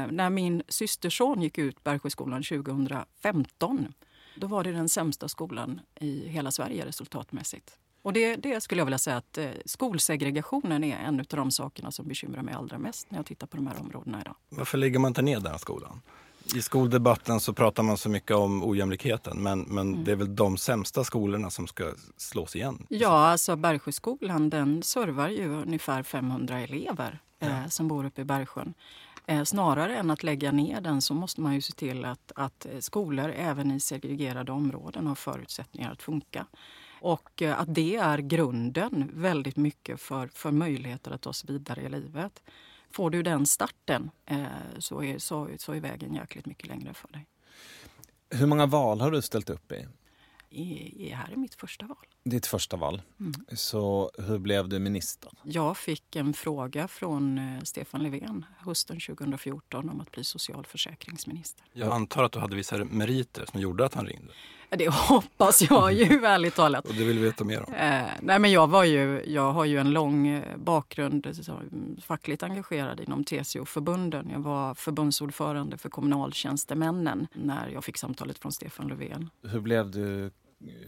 När 0.10 0.30
min 0.30 0.64
systerson 0.68 1.42
gick 1.42 1.58
ut 1.58 1.84
Bergsjöskolan 1.84 2.44
2015 2.44 3.94
då 4.36 4.48
var 4.48 4.64
det 4.64 4.72
den 4.72 4.90
sämsta 4.90 5.28
skolan 5.28 5.82
i 6.00 6.28
hela 6.28 6.52
Sverige 6.52 6.86
resultatmässigt. 6.86 7.78
Och 8.02 8.14
det, 8.14 8.36
det 8.36 8.62
skulle 8.62 8.82
jag 8.82 8.86
vilja 8.86 8.98
säga 8.98 9.18
att 9.18 9.38
eh, 9.38 9.50
skolsegregationen 9.66 10.84
är 10.84 10.98
en 10.98 11.20
av 11.20 11.26
de 11.30 11.52
sakerna 11.52 11.92
som 11.92 12.08
bekymrar 12.08 12.42
mig 12.42 12.54
allra 12.54 12.78
mest 12.78 13.12
när 13.12 13.20
jag 13.20 13.26
tittar 13.26 13.48
på 13.48 13.58
de 13.58 13.68
här 13.68 13.80
områdena 13.80 14.22
idag. 14.22 14.36
Varför 14.50 14.78
lägger 14.78 15.00
man 15.00 15.10
inte 15.10 15.22
ner 15.22 15.40
den 15.40 15.52
här 15.52 15.58
skolan? 15.58 16.02
I 16.56 16.62
skoldebatten 16.62 17.40
så 17.40 17.54
pratar 17.54 17.84
man 17.84 17.98
så 17.98 18.10
mycket 18.10 18.32
om 18.38 18.64
ojämlikheten 18.64 19.44
men, 19.44 19.60
men 19.62 19.88
Mm. 19.94 20.04
det 20.04 20.12
är 20.12 20.16
väl 20.16 20.36
de 20.36 20.58
sämsta 20.58 21.04
skolorna 21.04 21.50
som 21.50 21.68
ska 21.68 21.94
slås 22.18 22.56
igen? 22.56 22.86
Ja, 22.90 23.10
alltså 23.28 23.56
Bergsjöskolan 23.56 24.50
den 24.50 24.84
servar 24.84 25.30
ju 25.30 25.50
ungefär 25.62 26.04
500 26.04 26.60
elever 26.60 27.20
eh, 27.40 27.68
som 27.68 27.88
bor 27.88 28.06
uppe 28.06 28.22
i 28.22 28.26
Bergsjön. 28.26 28.74
Eh, 29.28 29.44
snarare 29.44 29.98
än 29.98 30.12
att 30.12 30.24
lägga 30.24 30.52
ner 30.52 30.82
den 30.82 31.02
så 31.02 31.14
måste 31.14 31.42
man 31.42 31.54
ju 31.54 31.62
se 31.62 31.74
till 31.74 32.06
att, 32.06 32.32
att 32.36 32.66
skolor 32.80 33.34
även 33.36 33.72
i 33.72 33.80
segregerade 33.80 34.52
områden 34.52 35.08
har 35.08 35.16
förutsättningar 35.16 35.92
att 35.92 36.02
funka. 36.02 36.46
Och 37.02 37.42
eh, 37.42 37.60
att 37.60 37.76
det 37.76 37.96
är 37.96 38.18
grunden 38.18 39.12
väldigt 39.14 39.56
mycket 39.58 40.02
för, 40.02 40.28
för 40.28 40.52
möjligheter 40.52 41.12
att 41.12 41.22
ta 41.22 41.34
sig 41.34 41.54
vidare 41.54 41.82
i 41.82 41.90
livet. 41.90 42.44
får 42.92 43.10
du 43.10 43.24
den 43.24 43.46
starten 43.46 44.12
eh, 44.26 44.46
så, 44.80 45.04
är, 45.04 45.18
så, 45.18 45.50
så 45.58 45.74
är 45.74 45.80
vägen 45.80 46.14
jäkligt 46.14 46.46
mycket 46.46 46.68
längre 46.68 46.94
för 46.94 47.08
dig. 47.08 47.26
Hur 48.30 48.48
många 48.48 48.66
val 48.66 49.02
har 49.02 49.12
du 49.12 49.22
ställt 49.22 49.50
upp 49.50 49.72
i? 49.72 49.88
I, 50.56 51.06
i, 51.08 51.10
här 51.10 51.32
är 51.32 51.36
mitt 51.36 51.56
första 51.56 51.86
val. 51.86 51.98
Ditt 52.24 52.46
första 52.46 52.78
val. 52.78 53.02
Mm. 53.20 53.34
Så 53.54 54.12
hur 54.18 54.40
blev 54.40 54.70
du 54.70 54.80
minister? 54.80 55.32
Jag 55.44 55.78
fick 55.78 56.16
en 56.16 56.34
fråga 56.34 56.88
från 56.88 57.38
eh, 57.38 57.62
Stefan 57.64 58.04
Löfven 58.04 58.46
hösten 58.58 59.00
2014 59.00 59.90
om 59.90 60.02
att 60.02 60.12
bli 60.12 60.24
socialförsäkringsminister. 60.24 61.66
Jag 61.74 61.92
antar 61.92 62.24
att 62.24 62.32
du 62.32 62.40
hade 62.40 62.56
vissa 62.56 62.86
meriter 62.86 63.46
som 63.52 63.62
gjorde 63.62 63.86
att 63.86 63.94
han 63.94 64.06
ringde. 64.06 64.34
Det 64.70 64.90
hoppas 64.94 65.62
jag 65.62 65.94
ju, 65.94 66.04
ärligt 66.26 66.56
talat. 66.56 66.86
Och 66.86 66.94
det 66.94 67.04
vill 67.04 67.20
vi 67.20 67.26
veta 67.26 67.44
mer 67.44 67.64
om. 67.68 67.74
Eh, 67.74 68.04
nej 68.22 68.40
men 68.40 68.52
jag, 68.52 68.68
var 68.68 68.84
ju, 68.84 69.24
jag 69.26 69.52
har 69.52 69.66
ju 69.66 69.78
en 69.78 69.92
lång 69.92 70.28
eh, 70.28 70.58
bakgrund 70.58 71.28
så, 71.42 71.62
fackligt 72.02 72.44
engagerad 72.44 73.00
inom 73.00 73.24
TCO-förbunden. 73.24 74.30
Jag 74.32 74.40
var 74.40 74.74
förbundsordförande 74.74 75.78
för 75.78 75.90
kommunaltjänstemännen 75.90 77.28
när 77.34 77.70
jag 77.70 77.84
fick 77.84 77.98
samtalet 77.98 78.40
från 78.40 78.52
Stefan 78.52 78.88
Löfven. 78.88 79.30
Hur 79.44 79.60
blev 79.60 79.92
du 79.92 80.32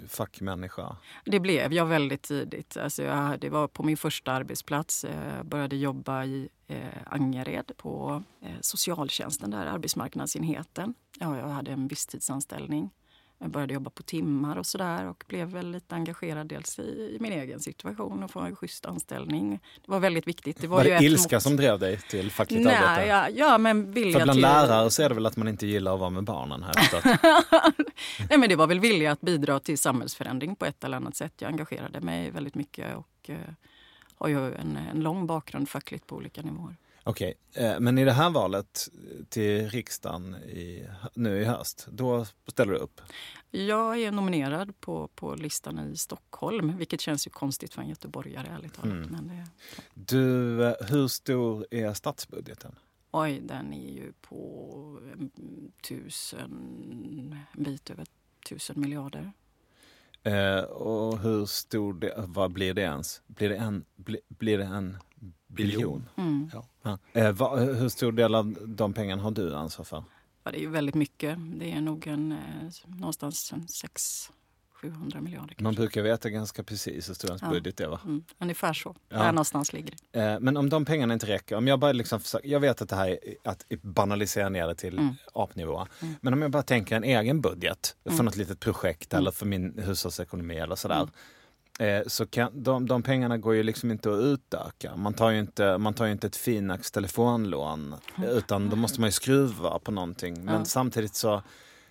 fackmänniska? 0.08 0.98
Det 1.26 1.40
blev 1.40 1.74
jag 1.74 1.86
väldigt 1.86 2.24
tidigt. 2.24 2.78
Alltså 2.78 3.04
jag, 3.04 3.40
det 3.40 3.50
var 3.50 3.68
på 3.68 3.84
min 3.84 3.98
första 3.98 4.32
arbetsplats. 4.32 5.04
Eh, 5.04 5.36
jag 5.38 5.46
började 5.46 5.76
jobba 5.76 6.26
i 6.26 6.50
eh, 6.68 6.78
Angered 7.06 7.72
på 7.78 8.24
eh, 8.42 8.52
socialtjänsten, 8.62 9.52
där 9.52 9.66
arbetsmarknadsenheten. 9.66 10.94
Ja, 11.20 11.38
jag 11.38 11.48
hade 11.48 11.72
en 11.72 11.88
visstidsanställning. 11.88 12.90
Jag 13.40 13.50
började 13.50 13.74
jobba 13.74 13.90
på 13.90 14.04
timmar 14.04 14.56
och 14.58 14.66
sådär 14.66 15.06
och 15.08 15.24
blev 15.28 15.48
väl 15.48 15.72
lite 15.72 15.96
engagerad 15.96 16.48
dels 16.48 16.80
i, 16.80 16.82
i 16.82 17.18
min 17.20 17.32
egen 17.32 17.60
situation 17.60 18.24
och 18.24 18.32
få 18.32 18.40
en 18.40 18.56
schysst 18.56 18.86
anställning. 18.86 19.52
Det 19.86 19.92
var 19.92 20.00
väldigt 20.00 20.28
viktigt. 20.28 20.62
Det 20.62 20.68
var, 20.68 20.78
Var 20.78 20.84
det 20.84 21.04
ilska 21.04 21.36
mått- 21.36 21.44
som 21.44 21.56
drev 21.56 21.80
dig 21.80 21.98
till 21.98 22.32
fackligt 22.32 22.64
Nej, 22.66 22.76
arbete? 22.76 23.08
ja, 23.08 23.30
ja, 23.30 23.58
men 23.58 23.92
vilja 23.92 24.20
För 24.20 24.26
bland 24.26 24.36
till... 24.38 24.42
lärare 24.42 24.90
så 24.90 25.04
är 25.04 25.10
det 25.10 25.16
väl 25.16 25.26
att 25.26 25.38
man 25.38 25.48
inte 25.48 25.68
gillar 25.68 25.94
att 25.94 26.00
vara 26.00 26.10
med 26.10 26.24
barnen 26.24 26.64
här. 26.64 26.74
Nej, 28.30 28.40
men 28.40 28.50
det 28.50 28.56
var 28.56 28.68
väl 28.68 28.80
vilja 28.80 29.12
att 29.12 29.22
bidra 29.22 29.60
till 29.60 29.78
samhällsförändring 29.78 30.56
på 30.56 30.66
ett 30.66 30.84
eller 30.84 30.98
annat 30.98 31.16
sätt. 31.16 31.34
Jag 31.38 31.48
engagerade 31.52 32.02
mig 32.02 32.32
väldigt 32.32 32.56
mycket 32.56 32.96
och 32.96 33.30
eh, 33.30 33.38
har 34.16 34.28
ju 34.28 34.54
en, 34.56 34.78
en 34.92 35.00
lång 35.00 35.28
bakgrund 35.28 35.70
fackligt 35.70 36.08
på 36.08 36.16
olika 36.16 36.42
nivåer. 36.42 36.76
Okej, 37.08 37.34
eh, 37.54 37.80
men 37.80 37.98
i 37.98 38.06
det 38.06 38.12
här 38.12 38.30
valet 38.30 38.90
till 39.30 39.70
riksdagen 39.70 40.36
i, 40.36 40.88
nu 41.14 41.42
i 41.42 41.46
höst, 41.46 41.88
då 41.92 42.26
ställer 42.48 42.74
du 42.74 42.80
upp? 42.80 43.02
Jag 43.52 44.00
är 44.00 44.12
nominerad 44.12 44.80
på, 44.80 45.08
på 45.16 45.36
listan 45.36 45.92
i 45.94 45.98
Stockholm, 45.98 46.78
vilket 46.78 47.02
känns 47.02 47.28
ju 47.28 47.32
konstigt 47.32 47.74
för 47.74 47.82
en 47.82 47.90
göteborgare 47.90 48.48
ärligt 48.48 48.74
talat. 48.74 48.94
Mm. 48.94 49.10
Men 49.12 49.28
det, 49.28 49.48
Du, 49.94 50.64
eh, 50.68 50.74
hur 50.90 51.08
stor 51.08 51.68
är 51.72 51.94
statsbudgeten? 51.94 52.76
oj, 53.12 53.40
den 53.44 53.74
är 53.74 53.92
ju 53.92 54.14
på 54.22 55.00
en 55.14 55.32
tusen, 55.82 56.52
en 57.56 57.64
bit 57.64 57.90
över 57.90 58.06
tusen 58.50 58.82
miljarder. 58.82 59.32
Eh, 60.24 60.60
och 60.60 61.20
hur 61.20 61.46
stor, 61.46 61.94
det, 61.94 62.14
vad 62.18 62.52
blir 62.52 62.74
det 62.74 62.82
ens? 62.82 63.22
Blir 63.28 63.50
det 63.50 63.56
en, 63.56 63.86
bli, 63.96 64.20
blir 64.28 64.58
det 64.58 64.64
en 64.64 64.98
biljon? 65.48 66.10
Mm. 66.16 66.50
Ja. 66.84 66.98
Eh, 67.14 67.32
vad, 67.32 67.60
hur 67.60 67.90
stor 67.90 68.12
del 68.12 68.36
av 68.36 68.58
de 68.68 68.94
pengarna 68.94 69.22
har 69.24 69.32
du 69.32 69.56
ansvar 69.56 69.86
för? 69.86 70.04
Ja, 70.44 70.52
det 70.52 70.58
är 70.58 70.62
ju 70.62 70.70
väldigt 70.70 70.96
mycket. 70.96 71.38
Det 71.60 71.72
är 71.72 71.82
nog 71.82 72.08
en, 72.08 72.32
eh, 72.32 72.38
någonstans 72.88 73.54
en 73.54 73.68
600-700 74.84 75.22
miljarder. 75.22 75.40
Man 75.48 75.56
kanske. 75.58 75.82
brukar 75.82 76.02
veta 76.02 76.30
ganska 76.30 76.64
precis 76.64 77.10
hur 77.10 77.14
stor 77.14 77.30
ens 77.30 77.42
Ja. 77.42 77.50
budget 77.50 77.80
är 77.80 77.88
va? 77.88 78.00
Mm, 78.06 78.24
ungefär 78.40 78.74
så. 78.74 78.96
Ja. 79.10 79.18
Där 79.18 79.32
någonstans 79.32 79.74
ligger 79.74 79.94
det. 80.12 80.20
Eh, 80.22 80.40
Men 80.40 80.58
om 80.58 80.70
de 80.70 80.86
pengarna 80.86 81.14
inte 81.14 81.28
räcker, 81.28 81.56
om 81.56 81.68
jag 81.68 81.80
bara 81.80 81.92
liksom 81.92 82.20
försöker, 82.20 82.50
jag 82.50 82.60
vet 82.60 82.82
att 82.82 82.90
det 82.90 82.96
här 82.96 83.08
är 83.10 83.18
att 83.44 83.66
banalisera 83.82 84.50
ner 84.50 84.68
det 84.68 84.76
till 84.76 84.98
Mm. 84.98 85.14
apnivå. 85.34 85.88
Mm. 86.02 86.14
Men 86.22 86.34
om 86.34 86.42
jag 86.42 86.52
bara 86.52 86.64
tänker 86.64 86.96
en 86.96 87.04
egen 87.04 87.42
budget 87.42 87.96
för 88.04 88.12
Mm. 88.12 88.26
något 88.26 88.36
litet 88.38 88.60
projekt 88.60 89.14
Mm. 89.14 89.22
eller 89.22 89.32
för 89.32 89.46
min 89.46 89.80
hushållsekonomi 89.80 90.56
eller 90.58 90.76
sådär. 90.76 91.08
Mm. 91.80 91.96
Eh, 92.02 92.04
så 92.08 92.26
kan, 92.28 92.64
de, 92.64 92.88
de 92.88 93.04
pengarna 93.04 93.38
går 93.38 93.56
ju 93.56 93.64
liksom 93.64 93.92
inte 93.92 94.10
att 94.14 94.20
utöka. 94.20 94.96
Man 94.96 95.14
tar 95.14 95.30
ju 95.30 95.40
inte, 95.40 95.78
man 95.78 95.94
tar 95.94 96.06
ju 96.06 96.12
inte 96.12 96.28
ett 96.28 96.36
Finax 96.36 96.92
telefonlån 96.92 97.96
utan 98.28 98.70
då 98.70 98.76
måste 98.76 99.00
man 99.02 99.08
ju 99.08 99.12
skruva 99.12 99.80
på 99.80 99.92
någonting. 99.92 100.34
Men 100.34 100.48
Mm. 100.48 100.60
Ja. 100.60 100.66
samtidigt 100.66 101.16
så 101.16 101.42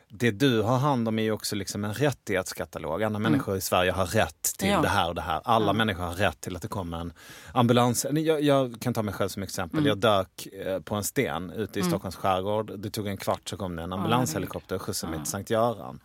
det 0.09 0.31
du 0.31 0.62
har 0.62 0.79
hand 0.79 1.09
om 1.09 1.18
är 1.18 1.22
ju 1.22 1.33
också 1.33 1.57
liksom 1.57 1.85
en 1.85 1.94
rättighetskatalog. 1.94 3.03
Andra 3.03 3.18
människor 3.20 3.57
i 3.57 3.61
Sverige 3.61 3.92
har 3.92 4.07
rätt 4.07 4.42
till 4.59 4.68
Mm. 4.68 4.77
Ja. 4.77 4.83
det 4.83 4.88
här 4.88 5.09
och 5.09 5.14
det 5.14 5.20
här. 5.20 5.40
Alla 5.44 5.66
Ja. 5.66 5.72
människor 5.72 6.05
har 6.05 6.14
rätt 6.14 6.40
till 6.40 6.57
att 6.57 6.62
det 6.62 6.68
kommer 6.68 6.99
en 7.01 7.12
ambulans. 7.53 8.07
Jag, 8.12 8.42
jag 8.42 8.77
kan 8.81 8.94
ta 8.94 9.03
mig 9.03 9.14
själv 9.14 9.29
som 9.29 9.42
exempel. 9.42 9.79
Mm. 9.79 9.88
Jag 9.88 9.99
dök 9.99 10.46
eh, 10.66 10.81
på 10.81 10.94
en 10.94 11.05
sten 11.05 11.51
ute 11.51 11.79
i 11.79 11.83
Mm. 11.83 11.90
Stockholms 11.90 12.16
skärgård. 12.16 12.79
Det 12.79 12.90
tog 12.90 13.07
en 13.07 13.16
kvart 13.16 13.49
så 13.49 13.57
kom 13.57 13.77
det 13.77 13.83
en 13.83 13.92
ambulanshelikopter 13.92 14.75
och 14.77 14.83
skjutsade 14.83 15.11
mig 15.11 15.20
till 15.20 15.31
Sankt 15.31 15.51
Göran. 15.51 16.01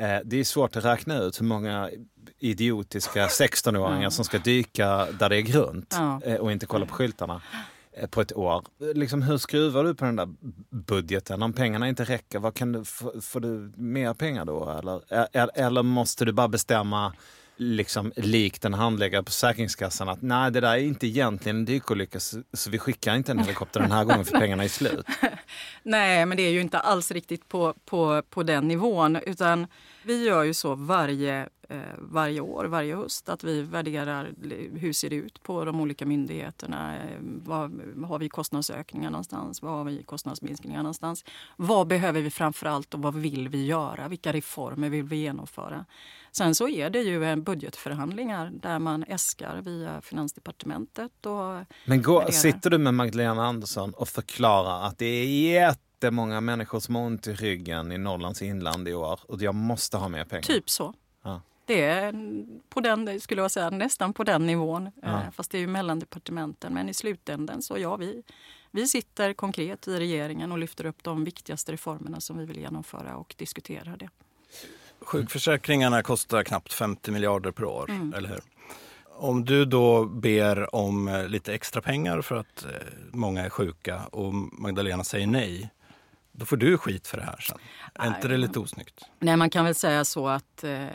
Eh, 0.00 0.18
Det 0.24 0.36
är 0.40 0.44
svårt 0.44 0.76
att 0.76 0.84
räkna 0.84 1.18
ut 1.18 1.40
hur 1.40 1.44
många 1.46 1.90
idiotiska 2.38 3.26
16-åringar 3.26 4.02
Ja. 4.02 4.10
som 4.10 4.24
ska 4.24 4.38
dyka 4.38 5.06
där 5.18 5.28
det 5.28 5.36
är 5.36 5.40
grunt 5.40 5.94
eh, 6.24 6.34
och 6.34 6.52
inte 6.52 6.66
kolla 6.66 6.86
på 6.86 6.94
skyltarna 6.94 7.42
eh, 7.92 8.08
på 8.08 8.20
ett 8.20 8.32
år. 8.36 8.64
Liksom, 8.94 9.22
hur 9.22 9.38
skruvar 9.38 9.84
du 9.84 9.94
på 9.94 10.04
den 10.04 10.16
där 10.16 10.28
budgeten? 10.70 11.42
Om 11.42 11.52
pengarna 11.52 11.88
inte 11.88 12.04
räcker, 12.04 12.38
vad 12.38 12.54
kan 12.54 12.72
du, 12.72 12.84
får 13.20 13.40
du 13.40 13.72
mer 13.76 14.14
pengar 14.14 14.44
då? 14.44 14.70
Eller, 14.70 15.00
eller 15.54 15.82
måste 15.82 16.24
du 16.24 16.32
bara 16.32 16.48
bestämma 16.48 17.12
liksom 17.60 18.12
likt 18.16 18.64
en 18.64 18.74
handläggare 18.74 19.22
på 19.22 19.30
Försäkringskassan 19.30 20.08
att 20.08 20.22
nej 20.22 20.50
det 20.50 20.60
där 20.60 20.72
är 20.72 20.78
inte 20.78 21.06
egentligen 21.06 21.56
en 21.56 21.64
dykolycka 21.64 22.20
så, 22.20 22.42
så 22.52 22.70
vi 22.70 22.78
skickar 22.78 23.16
inte 23.16 23.32
en 23.32 23.38
helikopter 23.38 23.80
den 23.80 23.92
här 23.92 24.04
gången 24.04 24.24
för 24.24 24.38
pengarna 24.38 24.64
är 24.64 24.68
slut. 24.68 25.06
Nej, 25.82 26.26
men 26.26 26.36
det 26.36 26.42
är 26.42 26.50
ju 26.50 26.60
inte 26.60 26.78
alls 26.78 27.10
riktigt 27.10 27.48
på, 27.48 27.74
på, 27.84 28.22
på 28.30 28.42
den 28.42 28.68
nivån. 28.68 29.16
Utan 29.16 29.66
vi 30.02 30.24
gör 30.24 30.42
ju 30.42 30.54
så 30.54 30.74
varje, 30.74 31.48
eh, 31.68 31.78
varje 31.98 32.40
år, 32.40 32.64
varje 32.64 32.96
höst, 32.96 33.28
att 33.28 33.44
vi 33.44 33.62
värderar 33.62 34.30
hur 34.74 34.92
ser 34.92 35.10
det 35.10 35.16
ut 35.16 35.42
på 35.42 35.64
de 35.64 35.80
olika 35.80 36.06
myndigheterna. 36.06 36.96
Eh, 36.96 37.02
Var 37.20 37.70
har 38.06 38.18
vi 38.18 38.28
kostnadsökningar 38.28 39.10
någonstans? 39.10 39.62
Var 39.62 39.70
har 39.70 39.84
vi 39.84 40.02
kostnadsminskningar 40.02 40.78
någonstans? 40.78 41.24
Vad 41.56 41.86
behöver 41.86 42.20
vi 42.20 42.30
framför 42.30 42.66
allt 42.66 42.94
och 42.94 43.02
vad 43.02 43.14
vill 43.14 43.48
vi 43.48 43.66
göra? 43.66 44.08
Vilka 44.08 44.32
reformer 44.32 44.88
vill 44.90 45.04
vi 45.04 45.16
genomföra? 45.16 45.84
Sen 46.32 46.54
så 46.54 46.68
är 46.68 46.90
det 46.90 47.00
ju 47.00 47.36
budgetförhandlingar 47.36 48.50
där 48.62 48.78
man 48.78 49.02
äskar 49.02 49.60
via 49.62 50.00
Finansdepartementet 50.00 51.26
och 51.26 51.64
Men 51.84 52.02
gå, 52.02 52.18
Värdera. 52.18 52.32
sitter 52.32 52.70
du 52.70 52.78
med 52.78 52.94
Magdalena 52.94 53.46
Andersson 53.46 53.94
och 53.94 54.08
förklarar 54.08 54.82
att 54.86 54.98
det 54.98 55.06
är 55.06 55.26
jättemånga 55.52 56.40
människor 56.40 56.80
som 56.80 56.94
har 56.94 57.02
ont 57.02 57.26
i 57.26 57.34
ryggen 57.34 57.92
i 57.92 57.98
Norrlands 57.98 58.42
inland 58.42 58.88
i 58.88 58.94
år 58.94 59.20
och 59.26 59.42
jag 59.42 59.54
måste 59.54 59.96
ha 59.96 60.08
mer 60.08 60.24
pengar? 60.24 60.42
Typ 60.42 60.70
så. 60.70 60.94
Ja. 61.22 61.40
Det 61.64 61.80
är 61.84 62.14
på 62.68 62.80
den, 62.80 63.20
skulle 63.20 63.42
jag 63.42 63.50
säga, 63.50 63.70
nästan 63.70 64.12
på 64.12 64.24
den 64.24 64.46
nivån. 64.46 64.90
Ja. 65.02 65.08
Eh, 65.08 65.30
Fast 65.32 65.50
det 65.50 65.58
är 65.58 65.60
ju 65.60 65.66
mellan 65.66 65.98
departementen. 65.98 66.74
Men 66.74 66.88
i 66.88 66.94
slutändan 66.94 67.62
så 67.62 67.78
ja, 67.78 67.96
vi, 67.96 68.22
vi 68.70 68.86
sitter 68.86 69.32
konkret 69.32 69.88
i 69.88 69.98
regeringen 69.98 70.52
och 70.52 70.58
lyfter 70.58 70.86
upp 70.86 71.02
de 71.02 71.24
viktigaste 71.24 71.72
reformerna 71.72 72.20
som 72.20 72.38
vi 72.38 72.44
vill 72.44 72.56
genomföra 72.58 73.16
och 73.16 73.34
diskuterar 73.38 73.96
det. 73.96 74.08
Sjukförsäkringarna 75.00 76.02
kostar 76.02 76.42
knappt 76.42 76.72
50 76.72 77.10
miljarder 77.10 77.50
per 77.50 77.64
år, 77.64 77.90
Mm. 77.90 78.14
eller 78.14 78.28
hur? 78.28 78.40
Om 79.08 79.44
du 79.44 79.64
då 79.64 80.04
ber 80.04 80.74
om 80.74 81.08
eh, 81.08 81.28
lite 81.28 81.54
extra 81.54 81.82
pengar 81.82 82.22
för 82.22 82.34
att 82.36 82.64
eh, 82.64 82.70
många 83.12 83.44
är 83.44 83.50
sjuka 83.50 84.06
och 84.06 84.34
Magdalena 84.34 85.04
säger 85.04 85.26
nej, 85.26 85.70
då 86.32 86.46
får 86.46 86.56
du 86.56 86.78
skit 86.78 87.06
för 87.06 87.16
det 87.16 87.22
här 87.24 87.36
sen. 87.40 87.58
Är 87.94 88.06
inte 88.08 88.28
det 88.28 88.36
lite 88.36 88.58
osnyggt? 88.58 89.04
Nej, 89.18 89.36
man 89.36 89.50
kan 89.50 89.64
väl 89.64 89.74
säga 89.74 90.04
så 90.04 90.28
att, 90.28 90.64
eh, 90.64 90.86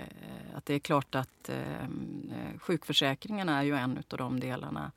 att 0.56 0.66
det 0.66 0.74
är 0.74 0.80
klart 0.80 1.16
att 1.16 1.50
eh, 1.50 1.88
sjukförsäkringen 2.60 3.50
är 3.50 3.64
ju 3.64 3.76
en 3.76 3.98
av 4.12 4.18
de 4.18 4.40
delarna. 4.40 4.92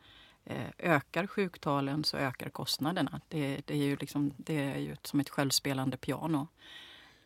Eh, 0.44 0.56
ökar 0.78 1.26
sjuktalen 1.26 2.04
så 2.04 2.16
ökar 2.16 2.48
kostnaderna. 2.50 3.20
Det, 3.28 3.60
det 3.64 3.74
är 3.74 3.78
ju, 3.84 3.96
liksom, 3.96 4.32
det 4.36 4.58
är 4.64 4.78
ju 4.78 4.96
som 5.02 5.20
ett 5.20 5.28
självspelande 5.28 5.96
piano. 5.96 6.46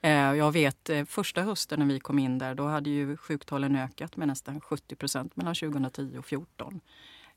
Eh, 0.03 0.11
jag 0.13 0.53
vet 0.53 0.91
eh, 0.91 1.05
första 1.05 1.43
hösten 1.43 1.79
när 1.79 1.87
vi 1.87 2.01
kom 2.01 2.19
in 2.19 2.39
där, 2.39 2.55
då 2.55 2.67
hade 2.67 2.91
ju 2.91 3.17
sjuktalen 3.17 3.77
ökat 3.77 4.17
med 4.17 4.29
nästan 4.29 4.61
70 4.61 4.97
procent 4.97 5.37
mellan 5.37 5.55
2010 5.55 6.03
och 6.03 6.25
2014. 6.27 6.81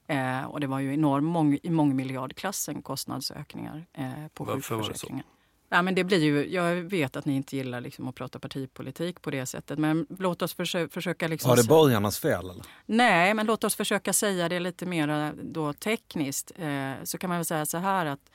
Eh, 0.08 0.43
och 0.43 0.60
det 0.60 0.67
var 0.67 0.80
ju 0.80 0.93
enorm, 0.93 1.25
mång, 1.25 1.60
i 1.63 1.69
mångmiljardklassen 1.69 2.82
kostnadsökningar 2.82 3.86
eh, 3.93 4.10
på 4.34 4.43
Varför 4.43 4.75
var 4.75 4.82
det 4.82 4.88
så? 4.88 4.88
sjukförsäkringen. 4.88 5.25
Ja, 5.69 5.82
men 5.82 5.95
det 5.95 6.04
blir 6.04 6.23
ju, 6.23 6.54
jag 6.54 6.75
vet 6.75 7.15
att 7.15 7.25
ni 7.25 7.36
inte 7.36 7.58
gillar 7.58 7.82
liksom 7.82 8.08
att 8.08 8.15
prata 8.15 8.39
partipolitik 8.39 9.21
på 9.21 9.32
det 9.32 9.45
sättet, 9.45 9.80
men 9.80 10.08
låt 10.19 10.41
oss 10.41 10.56
försö- 10.58 10.89
försöka... 10.89 11.28
Liksom 11.28 11.49
Var 11.49 11.58
det 11.58 11.67
borgarnas 11.67 12.19
fel 12.19 12.49
eller? 12.49 12.65
Nej, 12.86 13.34
men 13.34 13.45
låt 13.45 13.63
oss 13.63 13.75
försöka 13.75 14.13
säga 14.13 14.49
det 14.49 14.60
lite 14.60 14.86
mer 14.86 15.34
då 15.43 15.73
tekniskt. 15.73 16.51
Eh, 16.56 16.91
så 17.04 17.17
kan 17.17 17.28
man 17.30 17.38
väl 17.38 17.45
säga 17.45 17.65
så 17.65 17.78
här 17.78 18.06
att 18.06 18.30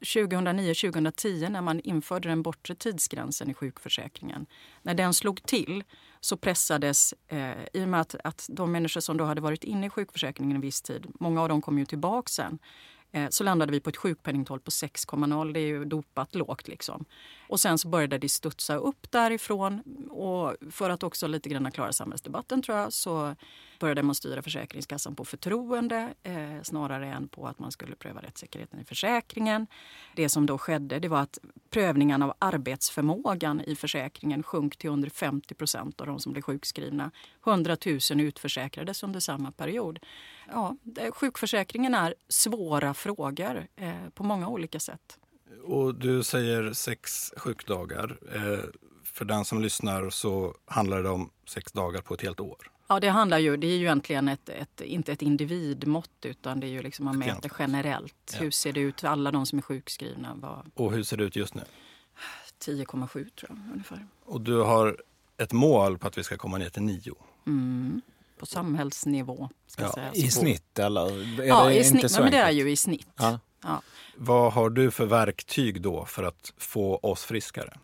2009-2010 0.00 1.48
när 1.48 1.60
man 1.60 1.80
införde 1.80 2.28
den 2.28 2.42
bortre 2.42 2.74
tidsgränsen 2.74 3.50
i 3.50 3.54
sjukförsäkringen. 3.54 4.46
När 4.82 4.94
den 4.94 5.14
slog 5.14 5.42
till 5.42 5.84
så 6.20 6.36
pressades, 6.36 7.14
eh, 7.28 7.52
i 7.72 7.84
och 7.84 7.88
med 7.88 8.00
att, 8.00 8.14
att 8.24 8.46
de 8.52 8.72
människor 8.72 9.00
som 9.00 9.16
då 9.16 9.24
hade 9.24 9.40
varit 9.40 9.64
inne 9.64 9.86
i 9.86 9.90
sjukförsäkringen 9.90 10.56
en 10.56 10.60
viss 10.60 10.82
tid, 10.82 11.06
många 11.20 11.42
av 11.42 11.48
dem 11.48 11.62
kom 11.62 11.78
ju 11.78 11.84
tillbaka 11.84 12.28
sen. 12.28 12.58
Eh, 13.12 13.28
så 13.30 13.44
landade 13.44 13.72
vi 13.72 13.80
på 13.80 13.90
ett 13.90 13.96
sjukpenningtal 13.96 14.60
på 14.60 14.70
6,0. 14.70 15.52
Det 15.52 15.60
är 15.60 15.66
ju 15.66 15.84
dopat 15.84 16.34
lågt. 16.34 16.68
Liksom. 16.68 17.04
Och 17.48 17.60
sen 17.60 17.78
så 17.78 17.88
började 17.88 18.18
det 18.18 18.28
studsa 18.28 18.76
upp 18.76 19.10
därifrån. 19.10 19.82
Och 20.10 20.56
för 20.70 20.90
att 20.90 21.02
också 21.02 21.26
lite 21.26 21.48
grann 21.48 21.72
klara 21.72 21.92
samhällsdebatten 21.92 22.62
tror 22.62 22.78
jag 22.78 22.92
så 22.92 23.34
började 23.78 24.02
man 24.02 24.14
styra 24.14 24.42
Försäkringskassan 24.42 25.14
på 25.14 25.24
förtroende 25.24 26.14
eh, 26.22 26.62
snarare 26.62 27.06
än 27.06 27.28
på 27.28 27.46
att 27.46 27.58
man 27.58 27.72
skulle 27.72 27.96
pröva 27.96 28.22
rättssäkerheten 28.22 28.80
i 28.80 28.84
försäkringen. 28.84 29.66
Det 30.16 30.28
som 30.28 30.46
då 30.46 30.58
skedde 30.58 30.98
det 30.98 31.08
var 31.08 31.20
att 31.20 31.38
prövningen 31.70 32.22
av 32.22 32.34
arbetsförmågan 32.38 33.60
i 33.60 33.76
försäkringen 33.76 34.42
sjönk 34.42 34.76
till 34.76 34.90
under 34.90 35.10
50 35.10 35.54
procent 35.54 36.00
av 36.00 36.06
de 36.06 36.18
som 36.20 36.32
blev 36.32 36.42
sjukskrivna. 36.42 37.10
100 37.46 37.76
000 37.86 38.20
utförsäkrades 38.20 39.02
under 39.02 39.20
samma 39.20 39.52
period. 39.52 39.98
Ja, 40.52 40.76
sjukförsäkringen 41.12 41.94
är 41.94 42.14
svåra 42.28 42.94
frågor 42.94 43.66
eh, 43.76 44.08
på 44.14 44.24
många 44.24 44.48
olika 44.48 44.80
sätt. 44.80 45.18
Och 45.64 45.94
du 45.94 46.22
säger 46.22 46.72
sex 46.72 47.32
sjukdagar. 47.36 48.18
Eh, 48.34 48.58
för 49.04 49.24
den 49.24 49.44
som 49.44 49.62
lyssnar 49.62 50.10
så 50.10 50.54
handlar 50.64 51.02
det 51.02 51.08
om 51.10 51.30
sex 51.48 51.72
dagar 51.72 52.00
på 52.00 52.14
ett 52.14 52.22
helt 52.22 52.40
år. 52.40 52.70
Ja, 52.88 53.00
det 53.00 53.08
handlar 53.08 53.38
ju, 53.38 53.56
det 53.56 53.66
är 53.66 53.76
ju 53.76 53.84
egentligen 53.84 54.28
ett, 54.28 54.48
ett, 54.48 54.80
inte 54.80 55.12
ett 55.12 55.22
individmått 55.22 56.10
utan 56.22 56.60
det 56.60 56.66
är 56.66 56.68
ju 56.68 56.82
liksom 56.82 57.04
man 57.04 57.18
mäter 57.18 57.52
generellt. 57.58 58.14
Ja. 58.32 58.38
Hur 58.38 58.50
ser 58.50 58.72
det 58.72 58.80
ut 58.80 59.00
för 59.00 59.08
alla 59.08 59.30
de 59.30 59.46
som 59.46 59.58
är 59.58 59.62
sjukskrivna? 59.62 60.34
Var 60.34 60.64
Och 60.74 60.92
hur 60.92 61.02
ser 61.02 61.16
det 61.16 61.24
ut 61.24 61.36
just 61.36 61.54
nu? 61.54 61.62
10,7 62.64 63.08
tror 63.08 63.30
jag 63.48 63.72
ungefär. 63.72 64.06
Och 64.24 64.40
du 64.40 64.56
har 64.56 65.02
ett 65.36 65.52
mål 65.52 65.98
på 65.98 66.06
att 66.06 66.18
vi 66.18 66.24
ska 66.24 66.36
komma 66.36 66.58
ner 66.58 66.68
till 66.68 66.82
nio. 66.82 67.14
Mm. 67.46 68.00
På 68.38 68.46
samhällsnivå 68.46 69.50
Ja. 69.78 70.10
I 70.14 70.30
snitt 70.30 70.78
eller? 70.78 71.40
Är 71.40 71.46
Ja, 71.46 71.72
i 71.72 71.84
snitt, 71.84 72.18
men 72.20 72.30
det 72.30 72.38
är 72.38 72.50
ju 72.50 72.70
i 72.70 72.76
snitt. 72.76 73.08
Ja. 73.16 73.40
Ja. 73.62 73.82
Vad 74.16 74.52
har 74.52 74.70
du 74.70 74.90
för 74.90 75.06
verktyg 75.06 75.82
då 75.82 76.04
för 76.04 76.22
att 76.22 76.52
få 76.56 76.96
oss 76.96 77.24
friskare? 77.24 77.78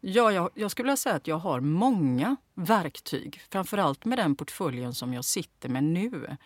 Ja, 0.00 0.32
jag, 0.32 0.50
jag 0.54 0.70
skulle 0.70 0.86
vilja 0.86 0.96
säga 0.96 1.14
att 1.14 1.26
jag 1.26 1.38
har 1.38 1.60
många 1.60 2.36
verktyg. 2.54 3.40
Framförallt 3.50 4.04
med 4.04 4.18
den 4.18 4.36
portföljen 4.36 4.94
som 4.94 5.14
jag 5.14 5.24
sitter 5.24 5.68
med 5.68 5.84
nu. 5.84 6.36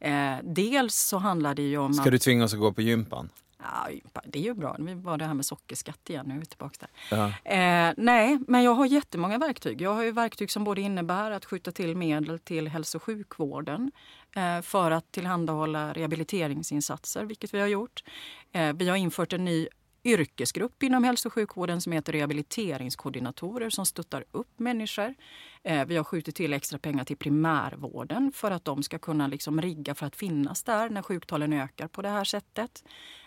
Eh, 0.00 0.34
dels 0.42 0.94
så 0.96 1.18
handlar 1.18 1.54
det 1.54 1.62
ju 1.62 1.78
om 1.78 1.94
Ska 1.94 2.02
att... 2.04 2.10
du 2.10 2.18
tvinga 2.18 2.44
oss 2.44 2.54
att 2.54 2.60
gå 2.60 2.72
på 2.72 2.82
gympan? 2.82 3.28
Ja, 3.58 3.88
det 4.24 4.38
är 4.38 4.42
ju 4.42 4.54
bra. 4.54 4.76
Vi 4.78 4.94
var 4.94 5.18
det 5.18 5.24
här 5.24 5.34
med 5.34 5.46
sockerskatt 5.46 6.10
igen. 6.10 6.26
Nu 6.28 6.34
är 6.34 6.38
vi 6.38 6.46
tillbaka 6.46 6.86
där. 7.10 7.16
Ja. 7.16 7.26
Eh, 7.52 7.94
nej, 7.96 8.38
men 8.48 8.62
jag 8.62 8.74
har 8.74 8.86
jättemånga 8.86 9.38
verktyg. 9.38 9.80
Jag 9.80 9.94
har 9.94 10.02
ju 10.02 10.12
verktyg 10.12 10.50
som 10.50 10.64
både 10.64 10.80
innebär 10.80 11.30
att 11.30 11.44
skjuta 11.44 11.72
till 11.72 11.96
medel 11.96 12.38
till 12.38 12.68
hälso 12.68 12.98
och 12.98 13.02
sjukvården 13.02 13.92
eh, 14.36 14.62
för 14.62 14.90
att 14.90 15.12
tillhandahålla 15.12 15.92
rehabiliteringsinsatser, 15.92 17.24
vilket 17.24 17.54
vi 17.54 17.60
har 17.60 17.66
gjort. 17.66 18.04
Eh, 18.52 18.72
vi 18.72 18.88
har 18.88 18.96
infört 18.96 19.32
en 19.32 19.44
ny 19.44 19.68
yrkesgrupp 20.06 20.82
inom 20.82 21.04
hälso 21.04 21.28
och 21.28 21.32
sjukvården 21.32 21.80
som 21.80 21.92
heter 21.92 22.12
rehabiliteringskoordinatorer 22.12 23.70
som 23.70 23.86
stöttar 23.86 24.24
upp 24.30 24.58
människor. 24.58 25.14
Eh, 25.62 25.84
vi 25.84 25.96
har 25.96 26.04
skjutit 26.04 26.34
till 26.34 26.52
extra 26.52 26.78
pengar 26.78 27.04
till 27.04 27.16
primärvården 27.16 28.32
för 28.34 28.50
att 28.50 28.64
de 28.64 28.82
ska 28.82 28.98
kunna 28.98 29.26
liksom 29.26 29.62
rigga 29.62 29.94
för 29.94 30.06
att 30.06 30.16
finnas 30.16 30.62
där 30.62 30.90
när 30.90 31.02
sjuktalen 31.02 31.52
ökar 31.52 31.88
på 31.88 32.02
det 32.02 32.08
här 32.08 32.24
sättet. 32.24 32.84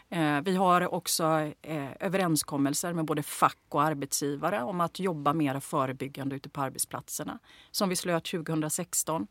Eh, 0.10 0.42
Vi 0.42 0.56
har 0.56 0.94
också 0.94 1.52
eh, 1.62 1.88
överenskommelser 2.00 2.94
med 2.94 3.06
både 3.06 3.24
fack 3.24 3.58
och 3.70 3.84
arbetsgivare 3.84 4.64
om 4.64 4.82
att 4.82 5.00
jobba 5.00 5.34
mer 5.34 5.60
förebyggande 5.60 6.36
ute 6.36 6.50
på 6.50 6.62
arbetsplatserna 6.62 7.40
som 7.72 7.90
vi 7.90 7.96
slöt 7.96 8.26
2016. 8.26 9.28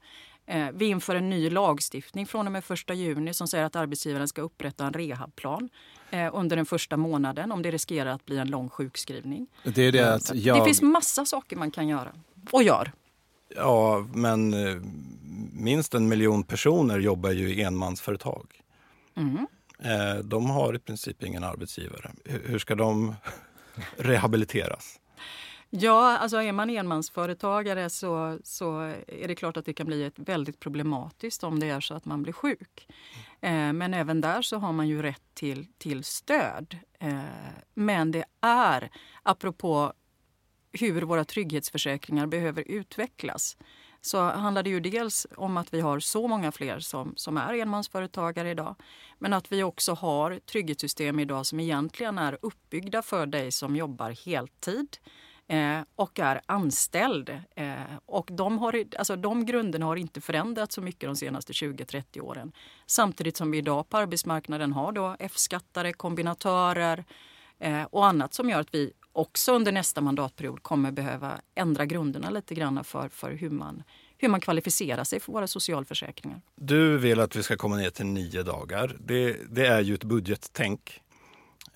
Eh, 0.47 0.67
Vi 0.75 0.87
inför 0.87 1.15
en 1.15 1.31
ny 1.31 1.51
lagstiftning 1.51 2.27
från 2.27 2.47
och 2.47 2.53
med 2.53 2.63
1 2.71 2.97
juni 2.97 3.35
som 3.35 3.49
säger 3.49 3.65
att 3.65 3.77
arbetsgivaren 3.77 4.29
ska 4.29 4.43
upprätta 4.43 4.87
en 4.87 4.93
rehabplan 4.93 5.69
eh, 6.11 6.31
under 6.35 6.57
den 6.57 6.67
första 6.67 6.97
månaden 6.97 7.53
om 7.53 7.63
det 7.63 7.71
riskerar 7.71 8.11
att 8.11 8.25
bli 8.25 8.39
en 8.39 8.49
lång 8.51 8.69
sjukskrivning. 8.69 9.47
Det 9.65 9.83
är 9.83 9.93
det 9.93 10.15
att 10.15 10.23
Så 10.23 10.33
att 10.33 10.39
jag... 10.39 10.59
Det 10.59 10.65
finns 10.65 10.83
massa 10.83 11.25
saker 11.25 11.57
man 11.57 11.71
kan 11.71 11.89
göra 11.89 12.13
och 12.51 12.63
gör. 12.63 12.93
Ja, 13.57 14.07
men 14.15 14.55
minst 15.53 15.95
en 15.95 16.09
miljon 16.09 16.43
personer 16.43 16.99
jobbar 16.99 17.31
ju 17.31 17.49
i 17.55 17.63
enmansföretag. 17.63 18.63
Mm. 19.17 19.47
Eh, 19.83 20.15
De 20.25 20.51
har 20.51 20.75
i 20.75 20.79
princip 20.79 21.23
ingen 21.23 21.45
arbetsgivare. 21.45 22.11
Hur 22.25 22.49
hur 22.49 22.59
ska 22.59 22.75
de 22.75 23.15
rehabiliteras? 23.97 25.01
Ja, 25.71 26.19
alltså 26.19 26.43
är 26.43 26.53
man 26.53 26.71
enmansföretagare 26.71 27.91
så, 27.91 28.39
så 28.45 28.81
är 29.07 29.29
det 29.29 29.35
klart 29.35 29.57
att 29.57 29.65
det 29.65 29.73
kan 29.73 29.87
bli 29.87 30.05
ett 30.05 30.19
väldigt 30.19 30.61
problematiskt 30.61 31.45
om 31.45 31.61
det 31.61 31.69
är 31.71 31.81
så 31.81 31.95
att 31.95 32.05
man 32.05 32.23
blir 32.23 32.33
sjuk. 32.33 32.89
Eh, 33.41 33.73
men 33.73 33.95
även 33.95 34.21
där 34.21 34.43
så 34.43 34.57
har 34.59 34.73
man 34.73 34.89
ju 34.89 35.03
rätt 35.03 35.23
till, 35.35 35.67
till 35.79 36.05
stöd. 36.05 36.77
Eh, 37.01 37.19
men 37.75 38.11
det 38.11 38.25
är, 38.41 38.91
apropå 39.23 39.93
hur 40.73 41.03
våra 41.03 41.25
trygghetsförsäkringar 41.25 42.27
behöver 42.27 42.65
utvecklas 42.67 43.57
så 44.09 44.21
handlar 44.21 44.63
det 44.63 44.71
ju 44.71 44.81
dels 44.81 45.27
om 45.37 45.57
att 45.57 45.75
vi 45.75 45.81
har 45.81 46.01
så 46.01 46.29
många 46.29 46.53
fler 46.53 46.79
som, 46.79 47.13
som 47.17 47.37
är 47.37 47.55
enmansföretagare 47.55 48.51
idag. 48.51 48.75
Men 49.19 49.33
att 49.33 49.53
vi 49.53 49.63
också 49.63 49.95
har 49.95 50.39
trygghetssystem 50.39 51.19
idag 51.19 51.47
som 51.47 51.61
egentligen 51.61 52.19
är 52.19 52.39
uppbyggda 52.43 53.03
för 53.03 53.27
dig 53.27 53.51
som 53.51 53.77
jobbar 53.77 54.27
heltid 54.27 54.97
eh, 55.49 55.81
och 55.97 56.19
är 56.19 56.41
anställd. 56.47 57.29
Eh, 57.57 57.75
och 58.07 58.29
de, 58.33 58.59
har, 58.59 58.85
alltså 58.99 59.17
de 59.17 59.47
grunderna 59.47 59.87
har 59.87 59.97
inte 59.97 60.21
förändrats 60.21 60.75
så 60.75 60.81
mycket 60.81 61.09
de 61.09 61.17
senaste 61.17 61.53
20-30 61.53 62.21
åren. 62.21 62.53
Samtidigt 62.87 63.37
som 63.37 63.51
vi 63.51 63.59
idag 63.59 63.89
på 63.89 63.97
arbetsmarknaden 63.97 64.73
har 64.73 64.93
då 64.93 65.17
F-skattare, 65.19 65.93
kombinatörer 65.93 67.05
eh, 67.59 67.83
och 67.83 68.07
annat 68.07 68.35
som 68.35 68.51
gör 68.51 68.61
att 68.61 68.75
vi 68.75 68.93
också 69.19 69.53
under 69.53 69.73
nästa 69.73 70.01
mandatperiod 70.01 70.63
kommer 70.63 70.91
behöva 70.91 71.41
ändra 71.55 71.87
grunderna 71.87 72.31
lite 72.31 72.55
grann 72.55 72.85
för, 72.85 73.09
för 73.09 73.31
hur, 73.31 73.51
man, 73.51 73.83
hur 74.19 74.29
man 74.29 74.41
kvalificerar 74.41 75.05
sig 75.05 75.21
för 75.21 75.33
våra 75.33 75.47
socialförsäkringar. 75.47 76.41
Du 76.55 76.99
vill 76.99 77.21
att 77.21 77.37
vi 77.37 77.43
ska 77.43 77.57
komma 77.57 77.77
ner 77.77 77.91
till 77.91 78.07
nio 78.07 78.43
dagar. 78.43 78.97
Det, 79.01 79.37
det 79.51 79.67
är 79.67 79.81
ju 79.81 79.95
ett 79.95 80.05
budgettänk. 80.05 81.01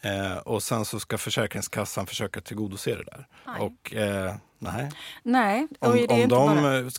Eh, 0.00 0.36
och 0.36 0.62
sen 0.62 0.84
så 0.84 1.00
ska 1.00 1.18
Försäkringskassan 1.18 2.06
försöka 2.06 2.40
tillgodose 2.40 2.94
det 2.94 3.04
där. 3.04 3.26
Nej. 3.46 3.60
Och 3.60 3.94
eh, 3.94 4.34
nej, 4.58 4.90
Nej, 5.22 5.68
och 5.78 5.88
om, 5.88 6.06
om 6.10 6.28
de 6.28 6.28
bara... 6.28 6.90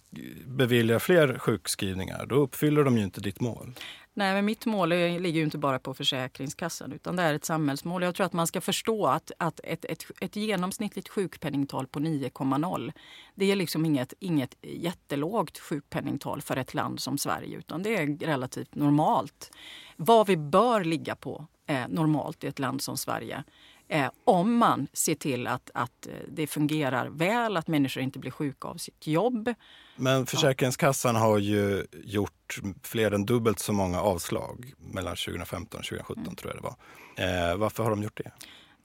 beviljar 0.45 0.99
fler 0.99 1.39
sjukskrivningar 1.39 2.25
då 2.25 2.35
uppfyller 2.35 2.83
de 2.83 2.97
ju 2.97 3.03
inte 3.03 3.21
ditt 3.21 3.41
mål. 3.41 3.73
Nej, 4.15 4.33
men 4.33 4.45
mitt 4.45 4.65
mål 4.65 4.91
är- 4.91 5.19
ligger 5.19 5.39
ju 5.39 5.45
inte 5.45 5.57
bara 5.57 5.79
på 5.79 5.93
Försäkringskassan 5.93 6.91
utan 6.91 7.15
det 7.15 7.23
är 7.23 7.33
ett 7.33 7.45
samhällsmål. 7.45 8.03
Jag 8.03 8.15
tror 8.15 8.25
att 8.25 8.33
man 8.33 8.47
ska 8.47 8.61
förstå 8.61 9.07
att, 9.07 9.31
att 9.37 9.59
ett, 9.63 9.85
ett, 9.85 10.05
ett 10.21 10.35
genomsnittligt 10.35 11.09
sjukpenningtal 11.09 11.87
på 11.87 11.99
9,0 11.99 12.91
det 13.35 13.51
är 13.51 13.55
liksom 13.55 13.85
inget, 13.85 14.13
inget 14.19 14.55
jättelågt 14.61 15.59
sjukpenningtal 15.59 16.41
för 16.41 16.57
ett 16.57 16.73
land 16.73 16.99
som 16.99 17.17
Sverige 17.17 17.57
utan 17.57 17.83
det 17.83 17.95
är 17.95 18.17
relativt 18.17 18.75
normalt. 18.75 19.51
Vad 19.97 20.27
vi 20.27 20.37
bör 20.37 20.83
ligga 20.83 21.15
på 21.15 21.45
eh, 21.67 21.87
normalt 21.89 22.43
i 22.43 22.47
ett 22.47 22.59
land 22.59 22.81
som 22.81 22.97
Sverige 22.97 23.43
eh, 23.87 24.11
om 24.23 24.57
man 24.57 24.87
ser 24.93 25.15
till 25.15 25.47
att, 25.47 25.71
att 25.73 26.07
eh, 26.07 26.13
det 26.27 26.47
fungerar 26.47 27.07
väl, 27.07 27.57
att 27.57 27.67
människor 27.67 28.03
inte 28.03 28.19
blir 28.19 28.31
sjuka 28.31 28.67
av 28.67 28.77
sitt 28.77 29.07
jobb. 29.07 29.53
Men 29.95 30.25
Försäkringskassan 30.25 31.15
har 31.15 31.37
ju 31.37 31.85
gjort 32.03 32.59
fler 32.83 33.11
än 33.11 33.25
dubbelt 33.25 33.59
så 33.59 33.73
många 33.73 34.01
avslag 34.01 34.73
mellan 34.79 35.15
2015 35.15 35.79
och 35.79 35.85
2017 35.85 36.23
Mm. 36.23 36.35
tror 36.35 36.53
jag 36.53 36.63
det 36.63 36.67
var. 36.67 37.51
Eh, 37.51 37.57
varför 37.57 37.83
har 37.83 37.89
de 37.89 38.03
gjort 38.03 38.17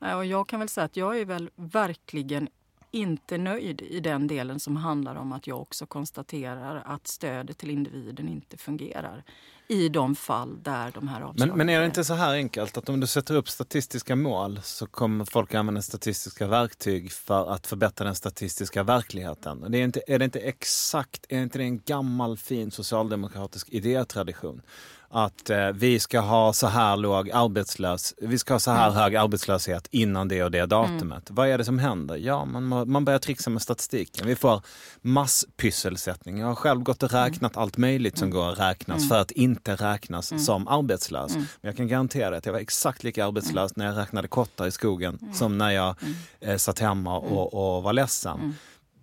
det? 0.00 0.14
Och 0.14 0.26
jag 0.26 0.48
kan 0.48 0.59
väl 0.61 0.68
säga 0.68 0.84
att 0.84 0.96
jag 0.96 1.18
är 1.20 1.24
väl 1.24 1.50
verkligen 1.56 2.48
inte 2.91 3.39
nöjd 3.39 3.82
i 3.82 4.01
den 4.01 4.26
delen 4.26 4.61
som 4.61 4.76
handlar 4.76 5.14
om 5.14 5.32
att 5.32 5.47
jag 5.47 5.61
också 5.61 5.86
konstaterar 5.86 6.82
att 6.86 7.07
stödet 7.07 7.59
till 7.59 7.70
individen 7.70 8.28
inte 8.28 8.57
fungerar 8.57 9.24
i 9.68 9.89
de 9.89 10.14
fall 10.14 10.62
där 10.62 10.91
de 10.95 11.09
här 11.09 11.20
avslagen 11.20 11.49
Men, 11.49 11.66
men 11.66 11.68
är 11.68 11.80
det 11.80 11.86
inte 11.86 12.05
så 12.05 12.14
här 12.14 12.34
enkelt 12.34 12.76
att 12.76 12.89
om 12.89 13.01
du 13.01 13.07
sätter 13.07 13.34
upp 13.34 13.49
statistiska 13.49 14.16
mål 14.16 14.61
så 14.62 14.86
kommer 14.86 15.24
folk 15.24 15.55
använda 15.55 15.82
statistiska 15.82 16.47
verktyg 16.47 17.12
för 17.12 17.51
att 17.53 17.66
förbättra 17.66 18.05
den 18.05 18.14
statistiska 18.14 18.82
verkligheten? 18.82 19.64
Det 19.68 19.78
är, 19.78 19.84
inte, 19.84 20.01
är 20.07 20.18
det 20.18 20.24
inte 20.24 20.41
exakt, 20.41 21.26
är 21.28 21.43
inte 21.43 21.59
det 21.59 21.64
en 21.64 21.80
gammal 21.80 22.36
fin 22.36 22.70
socialdemokratisk 22.70 23.68
idétradition? 23.70 24.62
Att 25.11 25.50
eh, 25.50 25.68
vi 25.68 26.00
ska 26.00 26.20
ha 26.20 26.52
så 26.52 26.66
här 26.66 26.96
låg 26.96 27.30
arbetslös, 27.30 28.14
vi 28.18 28.38
ska 28.38 28.54
ha 28.54 28.59
så 28.59 28.70
här 28.70 28.90
hög 28.90 29.16
arbetslöshet 29.16 29.88
innan 29.90 30.28
det 30.28 30.42
och 30.42 30.50
det 30.50 30.66
datumet. 30.66 31.30
Vad 31.30 31.48
är 31.48 31.59
det 31.59 31.64
som 31.64 31.78
händer? 31.78 32.16
Ja, 32.16 32.44
man, 32.44 32.90
man 32.90 33.04
börjar 33.04 33.18
trixa 33.18 33.50
med 33.50 33.62
statistiken. 33.62 34.26
Vi 34.26 34.36
får 34.36 34.62
masspysselsättning. 35.00 36.38
Jag 36.38 36.46
har 36.46 36.54
själv 36.54 36.80
gått 36.80 37.02
och 37.02 37.12
räknat 37.12 37.56
allt 37.56 37.76
möjligt 37.76 38.18
som 38.18 38.30
går 38.30 38.52
att 38.52 38.59
räknas 38.59 39.09
för 39.09 39.20
att 39.20 39.30
inte 39.30 39.74
räknas 39.74 40.44
som 40.46 40.68
arbetslös. 40.68 41.34
Men 41.36 41.46
jag 41.61 41.76
kan 41.76 41.88
garantera 41.88 42.36
att 42.36 42.46
jag 42.46 42.52
var 42.52 42.61
exakt 42.61 43.04
lika 43.04 43.26
arbetslös 43.26 43.76
när 43.76 43.86
jag 43.86 43.96
räknade 43.96 44.28
kottar 44.28 44.66
i 44.66 44.70
skogen 44.70 45.18
som 45.34 45.59
när 45.59 45.70
jag 45.70 45.94
eh, 46.40 46.56
satt 46.56 46.78
hemma 46.78 47.18
och, 47.18 47.76
och 47.76 47.82
var 47.82 47.92
ledsen 47.92 48.54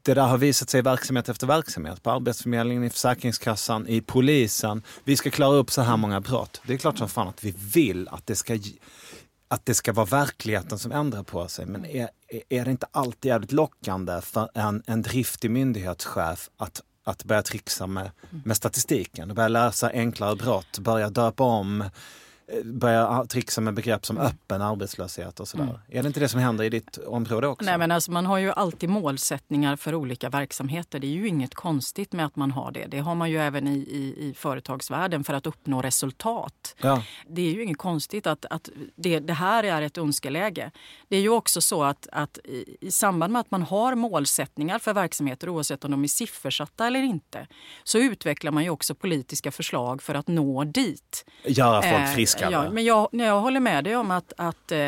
det 0.06 0.14
där 0.14 0.26
har 0.28 0.38
visat 0.38 0.70
sig 0.70 0.80
i 0.80 0.82
verksamhet 0.82 1.30
efter 1.30 1.47
verksamhet. 1.47 2.03
På 2.03 2.12
Arbetsförmedlingen, 2.12 2.84
i 2.84 2.89
Försäkringskassan, 2.89 3.88
i 3.88 4.01
polisen. 4.01 4.84
Vi 5.03 5.18
ska 5.18 5.30
klara 5.32 5.56
upp 5.56 5.72
så 5.72 5.82
här 5.82 5.97
många 5.97 6.22
brott. 6.22 6.62
Det 6.68 6.74
är 6.74 6.78
klart 6.78 6.97
som 6.97 7.10
fan 7.10 7.28
att 7.28 7.43
vi 7.43 7.56
vill 7.74 8.08
att 8.08 8.28
det 8.28 8.36
ska 8.36 8.60
att 9.47 9.66
det 9.66 9.74
ska 9.74 9.93
vara 9.93 10.06
verkligheten 10.06 10.80
som 10.80 10.91
ändrar 10.91 11.24
på 11.24 11.47
sig. 11.47 11.66
Men 11.66 11.86
är, 11.86 12.10
är 12.49 12.66
det 12.66 12.72
inte 12.72 12.88
alltid 12.91 13.30
jävligt 13.30 13.51
lockande 13.51 14.22
för 14.22 14.49
en, 14.53 14.84
en 14.88 15.01
driftig 15.01 15.51
myndighetschef 15.51 16.49
att, 16.58 16.82
att 17.03 17.24
börja 17.24 17.41
trixa 17.41 17.88
med, 17.88 18.12
med 18.45 18.58
statistiken? 18.58 19.36
Börja 19.36 19.47
läsa 19.47 19.89
enklare 19.89 20.36
brott, 20.36 20.80
börja 20.80 21.10
döpa 21.10 21.43
om, 21.43 21.84
eh, 22.48 22.64
börja 22.64 23.26
trixa 23.26 23.62
med 23.62 23.74
begrepp 23.74 24.06
som 24.06 24.18
öppen 24.18 24.62
arbetslöshet 24.62 25.39
och 25.39 25.48
sådär. 25.48 25.80
Är 25.89 26.04
det 26.04 26.08
inte 26.08 26.20
det 26.20 26.30
som 26.30 26.39
händer 26.39 26.64
i 26.64 26.70
ditt 26.70 26.98
område 26.98 27.48
också? 27.48 27.66
Nej, 27.66 27.78
men 27.78 27.91
alltså, 27.91 28.12
man 28.12 28.26
har 28.26 28.38
ju 28.38 28.52
alltid 28.52 28.89
målsättningar 28.89 29.76
för 29.76 29.96
olika 29.96 30.30
verksamheter. 30.30 31.00
Det 31.00 31.08
är 31.08 31.12
ju 31.12 31.28
inget 31.28 31.56
konstigt 31.56 32.14
med 32.14 32.26
att 32.26 32.36
man 32.36 32.52
har 32.52 32.72
det. 32.72 32.86
Det 32.86 33.00
har 33.00 33.16
man 33.16 33.32
ju 33.32 33.38
även 33.38 33.68
i, 33.68 33.78
i, 33.78 34.30
i 34.30 34.34
företagsvärlden 34.34 35.24
för 35.24 35.34
att 35.34 35.46
uppnå 35.46 35.82
resultat. 35.82 36.76
Ja. 36.82 37.04
Det 37.28 37.41
är 37.41 37.52
ju 37.52 37.64
inget 37.64 37.78
konstigt 37.78 38.28
att, 38.28 38.46
att 38.46 38.70
det, 38.96 39.20
det 39.20 39.34
här 39.34 39.64
är 39.64 39.82
ett 39.82 39.98
önskeläge. 39.98 40.72
Det 41.16 41.20
är 41.20 41.22
ju 41.22 41.30
också 41.30 41.61
så 41.61 41.84
att, 41.84 42.07
att 42.11 42.39
i, 42.82 42.91
samband 42.91 43.34
med 43.34 43.39
att 43.39 43.51
man 43.51 43.61
har 43.61 43.95
målsättningar 43.95 44.80
för 44.80 44.93
verksamheter 44.93 45.49
oavsett 45.49 45.86
om 45.86 45.91
de 45.91 46.03
är 46.03 46.07
siffersatta 46.07 46.88
eller 46.88 47.01
inte 47.01 47.47
så 47.84 47.97
utvecklar 47.97 48.51
man 48.51 48.63
ju 48.63 48.70
också 48.70 48.95
politiska 48.95 49.51
förslag 49.51 50.01
för 50.01 50.16
att 50.16 50.28
nå 50.28 50.63
dit. 50.63 51.26
Göra 51.43 51.82
folk 51.82 51.93
Eh, 51.93 52.13
friskare. 52.13 52.51
Ja, 52.51 52.70
men 52.70 52.84
jag, 52.84 53.09
jag 53.11 53.41
håller 53.41 53.59
med 53.59 53.84
dig 53.84 53.95
om 53.95 54.11
att, 54.11 54.34
att 54.38 54.72
eh, 54.72 54.80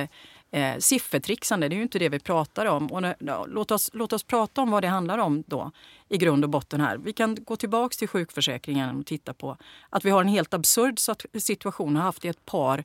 eh, 0.51 0.77
siffertrixande, 0.79 1.69
det 1.69 1.75
är 1.75 1.77
ju 1.77 1.83
inte 1.83 1.99
det 1.99 2.09
vi 2.09 2.19
pratar 2.19 2.65
om. 2.65 2.91
Och, 2.91 3.03
ja, 3.19 3.45
låt, 3.49 3.71
oss, 3.71 3.89
låt 3.93 4.13
oss 4.13 4.23
prata 4.23 4.61
om 4.61 4.71
vad 4.71 4.83
det 4.83 4.87
handlar 4.87 5.17
om 5.17 5.43
då 5.47 5.71
i 6.09 6.17
grund 6.17 6.43
och 6.43 6.49
botten 6.49 6.81
här. 6.81 6.97
Vi 6.97 7.13
kan 7.13 7.37
gå 7.43 7.55
tillbaks 7.55 7.97
till 7.97 8.07
sjukförsäkringen 8.07 8.99
och 8.99 9.05
titta 9.05 9.33
på 9.33 9.57
att 9.89 10.05
vi 10.05 10.09
har 10.09 10.21
en 10.21 10.27
helt 10.27 10.53
absurd 10.53 10.99
situation, 11.39 11.95
har 11.95 12.03
haft 12.03 12.25
i 12.25 12.27
ett 12.27 12.45
par 12.45 12.83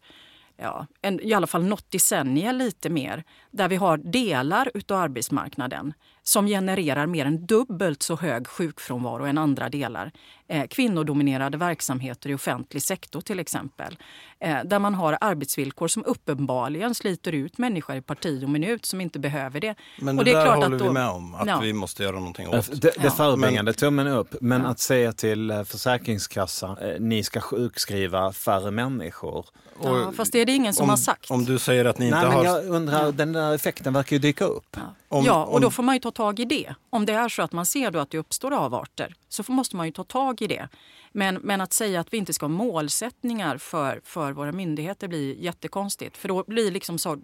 Ja, 0.57 0.87
en, 1.03 1.21
i 1.21 1.33
alla 1.33 1.47
fall 1.47 1.65
något 1.65 1.91
decennium 1.91 2.57
lite 2.57 2.91
mer, 2.91 3.25
där 3.51 3.69
vi 3.69 3.77
har 3.77 3.97
delar 3.97 4.71
utav 4.75 4.99
arbetsmarknaden 4.99 5.95
som 6.25 6.47
genererar 6.47 7.07
mer 7.07 7.25
än 7.27 7.47
dubbelt 7.47 8.03
så 8.03 8.17
hög 8.17 8.47
sjukfrånvaro 8.47 9.25
än 9.27 9.39
andra 9.39 9.69
delar. 9.69 10.13
Eh, 10.49 10.67
kvinnodominerade 10.67 11.59
verksamheter 11.59 12.31
i 12.31 12.35
offentlig 12.35 12.83
sektor 12.83 13.21
till 13.21 13.39
exempel. 13.41 13.97
Eh, 14.41 14.59
där 14.65 14.79
man 14.79 14.95
har 14.95 15.19
arbetsvillkor 15.21 15.89
som 15.89 16.05
uppenbarligen 16.05 16.95
sliter 16.95 17.33
ut 17.33 17.59
människor 17.59 17.97
i 17.97 18.01
parti 18.03 18.45
och 18.45 18.49
minut 18.51 18.85
som 18.87 19.01
inte 19.01 19.19
behöver 19.19 19.61
det. 19.61 19.75
Men 20.01 20.19
och 20.19 20.25
det, 20.25 20.31
är 20.31 20.35
där 20.35 20.45
klart 20.45 20.57
håller 20.57 20.77
att 20.77 20.83
vi 20.83 20.87
då- 20.87 20.93
med 20.93 21.09
om, 21.09 21.35
att 21.35 21.47
Ja. 21.47 21.59
vi 21.63 21.73
måste 21.73 22.03
göra 22.03 22.17
någonting 22.19 22.49
Ja, 22.53 22.59
åt. 22.59 22.71
Det, 22.71 22.77
det 22.81 22.95
Ja. 23.05 23.11
förebyggande, 23.11 23.73
tummen 23.73 24.07
upp. 24.07 24.35
Men 24.41 24.67
att 24.67 24.79
säga 24.81 25.13
till 25.13 25.51
eh, 25.51 25.65
Försäkringskassan, 25.65 26.79
eh, 26.79 27.01
ni 27.01 27.25
ska 27.25 27.41
sjukskriva 27.41 28.33
färre 28.33 28.71
människor. 28.71 29.47
Ja, 29.83 30.13
fast 30.17 30.33
det 30.33 30.39
är 30.41 30.47
det 30.47 30.53
ingen 30.53 30.75
som 30.75 30.83
om, 30.83 30.89
har 30.91 30.97
sagt. 30.97 31.31
Om 31.31 31.45
du 31.45 31.59
säger 31.59 31.85
att 31.85 31.99
ni 31.99 32.05
inte 32.07 32.17
Nej, 32.19 32.27
men 32.27 32.37
har... 32.37 32.45
jag 32.45 32.65
undrar, 32.69 33.13
den 33.13 33.33
där 33.33 33.55
effekten 33.55 33.93
verkar 33.93 34.17
ju 34.17 34.21
dyka 34.21 34.45
upp. 34.45 34.67
Ja. 34.77 34.81
Om- 35.09 35.25
ja, 35.25 35.45
och 35.45 35.55
om- 35.55 35.61
då 35.63 35.71
får 35.71 35.83
man 35.83 35.95
ju 35.95 36.01
ta 36.01 36.11
tag 36.15 36.41
i 36.41 36.45
det. 36.45 36.75
Om 36.91 37.07
det 37.07 37.13
är 37.13 37.29
så 37.29 37.43
att 37.43 37.53
man 37.53 37.67
ser 37.67 37.91
då 37.91 37.99
att 37.99 38.11
det 38.11 38.19
uppstår 38.19 38.53
avarter 38.53 39.15
så 39.29 39.53
måste 39.53 39.77
man 39.77 39.87
ju 39.87 39.93
ta 39.93 40.05
tag 40.05 40.43
i 40.43 40.47
det. 40.47 40.69
Men, 41.13 41.35
men 41.35 41.61
att 41.61 41.73
säga 41.73 42.01
att 42.01 42.13
vi 42.13 42.17
inte 42.17 42.33
ska 42.33 42.47
ha 42.47 42.49
målsättningar 42.49 43.59
för, 43.59 44.01
för 44.05 44.33
våra 44.33 44.53
myndigheter 44.53 45.09
blir 45.09 45.35
jättekonstigt. 45.35 46.17
För 46.17 46.29
då 46.29 46.45
blir 46.47 46.71
liksom 46.71 46.99
så, 46.99 47.21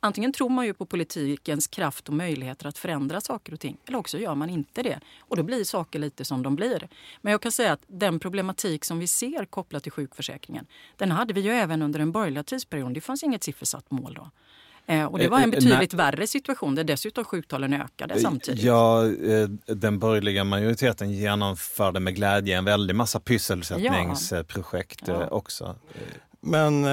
antingen 0.00 0.32
tror 0.32 0.48
man 0.48 0.66
ju 0.66 0.74
på 0.74 0.86
politikens 0.86 1.66
kraft 1.66 2.08
och 2.08 2.14
möjligheter 2.14 2.66
att 2.66 2.78
förändra 2.78 3.20
saker 3.20 3.52
och 3.52 3.60
ting 3.60 3.76
eller 3.86 3.98
också 3.98 4.18
gör 4.18 4.34
man 4.34 4.50
inte 4.50 4.82
det. 4.82 5.00
Och 5.20 5.36
då 5.36 5.42
blir 5.42 5.64
saker 5.64 5.98
lite 5.98 6.24
som 6.24 6.42
de 6.42 6.56
blir. 6.56 6.88
Men 7.20 7.30
jag 7.30 7.40
kan 7.40 7.52
säga 7.52 7.72
att 7.72 7.82
den 7.86 8.20
problematik 8.20 8.84
som 8.84 8.98
vi 8.98 9.06
ser 9.06 9.44
kopplat 9.44 9.82
till 9.82 9.92
sjukförsäkringen 9.92 10.66
den 10.96 11.10
hade 11.10 11.34
vi 11.34 11.40
ju 11.40 11.50
även 11.50 11.82
under 11.82 11.98
den 11.98 12.12
borgerliga 12.12 12.42
tidsperioden. 12.42 12.92
Det 12.92 13.00
fanns 13.00 13.22
inget 13.22 13.44
siffersatt 13.44 13.90
mål 13.90 14.14
då. 14.14 14.30
Eh, 14.86 15.04
och 15.04 15.18
det 15.18 15.28
var 15.28 15.38
Eh, 15.38 15.44
en 15.44 15.50
eh, 15.50 15.54
betydligt 15.60 15.94
värre 15.94 16.26
situation 16.26 16.74
där 16.74 16.84
dessutom 16.84 17.24
sjuktalen 17.24 17.72
ökade 17.74 18.20
samtidigt. 18.20 18.62
Ja, 18.64 19.02
den 19.66 19.98
borgerliga 19.98 20.44
majoriteten 20.44 21.10
genomförde 21.10 22.00
med 22.00 22.14
glädje 22.14 22.58
en 22.58 22.64
väldig 22.64 22.94
massa 22.96 23.20
pysselsättningsprojekt 23.20 25.00
Ja. 25.08 25.26
också. 25.26 25.76
Men 26.40 26.86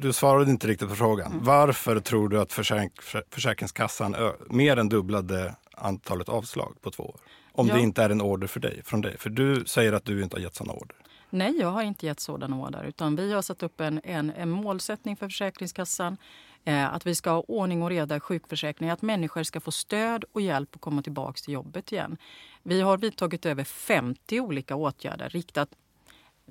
du 0.00 0.12
svarade 0.12 0.50
inte 0.50 0.66
riktigt 0.68 0.88
på 0.88 0.94
frågan. 0.94 1.32
Mm. 1.32 1.44
Varför 1.44 2.00
tror 2.00 2.28
du 2.28 2.40
att 2.40 2.52
försäk 2.52 3.02
för- 3.02 3.24
Försäkringskassan 3.30 4.16
mer 4.50 4.76
än 4.76 4.88
dubblade 4.88 5.54
antalet 5.76 6.28
avslag 6.28 6.76
på 6.82 6.90
två 6.90 7.02
år? 7.02 7.16
Om 7.52 7.68
Ja. 7.68 7.74
det 7.74 7.80
inte 7.80 8.02
är 8.02 8.10
en 8.10 8.20
order 8.20 8.46
för 8.46 8.60
dig, 8.60 8.82
från 8.84 9.00
dig. 9.00 9.18
För 9.18 9.30
du 9.30 9.64
säger 9.66 9.92
att 9.92 10.04
du 10.04 10.22
inte 10.22 10.36
har 10.36 10.40
gett 10.42 10.54
sådana 10.54 10.72
order. 10.72 10.96
Nej, 11.30 11.56
jag 11.60 11.68
har 11.70 11.82
inte 11.82 12.06
gett 12.06 12.20
sådana 12.20 12.56
order. 12.56 12.84
Utan 12.84 13.16
vi 13.16 13.32
har 13.32 13.42
satt 13.42 13.62
upp 13.62 13.80
en, 13.80 14.00
en, 14.04 14.30
en 14.30 14.50
målsättning 14.50 15.16
för 15.16 15.26
Försäkringskassan. 15.26 16.16
Eh, 16.64 16.94
att 16.94 17.06
vi 17.06 17.14
ska 17.14 17.30
ha 17.30 17.40
ordning 17.40 17.82
och 17.82 17.90
reda 17.90 18.16
i 18.16 18.20
sjukförsäkringen. 18.20 18.92
Att 18.92 19.02
människor 19.02 19.42
ska 19.42 19.60
få 19.60 19.70
stöd 19.70 20.24
och 20.32 20.40
hjälp 20.40 20.74
att 20.74 20.80
komma 20.80 21.02
tillbaka 21.02 21.38
till 21.44 21.54
jobbet 21.54 21.92
igen. 21.92 22.16
Vi 22.62 22.80
har 22.80 22.98
vidtagit 22.98 23.46
över 23.46 23.64
50 23.64 24.40
olika 24.40 24.76
åtgärder 24.76 25.28
riktat 25.28 25.68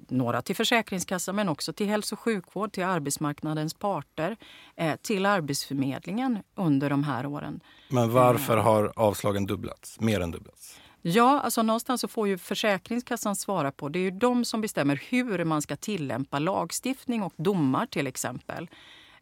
några 0.10 0.42
till 0.42 0.56
Försäkringskassan 0.56 1.36
men 1.36 1.50
också 1.50 1.74
till 1.74 1.88
hälso 1.88 2.16
och 2.16 2.20
sjukvård, 2.20 2.72
till 2.72 2.84
arbetsmarknadens 2.84 3.74
parter, 3.74 4.38
eh, 4.76 4.96
till 4.96 5.26
Arbetsförmedlingen 5.26 6.40
under 6.56 6.90
de 6.90 7.04
här 7.04 7.26
åren. 7.26 7.60
Men 7.90 8.12
varför 8.12 8.58
har 8.58 8.92
avslagen 8.96 9.46
dubblats? 9.46 10.00
Mer 10.00 10.20
än 10.20 10.32
dubblats? 10.32 10.80
Ja, 11.02 11.40
alltså 11.40 11.64
någonstans 11.64 12.02
så 12.02 12.08
får 12.08 12.28
ju 12.28 12.38
Försäkringskassan 12.38 13.36
svara 13.36 13.72
på. 13.72 13.90
Det 13.90 14.00
är 14.00 14.04
ju 14.04 14.12
de 14.12 14.46
som 14.46 14.62
bestämmer 14.62 15.04
hur 15.10 15.46
man 15.46 15.62
ska 15.62 15.76
tillämpa 15.76 16.40
lagstiftning 16.40 17.24
och 17.24 17.34
domar 17.38 17.86
till 17.86 18.08
exempel. 18.08 18.70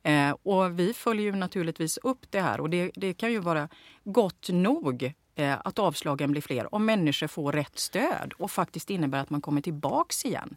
Eh, 0.03 0.31
och 0.43 0.79
vi 0.79 0.93
följer 0.93 1.25
ju 1.25 1.35
naturligtvis 1.35 1.97
upp 1.97 2.25
det 2.29 2.41
här 2.41 2.61
och 2.61 2.69
det, 2.69 2.91
det 2.95 3.13
kan 3.13 3.31
ju 3.31 3.39
vara 3.39 3.69
gott 4.03 4.49
nog 4.49 5.13
eh, 5.35 5.57
att 5.63 5.79
avslagen 5.79 6.31
blir 6.31 6.41
fler 6.41 6.75
om 6.75 6.85
människor 6.85 7.27
får 7.27 7.51
rätt 7.51 7.79
stöd 7.79 8.33
och 8.37 8.51
faktiskt 8.51 8.89
innebär 8.89 9.19
att 9.19 9.29
man 9.29 9.41
kommer 9.41 9.61
tillbaks 9.61 10.25
igen. 10.25 10.55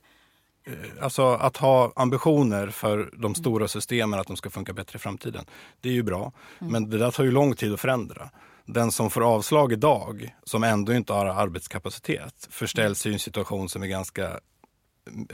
Alltså 1.01 1.23
att 1.27 1.57
ha 1.57 1.93
ambitioner 1.97 2.69
för 2.69 2.99
Mm. 2.99 3.11
de 3.21 3.35
stora 3.35 3.69
systemen 3.69 4.21
att 4.21 4.27
de 4.27 4.37
ska 4.37 4.51
funka 4.51 4.73
bättre 4.73 4.97
i 4.97 5.01
framtiden. 5.01 5.45
Det 5.81 5.89
är 5.89 5.93
ju 5.93 6.03
bra. 6.03 6.33
Mm. 6.61 6.73
Men 6.73 6.91
det 6.91 6.99
där 6.99 7.11
tar 7.11 7.25
ju 7.25 7.31
lång 7.31 7.55
tid 7.55 7.73
att 7.73 7.81
förändra. 7.81 8.31
Den 8.65 8.93
som 8.93 9.11
får 9.11 9.35
avslag 9.35 9.73
idag, 9.73 10.35
som 10.45 10.65
ändå 10.65 10.93
inte 10.93 11.13
har 11.13 11.27
arbetskapacitet, 11.27 12.49
förställs 12.51 13.07
i 13.07 13.13
en 13.13 13.19
situation 13.19 13.69
som 13.69 13.83
är 13.83 13.87
ganska 13.87 14.41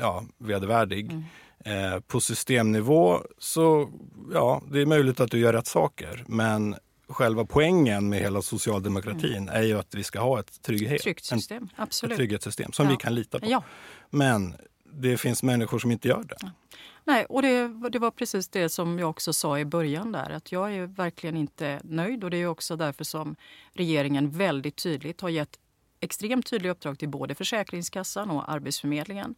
ja, 0.00 0.24
vedervärdig. 0.38 1.10
Mm. 1.10 1.24
Eh, 1.64 2.00
på 2.00 2.20
systemnivå 2.20 3.22
så, 3.38 3.90
ja, 4.32 4.62
det 4.72 4.80
är 4.80 4.86
möjligt 4.86 5.20
att 5.20 5.30
du 5.30 5.38
gör 5.38 5.52
rätt 5.52 5.66
saker. 5.66 6.24
Men 6.26 6.76
själva 7.08 7.44
poängen 7.44 8.08
med 8.08 8.20
hela 8.20 8.42
socialdemokratin 8.42 9.48
är 9.48 9.62
ju 9.62 9.78
att 9.78 9.94
vi 9.94 10.04
ska 10.04 10.20
ha 10.20 10.40
ett, 10.40 10.62
trygghet, 10.62 10.88
Mm. 10.90 10.98
Tryggt 10.98 11.32
en, 11.32 11.38
system, 11.38 11.64
ett 11.64 11.70
absolut. 11.76 12.16
trygghetssystem 12.16 12.72
som 12.72 12.86
Ja. 12.86 12.90
vi 12.90 12.96
kan 12.96 13.14
lita 13.14 13.40
på. 13.40 13.46
Ja. 13.46 13.62
Men 14.10 14.54
det 14.92 15.16
finns 15.16 15.42
människor 15.42 15.78
som 15.78 15.90
inte 15.90 16.08
gör 16.08 16.24
det. 16.24 16.52
Nej, 17.04 17.24
och 17.24 17.42
det, 17.42 17.68
det 17.90 17.98
var 17.98 18.10
precis 18.10 18.48
det 18.48 18.68
som 18.68 18.98
jag 18.98 19.10
också 19.10 19.32
sa 19.32 19.58
i 19.58 19.64
början 19.64 20.12
där, 20.12 20.30
att 20.30 20.52
jag 20.52 20.74
är 20.74 20.86
verkligen 20.86 21.36
inte 21.36 21.80
nöjd 21.84 22.24
och 22.24 22.30
det 22.30 22.36
är 22.36 22.46
också 22.46 22.76
därför 22.76 23.04
som 23.04 23.36
regeringen 23.72 24.30
väldigt 24.30 24.76
tydligt 24.76 25.20
har 25.20 25.28
gett 25.28 25.58
extremt 26.00 26.50
tydliga 26.50 26.72
uppdrag 26.72 26.98
till 26.98 27.08
både 27.08 27.34
Försäkringskassan 27.34 28.30
och 28.30 28.50
Arbetsförmedlingen 28.52 29.34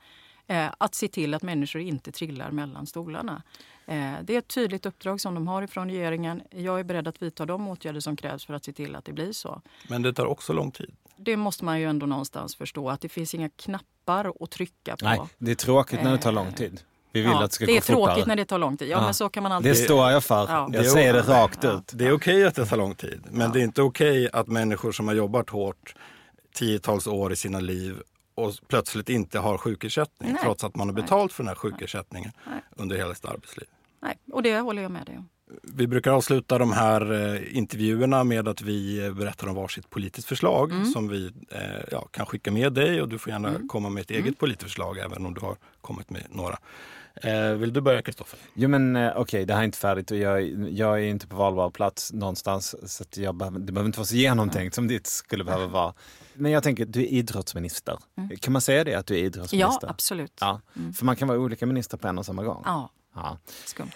att 0.79 0.95
se 0.95 1.09
till 1.09 1.35
att 1.35 1.43
människor 1.43 1.83
inte 1.83 2.13
trillar 2.13 2.51
mellan 2.51 2.87
stolarna. 2.87 3.43
Eh, 3.87 4.13
det 4.23 4.35
är 4.35 4.39
ett 4.39 4.49
tydligt 4.49 4.87
uppdrag 4.87 5.21
som 5.21 5.35
de 5.35 5.49
har 5.49 5.63
ifrån 5.63 5.91
regeringen. 5.91 6.43
Jag 6.51 6.81
är 6.81 6.85
beredd 6.85 7.09
att 7.09 7.23
vidta 7.23 7.47
de 7.47 7.69
åtgärder 7.69 8.01
som 8.01 8.17
krävs 8.17 8.45
för 8.45 8.55
att 8.55 8.65
se 8.65 8.73
till 8.73 8.97
att 8.97 9.05
det 9.05 9.13
blir 9.13 9.33
så. 9.33 9.63
Men 9.89 10.03
det 10.03 10.13
tar 10.13 10.27
också 10.27 10.53
lång 10.53 10.71
tid. 10.71 10.91
Det 11.17 11.37
måste 11.37 11.65
man 11.65 11.81
ju 11.81 11.87
ändå 11.87 12.07
någonstans 12.07 12.57
förstå, 12.57 12.91
att 12.91 13.01
det 13.01 13.09
finns 13.09 13.35
inga 13.35 13.49
knappar 13.49 14.33
att 14.45 14.51
trycka 14.51 14.97
på. 14.97 15.05
Nej, 15.05 15.21
det 15.39 15.51
är 15.51 15.55
tråkigt 15.55 16.03
när 16.03 16.11
det 16.13 16.19
tar 16.19 16.33
lång 16.33 16.53
tid. 16.53 16.81
Vi 17.13 17.21
vill 17.21 17.31
Ja, 17.31 17.45
att 17.45 17.51
det 17.51 17.55
ska 17.55 17.67
det 17.67 17.73
gå 17.73 17.77
är 17.77 17.81
tråkigt 17.81 18.15
fortare. 18.15 18.27
när 18.27 18.37
det 18.37 18.45
tar 18.45 18.59
lång 18.59 18.77
tid. 18.77 18.89
Ja, 18.89 18.97
Ja. 18.99 19.05
men 19.05 19.15
så 19.15 19.29
kan 19.29 19.43
man 19.43 19.53
alltid... 19.53 19.71
Det 19.71 19.75
står 19.77 20.11
jag 20.11 20.25
för. 20.25 20.37
Ja. 20.49 20.69
Jag 20.73 20.73
Det 20.73 20.85
säger 20.85 21.13
det 21.13 21.23
rakt 21.23 21.65
ut. 21.65 21.93
Det 21.95 22.07
är 22.07 22.13
okej 22.13 22.47
att 22.47 22.55
det 22.55 22.67
tar 22.67 22.77
lång 22.77 22.95
tid, 22.95 23.23
men 23.31 23.53
det 23.53 23.61
är 23.61 23.65
inte 23.65 23.83
okej 23.83 24.29
att 24.33 24.47
människor 24.47 24.93
som 24.93 25.09
har 25.09 25.15
jobbat 25.15 25.51
hårt 25.51 25.95
tiotals 26.55 27.07
år 27.07 27.33
i 27.33 27.37
sina 27.37 27.61
liv 27.61 27.97
och 28.45 28.55
plötsligt 28.69 29.09
inte 29.09 29.39
har 29.39 29.59
sjukersättning 29.59 30.33
Nej. 30.33 30.41
trots 30.43 30.65
att 30.65 30.77
man 30.77 30.89
har 30.89 30.95
betalt 30.95 31.33
för 31.33 31.43
den 31.43 31.49
här 31.49 31.55
sjukersättningen 31.55 32.33
Nej. 32.47 32.61
under 32.77 32.97
hela 32.97 33.15
sitt 33.15 33.25
arbetsliv. 33.25 33.67
Nej, 34.03 34.19
och 34.33 34.43
det 34.43 34.59
håller 34.59 34.83
jag 34.83 34.91
med 34.91 35.07
dig 35.07 35.17
om. 35.19 35.29
Vi 35.63 35.87
brukar 35.87 36.11
avsluta 36.11 36.59
de 36.59 36.73
här 36.73 37.13
eh, 37.35 37.57
intervjuerna 37.57 38.25
med 38.25 38.49
att 38.49 38.63
vi 38.63 39.11
berättar 39.17 39.47
om 39.49 39.55
varsitt 39.55 39.91
politiskt 39.91 40.29
förslag 40.29 40.73
Mm. 40.73 40.85
som 40.85 41.09
vi 41.09 41.33
eh, 41.51 41.61
ja, 41.91 42.09
kan 42.11 42.27
skicka 42.27 42.51
med 42.53 42.73
dig 42.73 43.03
och 43.03 43.09
du 43.09 43.19
får 43.19 43.33
gärna 43.33 43.61
komma 43.69 43.89
med 43.89 44.01
ett 44.01 44.11
eget 44.11 44.39
politiskt 44.39 44.63
förslag 44.63 44.99
även 44.99 45.27
om 45.27 45.35
du 45.35 45.41
har 45.41 45.57
kommit 45.81 46.11
med 46.11 46.23
några. 46.31 46.59
Eh, 47.15 47.53
vill 47.53 47.73
du 47.73 47.81
börja 47.81 48.03
Kristoffer? 48.03 48.39
Jo 48.55 48.69
men 48.69 48.97
eh, 48.97 49.13
okej, 49.17 49.45
det 49.47 49.55
här 49.55 49.61
är 49.61 49.65
inte 49.65 49.79
färdigt 49.79 50.11
och 50.11 50.17
jag, 50.17 50.43
jag 50.71 50.99
är 50.99 51.05
inte 51.05 51.27
på 51.27 51.37
valbar 51.37 51.71
plats 51.71 52.13
någonstans. 52.13 52.93
Så 52.93 53.03
att 53.03 53.17
jag 53.17 53.35
behöver, 53.35 53.59
det 53.59 53.73
behöver 53.73 53.87
inte 53.89 53.99
vara 53.99 54.07
så 54.07 54.17
genomtänkt 54.17 54.75
som 54.75 54.89
ditt 54.89 55.07
skulle 55.07 55.45
behöva 55.45 55.67
vara. 55.67 55.95
Men 56.35 56.53
jag 56.53 56.63
tänker, 56.63 56.87
du 56.87 57.01
är 57.01 57.07
idrottsminister. 57.07 57.99
Kan 58.41 58.53
man 58.53 58.63
säga 58.63 58.85
det 58.85 58.95
att 58.95 59.07
du 59.07 59.15
är 59.15 59.19
Ja, 59.19 59.25
idrottsminister? 59.27 59.89
absolut. 59.91 60.33
Ja, 60.41 60.61
för 60.97 61.05
man 61.05 61.17
kan 61.17 61.29
vara 61.29 61.39
olika 61.39 61.67
ministrar 61.67 61.99
på 61.99 62.09
en 62.09 62.19
och 62.19 62.27
samma 62.27 62.43
gång. 62.45 62.63
Ja, 62.67 62.91
Ja. 63.15 63.39
skumt. 63.65 63.91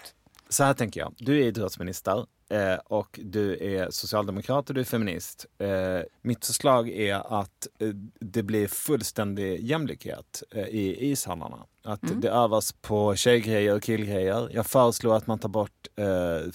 Så 0.49 0.63
här 0.63 0.73
tänker 0.73 0.99
jag, 0.99 1.13
du 1.17 1.37
är 1.37 1.43
idrottsminister 1.43 2.25
eh, 2.49 2.75
och 2.85 3.19
du 3.23 3.57
är 3.75 3.91
socialdemokrat 3.91 4.69
och 4.69 4.75
du 4.75 4.81
är 4.81 4.85
feminist. 4.85 5.45
Eh, 5.57 5.99
mitt 6.21 6.45
förslag 6.45 6.89
är 6.89 7.41
att 7.41 7.67
eh, 7.79 7.87
det 8.19 8.43
blir 8.43 8.67
fullständig 8.67 9.63
jämlikhet 9.63 10.43
eh, 10.51 10.67
i 10.67 11.11
ishallarna. 11.11 11.65
Att 11.83 12.21
det 12.21 12.29
övas 12.29 12.71
på 12.71 13.15
tjejgrejer 13.15 13.75
och 13.75 13.83
killgrejer. 13.83 14.49
Jag 14.53 14.65
föreslår 14.65 15.15
att 15.15 15.27
man 15.27 15.39
tar 15.39 15.49
bort 15.49 15.87
eh, 15.95 16.51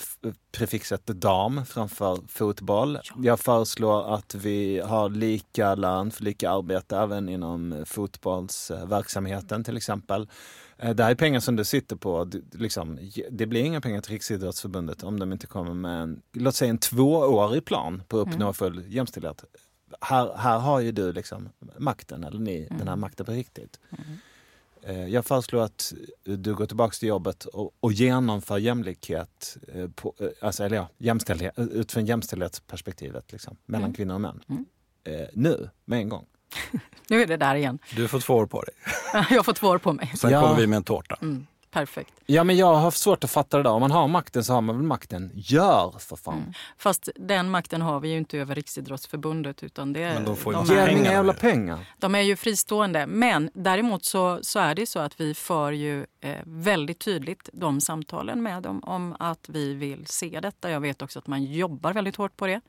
prefixet 0.53 1.07
dam 1.07 1.67
framför 1.67 2.19
fotboll. 2.29 2.99
Jag 3.23 3.41
föreslår 3.41 4.15
att 4.15 4.35
vi 4.35 4.81
har 4.81 5.09
lika 5.09 5.75
lön 5.75 6.11
för 6.11 6.25
lika 6.25 6.51
arbete 6.51 6.97
även 6.97 7.29
inom 7.29 7.85
fotbollsverksamheten 7.87 9.65
till 9.65 9.77
exempel. 9.77 10.29
Eh, 10.83 10.91
Det 10.95 11.05
här 11.05 11.11
är 11.11 11.15
pengar 11.15 11.41
som 11.41 11.57
du 11.57 11.65
sitter 11.65 11.97
på. 11.97 12.25
Du- 12.25 12.45
Liksom, 12.53 12.99
det 13.31 13.47
blir 13.47 13.63
inga 13.65 13.81
pengar 13.81 14.01
till 14.01 14.13
Riksidrottsförbundet 14.13 15.03
om 15.03 15.19
de 15.21 15.33
inte 15.33 15.47
kommer 15.47 15.75
med 15.75 16.03
en, 16.03 16.23
låt 16.33 16.55
säga 16.55 16.71
en 16.71 16.79
tvåårig 16.79 17.65
plan 17.65 18.03
på 18.09 18.21
att 18.21 18.29
uppnå 18.29 18.53
full 18.53 18.85
jämställdhet. 18.89 19.45
Här, 20.01 20.37
här 20.37 20.59
har 20.59 20.81
ju 20.81 20.93
du 20.93 21.13
liksom 21.13 21.49
makten, 21.79 22.25
eller 22.25 22.39
ni, 22.39 22.69
den 22.79 22.89
här 22.89 22.97
makten 22.97 23.27
på 23.27 23.33
riktigt. 23.33 23.81
Eh, 24.83 25.07
Jag 25.09 25.27
föreslår 25.27 25.63
att 25.63 25.93
du 26.25 26.55
går 26.55 26.67
tillbaka 26.67 26.93
till 26.93 27.09
jobbet 27.09 27.45
och, 27.45 27.75
och 27.81 27.93
genomför 27.93 28.59
jämlikhet, 28.59 29.57
eh, 29.75 29.89
på, 29.89 30.15
alltså, 30.41 30.65
eller 30.65 30.77
ja, 30.77 30.89
jämställdhet, 30.99 31.55
utifrån 31.59 32.07
jämställdhetsperspektivet 32.07 33.33
liksom, 33.33 33.57
mellan 33.67 33.93
kvinnor 33.95 34.15
och 34.15 34.21
män. 34.21 34.41
Eh, 35.05 35.29
nu, 35.33 35.71
med 35.85 35.99
en 35.99 36.09
gång. 36.09 36.27
Nu 37.09 37.23
är 37.23 37.27
det 37.27 37.37
där 37.37 37.55
igen. 37.55 37.79
Du 37.97 38.09
får 38.09 38.21
två 38.21 38.35
år 38.35 38.47
på 38.47 38.63
dig. 38.63 38.75
Jag 39.31 39.37
har 39.37 39.43
fått 39.43 39.59
svar 39.59 39.79
på 39.79 39.93
mig. 39.93 40.13
Sen 40.17 40.31
Ja. 40.31 40.41
kommer 40.41 40.57
vi 40.57 40.67
med 40.67 40.77
en 40.77 40.85
tårta. 40.85 41.17
Mm, 41.23 41.47
perfekt. 41.71 42.13
Ja 42.27 42.45
men 42.45 42.57
jag 42.57 42.75
har 42.75 42.91
svårt 42.91 43.25
att 43.25 43.31
fatta 43.31 43.57
det 43.57 43.63
där. 43.63 43.71
Om 43.71 43.81
man 43.81 43.91
har 43.91 44.09
makten 44.09 44.45
så 44.45 44.53
har 44.53 44.61
man 44.61 44.77
väl 44.77 44.87
makten. 44.87 45.31
Gör 45.35 45.95
för 45.99 46.17
fan! 46.17 46.55
Fast 46.79 47.09
den 47.17 47.51
makten 47.51 47.83
har 47.83 48.01
vi 48.01 48.09
ju 48.09 48.17
inte 48.17 48.39
över 48.39 48.55
Riksidrottsförbundet 48.55 49.63
utan 49.63 49.93
det 49.93 50.03
är, 50.03 50.15
Men 50.15 50.25
de 50.25 50.37
får 50.37 50.55
ju 50.55 50.61
de, 50.65 50.75
är, 50.79 50.87
pengar 50.87 51.13
jävla 51.13 51.33
pengar. 51.33 51.79
de 51.99 52.15
är 52.15 52.21
ju 52.21 52.37
fristående. 52.37 53.07
Men 53.07 53.51
däremot 53.55 54.05
så, 54.05 54.39
så 54.43 54.59
är 54.59 54.75
det 54.75 54.87
så 54.87 54.99
att 54.99 55.21
vi 55.21 55.35
för 55.35 55.73
ju 55.73 56.07
eh, 56.21 56.37
väldigt 56.45 56.99
tydligt 56.99 57.49
de 57.53 57.81
samtalen 57.81 58.43
med 58.43 58.63
dem 58.63 58.81
om 58.85 59.17
att 59.19 59.49
vi 59.49 59.75
vill 59.75 60.07
se 60.07 60.41
detta. 60.43 60.71
Jag 60.71 60.81
vet 60.81 61.03
också 61.03 61.19
att 61.19 61.27
man 61.27 61.45
jobbar 61.45 61.93
väldigt 61.93 62.17
hårt 62.17 62.37
på 62.37 62.47
det. 62.47 62.61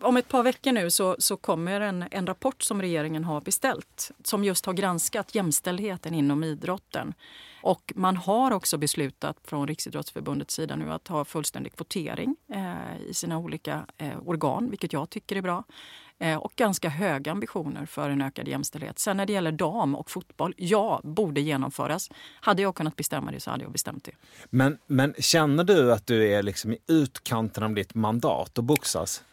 Om 0.00 0.16
ett 0.16 0.28
par 0.28 0.42
veckor 0.42 0.72
nu 0.72 0.90
så, 0.90 1.16
så 1.18 1.36
kommer 1.36 1.80
en, 1.80 2.04
en 2.10 2.26
rapport 2.26 2.62
som 2.62 2.82
regeringen 2.82 3.24
har 3.24 3.40
beställt 3.40 4.10
som 4.24 4.44
just 4.44 4.66
har 4.66 4.72
granskat 4.72 5.34
jämställdheten 5.34 6.14
inom 6.14 6.44
idrotten. 6.44 7.14
Och 7.62 7.92
man 7.96 8.16
har 8.16 8.50
också 8.50 8.78
beslutat 8.78 9.36
från 9.44 9.68
Riksidrottsförbundets 9.68 10.54
sida 10.54 10.76
nu 10.76 10.92
att 10.92 11.08
ha 11.08 11.24
fullständig 11.24 11.76
kvotering 11.76 12.36
eh, 12.52 13.08
i 13.08 13.14
sina 13.14 13.38
olika 13.38 13.86
eh, 13.98 14.18
organ, 14.24 14.70
vilket 14.70 14.92
jag 14.92 15.10
tycker 15.10 15.36
är 15.36 15.42
bra. 15.42 15.64
Eh, 16.18 16.36
och 16.36 16.52
ganska 16.56 16.88
höga 16.88 17.32
ambitioner 17.32 17.86
för 17.86 18.10
en 18.10 18.22
ökad 18.22 18.48
jämställdhet. 18.48 18.98
Sen 18.98 19.16
när 19.16 19.26
det 19.26 19.32
gäller 19.32 19.52
dam 19.52 19.94
och 19.94 20.10
fotboll, 20.10 20.54
ja, 20.56 21.00
borde 21.04 21.40
genomföras. 21.40 22.10
Hade 22.40 22.62
jag 22.62 22.74
kunnat 22.74 22.96
bestämma 22.96 23.30
det 23.30 23.40
så 23.40 23.50
hade 23.50 23.62
jag 23.62 23.72
bestämt 23.72 24.04
det. 24.04 24.12
Men, 24.50 24.78
men 24.86 25.14
känner 25.18 25.64
du 25.64 25.92
att 25.92 26.06
du 26.06 26.32
är 26.32 26.42
liksom 26.42 26.72
i 26.72 26.78
utkanten 26.86 27.62
av 27.62 27.74
ditt 27.74 27.94
mandat 27.94 28.58
och 28.58 28.64
boxas? 28.64 29.24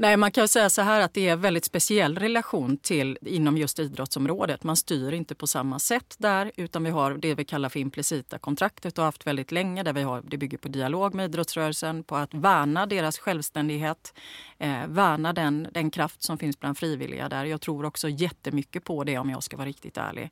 Nej, 0.00 0.16
man 0.16 0.30
kan 0.30 0.48
säga 0.48 0.70
så 0.70 0.82
här 0.82 1.00
att 1.00 1.14
det 1.14 1.28
är 1.28 1.32
en 1.32 1.40
väldigt 1.40 1.64
speciell 1.64 2.18
relation 2.18 2.76
till 2.76 3.18
inom 3.22 3.58
just 3.58 3.78
idrottsområdet. 3.78 4.64
Man 4.64 4.76
styr 4.76 5.12
inte 5.12 5.34
på 5.34 5.46
samma 5.46 5.78
sätt 5.78 6.14
där 6.18 6.52
utan 6.56 6.84
vi 6.84 6.90
har 6.90 7.14
det 7.14 7.34
vi 7.34 7.44
kallar 7.44 7.68
för 7.68 7.80
implicita 7.80 8.38
kontraktet 8.38 8.98
och 8.98 9.02
har 9.02 9.08
haft 9.08 9.26
väldigt 9.26 9.52
länge 9.52 9.82
där 9.82 9.92
vi 9.92 10.02
har, 10.02 10.22
det 10.26 10.36
bygger 10.36 10.58
på 10.58 10.68
dialog 10.68 11.14
med 11.14 11.24
idrottsrörelsen, 11.24 12.04
på 12.04 12.16
att 12.16 12.34
värna 12.34 12.86
deras 12.86 13.18
självständighet, 13.18 14.14
eh, 14.58 14.86
värna 14.86 15.32
den, 15.32 15.68
den 15.72 15.90
kraft 15.90 16.22
som 16.22 16.38
finns 16.38 16.60
bland 16.60 16.78
frivilliga 16.78 17.28
där. 17.28 17.44
Jag 17.44 17.60
tror 17.60 17.84
också 17.84 18.08
jättemycket 18.08 18.84
på 18.84 19.04
det 19.04 19.18
om 19.18 19.30
jag 19.30 19.42
ska 19.42 19.56
vara 19.56 19.68
riktigt 19.68 19.96
ärlig. 19.96 20.30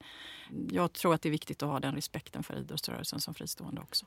Jag 0.71 0.93
tror 0.93 1.15
att 1.15 1.23
det 1.23 1.29
är 1.29 1.31
viktigt 1.31 1.63
att 1.63 1.69
ha 1.69 1.81
den 1.81 1.95
respekten 1.95 2.43
för 2.43 2.59
idrottsrörelsen 2.59 3.21
som 3.21 3.35
fristående 3.35 3.81
också. 3.81 4.07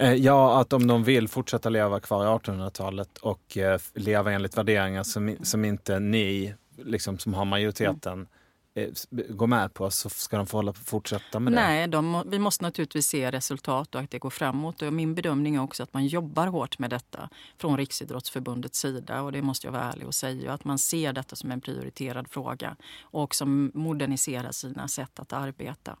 Eh, 0.00 0.14
Ja, 0.14 0.60
att 0.60 0.72
om 0.72 0.86
de 0.86 1.04
vill 1.04 1.28
fortsätta 1.28 1.68
leva 1.68 2.00
kvar 2.00 2.24
i 2.24 2.28
1800-talet 2.28 3.18
och 3.18 3.56
eh, 3.56 3.80
leva 3.94 4.32
enligt 4.32 4.56
värderingar 4.56 5.02
som, 5.02 5.36
som 5.42 5.64
inte 5.64 5.98
ni, 6.00 6.54
liksom, 6.76 7.18
som 7.18 7.34
har 7.34 7.44
majoriteten, 7.44 8.26
eh, 8.74 8.88
s- 8.92 9.08
går 9.10 9.46
med 9.46 9.74
på 9.74 9.90
så 9.90 10.08
ska 10.08 10.36
de 10.36 10.46
få 10.46 10.56
hålla, 10.58 10.72
fortsätta 10.72 11.40
med 11.40 11.52
det. 11.52 11.56
Nej, 11.60 11.88
de, 11.88 12.22
vi 12.26 12.38
måste 12.38 12.64
naturligtvis 12.64 13.06
se 13.06 13.30
resultat 13.30 13.94
och 13.94 14.00
att 14.00 14.10
det 14.10 14.18
går 14.18 14.30
framåt. 14.30 14.82
Och 14.82 14.92
min 14.92 15.14
bedömning 15.14 15.56
är 15.56 15.62
också 15.62 15.82
att 15.82 15.94
man 15.94 16.06
jobbar 16.06 16.46
hårt 16.46 16.78
med 16.78 16.90
detta 16.90 17.28
från 17.58 17.76
Riksidrottsförbundets 17.76 18.78
sida. 18.78 19.22
Och 19.22 19.32
det 19.32 19.42
måste 19.42 19.66
jag 19.66 19.72
vara 19.72 19.82
ärlig 19.92 20.06
och 20.06 20.14
säga. 20.14 20.52
Att 20.52 20.64
man 20.64 20.78
ser 20.78 21.12
detta 21.12 21.36
som 21.36 21.50
en 21.50 21.60
prioriterad 21.60 22.28
fråga 22.30 22.76
och 23.02 23.22
också 23.22 23.46
moderniserar 23.46 24.52
sina 24.52 24.88
sätt 24.88 25.18
att 25.20 25.32
arbeta. 25.32 25.96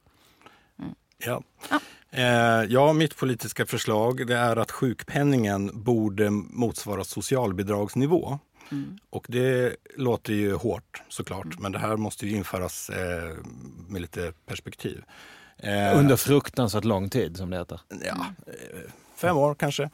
Ja. 1.26 1.42
Eh, 1.70 1.78
ja, 2.68 2.92
mitt 2.92 3.16
politiska 3.16 3.66
förslag 3.66 4.26
det 4.26 4.36
är 4.36 4.56
att 4.56 4.70
sjukpenningen 4.70 5.70
borde 5.82 6.30
motsvara 6.30 7.04
socialbidragsnivå. 7.04 8.38
Och 9.10 9.26
det 9.28 9.76
låter 9.96 10.32
ju 10.32 10.54
hårt 10.54 11.02
såklart, 11.08 11.58
men 11.58 11.72
det 11.72 11.78
här 11.78 11.96
måste 11.96 12.26
ju 12.26 12.36
införas 12.36 12.90
eh, 12.90 13.36
med 13.88 14.00
lite 14.00 14.32
perspektiv. 14.46 15.02
Eh, 15.58 15.98
Under 15.98 16.16
fruktansvärt 16.16 16.84
lång 16.84 17.08
tid 17.10 17.36
som 17.36 17.50
det 17.50 17.56
heter. 17.58 17.80
ja, 17.88 18.26
eh, 18.46 18.90
fem 19.16 19.36
år 19.36 19.54
kanske. 19.54 19.90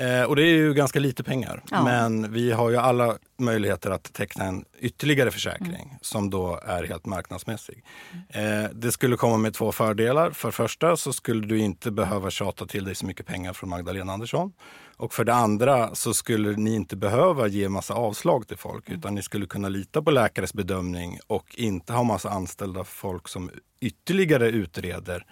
Eh, 0.00 0.22
och 0.22 0.36
det 0.36 0.42
är 0.42 0.54
ju 0.56 0.74
ganska 0.74 1.00
lite 1.00 1.24
pengar. 1.24 1.62
Ja. 1.70 1.84
Men 1.84 2.32
vi 2.32 2.52
har 2.52 2.70
ju 2.70 2.76
alla 2.76 3.16
möjligheter 3.38 3.90
att 3.90 4.12
teckna 4.12 4.44
en 4.44 4.64
ytterligare 4.78 5.30
försäkring 5.30 5.98
som 6.00 6.30
då 6.30 6.60
är 6.66 6.84
helt 6.84 7.06
marknadsmässig. 7.06 7.84
Eh, 8.28 8.70
det 8.72 8.92
skulle 8.92 9.16
komma 9.16 9.36
med 9.36 9.54
två 9.54 9.72
fördelar. 9.72 10.30
För 10.30 10.50
första 10.50 10.96
så 10.96 11.12
skulle 11.12 11.46
du 11.46 11.58
inte 11.58 11.90
behöva 11.90 12.30
tjata 12.30 12.66
till 12.66 12.84
dig 12.84 12.94
så 12.94 13.06
mycket 13.06 13.26
pengar 13.26 13.52
från 13.52 13.70
Magdalena 13.70 14.12
Andersson. 14.12 14.52
Och 14.96 15.14
för 15.14 15.24
det 15.24 15.34
andra 15.34 15.94
så 15.94 16.14
skulle 16.14 16.56
ni 16.56 16.74
inte 16.74 16.96
behöva 16.96 17.46
ge 17.46 17.68
massa 17.68 17.94
avslag 17.94 18.48
till 18.48 18.56
folk 18.56 18.88
utan 18.88 19.14
ni 19.14 19.22
skulle 19.22 19.46
kunna 19.46 19.68
lita 19.68 20.02
på 20.02 20.10
läkares 20.10 20.54
bedömning 20.54 21.18
och 21.26 21.54
inte 21.54 21.92
ha 21.92 22.02
massa 22.02 22.30
anställda 22.30 22.84
folk 22.84 23.28
som 23.28 23.50
ytterligare 23.80 24.48
utreder 24.48 25.26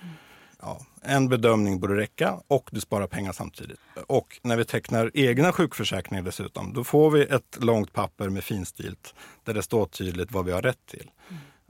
Ja, 0.63 0.81
en 1.03 1.29
bedömning 1.29 1.81
borde 1.81 1.97
räcka 1.97 2.41
och 2.49 2.69
du 2.73 2.81
sparar 2.81 3.07
pengar 3.07 3.33
samtidigt. 3.33 3.79
Och 4.07 4.41
när 4.43 4.57
vi 4.57 4.65
tecknar 4.65 5.11
egna 5.15 5.53
sjukförsäkringar 5.53 6.23
dessutom, 6.23 6.73
då 6.73 6.85
får 6.85 7.11
vi 7.11 7.23
ett 7.23 7.59
långt 7.61 7.93
papper 7.93 8.29
med 8.29 8.45
finstilt 8.45 9.15
där 9.45 9.55
det 9.55 9.63
står 9.63 9.87
tydligt 9.87 10.33
vad 10.33 10.45
vi 10.45 10.53
har 10.53 10.63
rätt 10.63 10.87
till. 10.87 11.11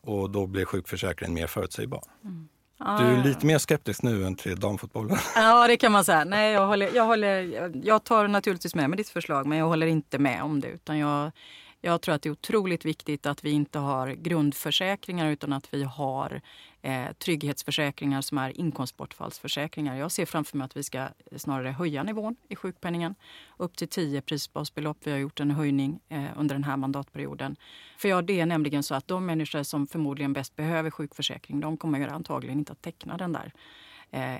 Och 0.02 0.30
då 0.30 0.46
blir 0.46 0.64
sjukförsäkringen 0.64 1.34
mer 1.34 1.46
förutsägbar. 1.46 2.02
Du 2.78 3.04
är 3.04 3.24
lite 3.24 3.46
mer 3.46 3.58
skeptisk 3.58 4.02
nu 4.02 4.26
än 4.26 4.34
till 4.34 4.60
damfotbollen. 4.60 5.16
Ja, 5.34 5.66
det 5.68 5.76
kan 5.76 5.92
man 5.92 6.04
säga. 6.04 6.24
Nej, 6.24 6.52
jag, 6.52 6.66
håller, 6.66 6.90
jag, 6.94 7.04
håller, 7.04 7.70
jag 7.84 8.04
tar 8.04 8.28
naturligtvis 8.28 8.74
med 8.74 8.90
mig 8.90 8.96
ditt 8.96 9.08
förslag, 9.08 9.46
men 9.46 9.58
jag 9.58 9.66
håller 9.66 9.86
inte 9.86 10.18
med 10.18 10.42
om 10.42 10.60
det. 10.60 10.68
Utan 10.68 10.98
jag, 10.98 11.30
jag 11.80 12.00
tror 12.00 12.14
att 12.14 12.22
det 12.22 12.28
är 12.28 12.30
otroligt 12.30 12.84
viktigt 12.84 13.26
att 13.26 13.44
vi 13.44 13.50
inte 13.50 13.78
har 13.78 14.08
grundförsäkringar 14.08 15.30
utan 15.30 15.52
att 15.52 15.74
vi 15.74 15.84
har 15.84 16.40
eh, 16.82 17.12
trygghetsförsäkringar 17.12 18.20
som 18.20 18.38
är 18.38 18.58
inkomstbortfallsförsäkringar. 18.58 19.96
Jag 19.96 20.12
ser 20.12 20.26
framför 20.26 20.56
mig 20.56 20.64
att 20.64 20.76
vi 20.76 20.82
ska 20.82 20.98
eh, 20.98 21.08
snarare 21.36 21.68
höja 21.68 22.02
nivån 22.02 22.36
i 22.48 22.56
sjukpenningen 22.56 23.14
upp 23.56 23.76
till 23.76 23.88
10 23.88 24.20
prisbasbelopp. 24.20 24.98
Vi 25.04 25.10
har 25.10 25.18
gjort 25.18 25.40
en 25.40 25.50
höjning 25.50 26.00
eh, 26.08 26.24
under 26.36 26.54
den 26.54 26.64
här 26.64 26.76
mandatperioden. 26.76 27.56
För 27.96 28.08
ja, 28.08 28.22
det 28.22 28.40
är 28.40 28.46
nämligen 28.46 28.82
så 28.82 28.94
att 28.94 29.08
de 29.08 29.26
människor 29.26 29.62
som 29.62 29.86
förmodligen 29.86 30.32
bäst 30.32 30.56
behöver 30.56 30.90
sjukförsäkring, 30.90 31.60
de 31.60 31.76
kommer 31.76 32.08
antagligen 32.08 32.58
inte 32.58 32.72
att 32.72 32.82
teckna 32.82 33.16
den 33.16 33.32
där 33.32 33.52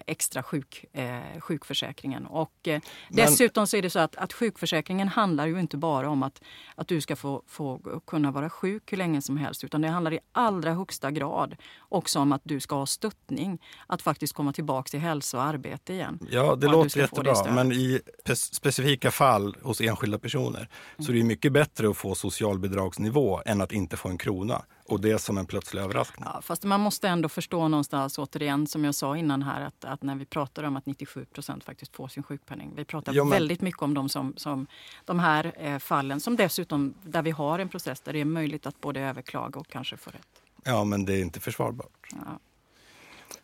extra 0.07 0.43
sjuk, 0.43 0.85
eh, 0.93 1.41
sjukförsäkringen. 1.41 2.27
Och, 2.27 2.69
eh, 2.69 2.81
dessutom 3.09 3.67
så 3.67 3.77
är 3.77 3.83
det 3.83 3.91
så 3.91 3.99
att, 3.99 4.17
att 4.17 4.33
sjukförsäkringen 4.33 5.09
handlar 5.09 5.47
ju 5.47 5.61
inte 5.61 5.77
bara 5.77 6.11
om 6.11 6.23
att, 6.23 6.43
att 6.75 6.89
du 6.89 7.01
ska 7.01 7.17
få, 7.17 7.43
få 7.47 8.01
kunna 8.07 8.31
vara 8.31 8.51
sjuk 8.51 8.93
hur 8.93 8.97
länge 8.97 9.23
som 9.23 9.37
helst 9.37 9.65
utan 9.65 9.81
det 9.81 9.89
handlar 9.89 10.13
i 10.13 10.19
allra 10.33 10.73
högsta 10.75 11.11
grad 11.11 11.57
också 11.79 12.19
om 12.19 12.33
att 12.33 12.43
du 12.45 12.61
ska 12.61 12.77
ha 12.77 12.87
stöttning 12.87 13.59
att 13.87 14.03
faktiskt 14.03 14.33
komma 14.33 14.53
tillbaka 14.53 14.89
till 14.89 15.01
hälsa 15.01 15.37
och 15.37 15.43
arbete 15.43 15.93
igen. 15.93 16.19
Ja, 16.31 16.57
det 16.57 16.67
låter 16.67 17.01
jättebra. 17.01 17.53
Men 17.53 17.73
i 17.73 18.01
specifika 18.35 19.11
fall 19.11 19.57
hos 19.63 19.81
enskilda 19.81 20.19
personer 20.19 20.69
så 20.99 21.13
är 21.13 21.17
det 21.17 21.23
mycket 21.23 21.53
bättre 21.53 21.91
att 21.91 21.97
få 21.97 22.15
socialbidragsnivå 22.15 23.43
än 23.47 23.61
att 23.61 23.73
inte 23.73 23.97
få 23.97 24.09
en 24.09 24.19
krona. 24.19 24.63
Och 24.89 25.01
det 25.01 25.19
som 25.19 25.39
en 25.39 25.47
plötslig 25.47 25.83
överraskning. 25.83 26.25
Ja, 26.35 26.41
fast 26.43 26.65
man 26.65 26.81
måste 26.81 27.09
ändå 27.09 27.29
förstå 27.29 27.69
någonstans, 27.69 28.19
återigen 28.19 28.67
som 28.67 28.85
jag 28.85 28.95
sa 28.95 29.17
innan 29.17 29.43
här, 29.43 29.61
att, 29.61 29.85
att 29.85 30.03
när 30.03 30.15
vi 30.15 30.25
pratar 30.25 30.63
om 30.63 30.77
att 30.77 30.87
97 30.87 31.25
procent 31.25 31.65
faktiskt 31.65 31.97
får 31.97 32.09
sin 32.09 32.23
sjukpenning. 32.23 32.73
Vi 32.77 32.85
pratar 32.85 33.13
Ja, 33.13 33.25
men- 33.25 33.31
väldigt 33.31 33.61
mycket 33.61 33.83
om 33.83 33.95
de, 33.95 34.09
som, 34.09 34.35
som, 34.37 34.67
de 35.05 35.19
här 35.19 35.53
eh, 35.59 35.79
fallen 35.79 36.21
som 36.21 36.37
dessutom, 36.37 36.95
där 37.03 37.23
vi 37.23 37.31
har 37.31 37.59
en 37.59 37.69
process 37.69 38.01
där 38.01 38.13
det 38.13 38.21
är 38.21 38.25
möjligt 38.25 38.67
att 38.67 38.81
både 38.81 39.01
överklaga 39.01 39.61
och 39.61 39.69
kanske 39.69 39.97
få 39.97 40.11
rätt. 40.11 40.43
Ja, 40.65 40.85
men 40.85 41.05
det 41.05 41.13
är 41.13 41.21
inte 41.21 41.41
försvarbart. 41.41 42.09
Ja. 42.11 42.39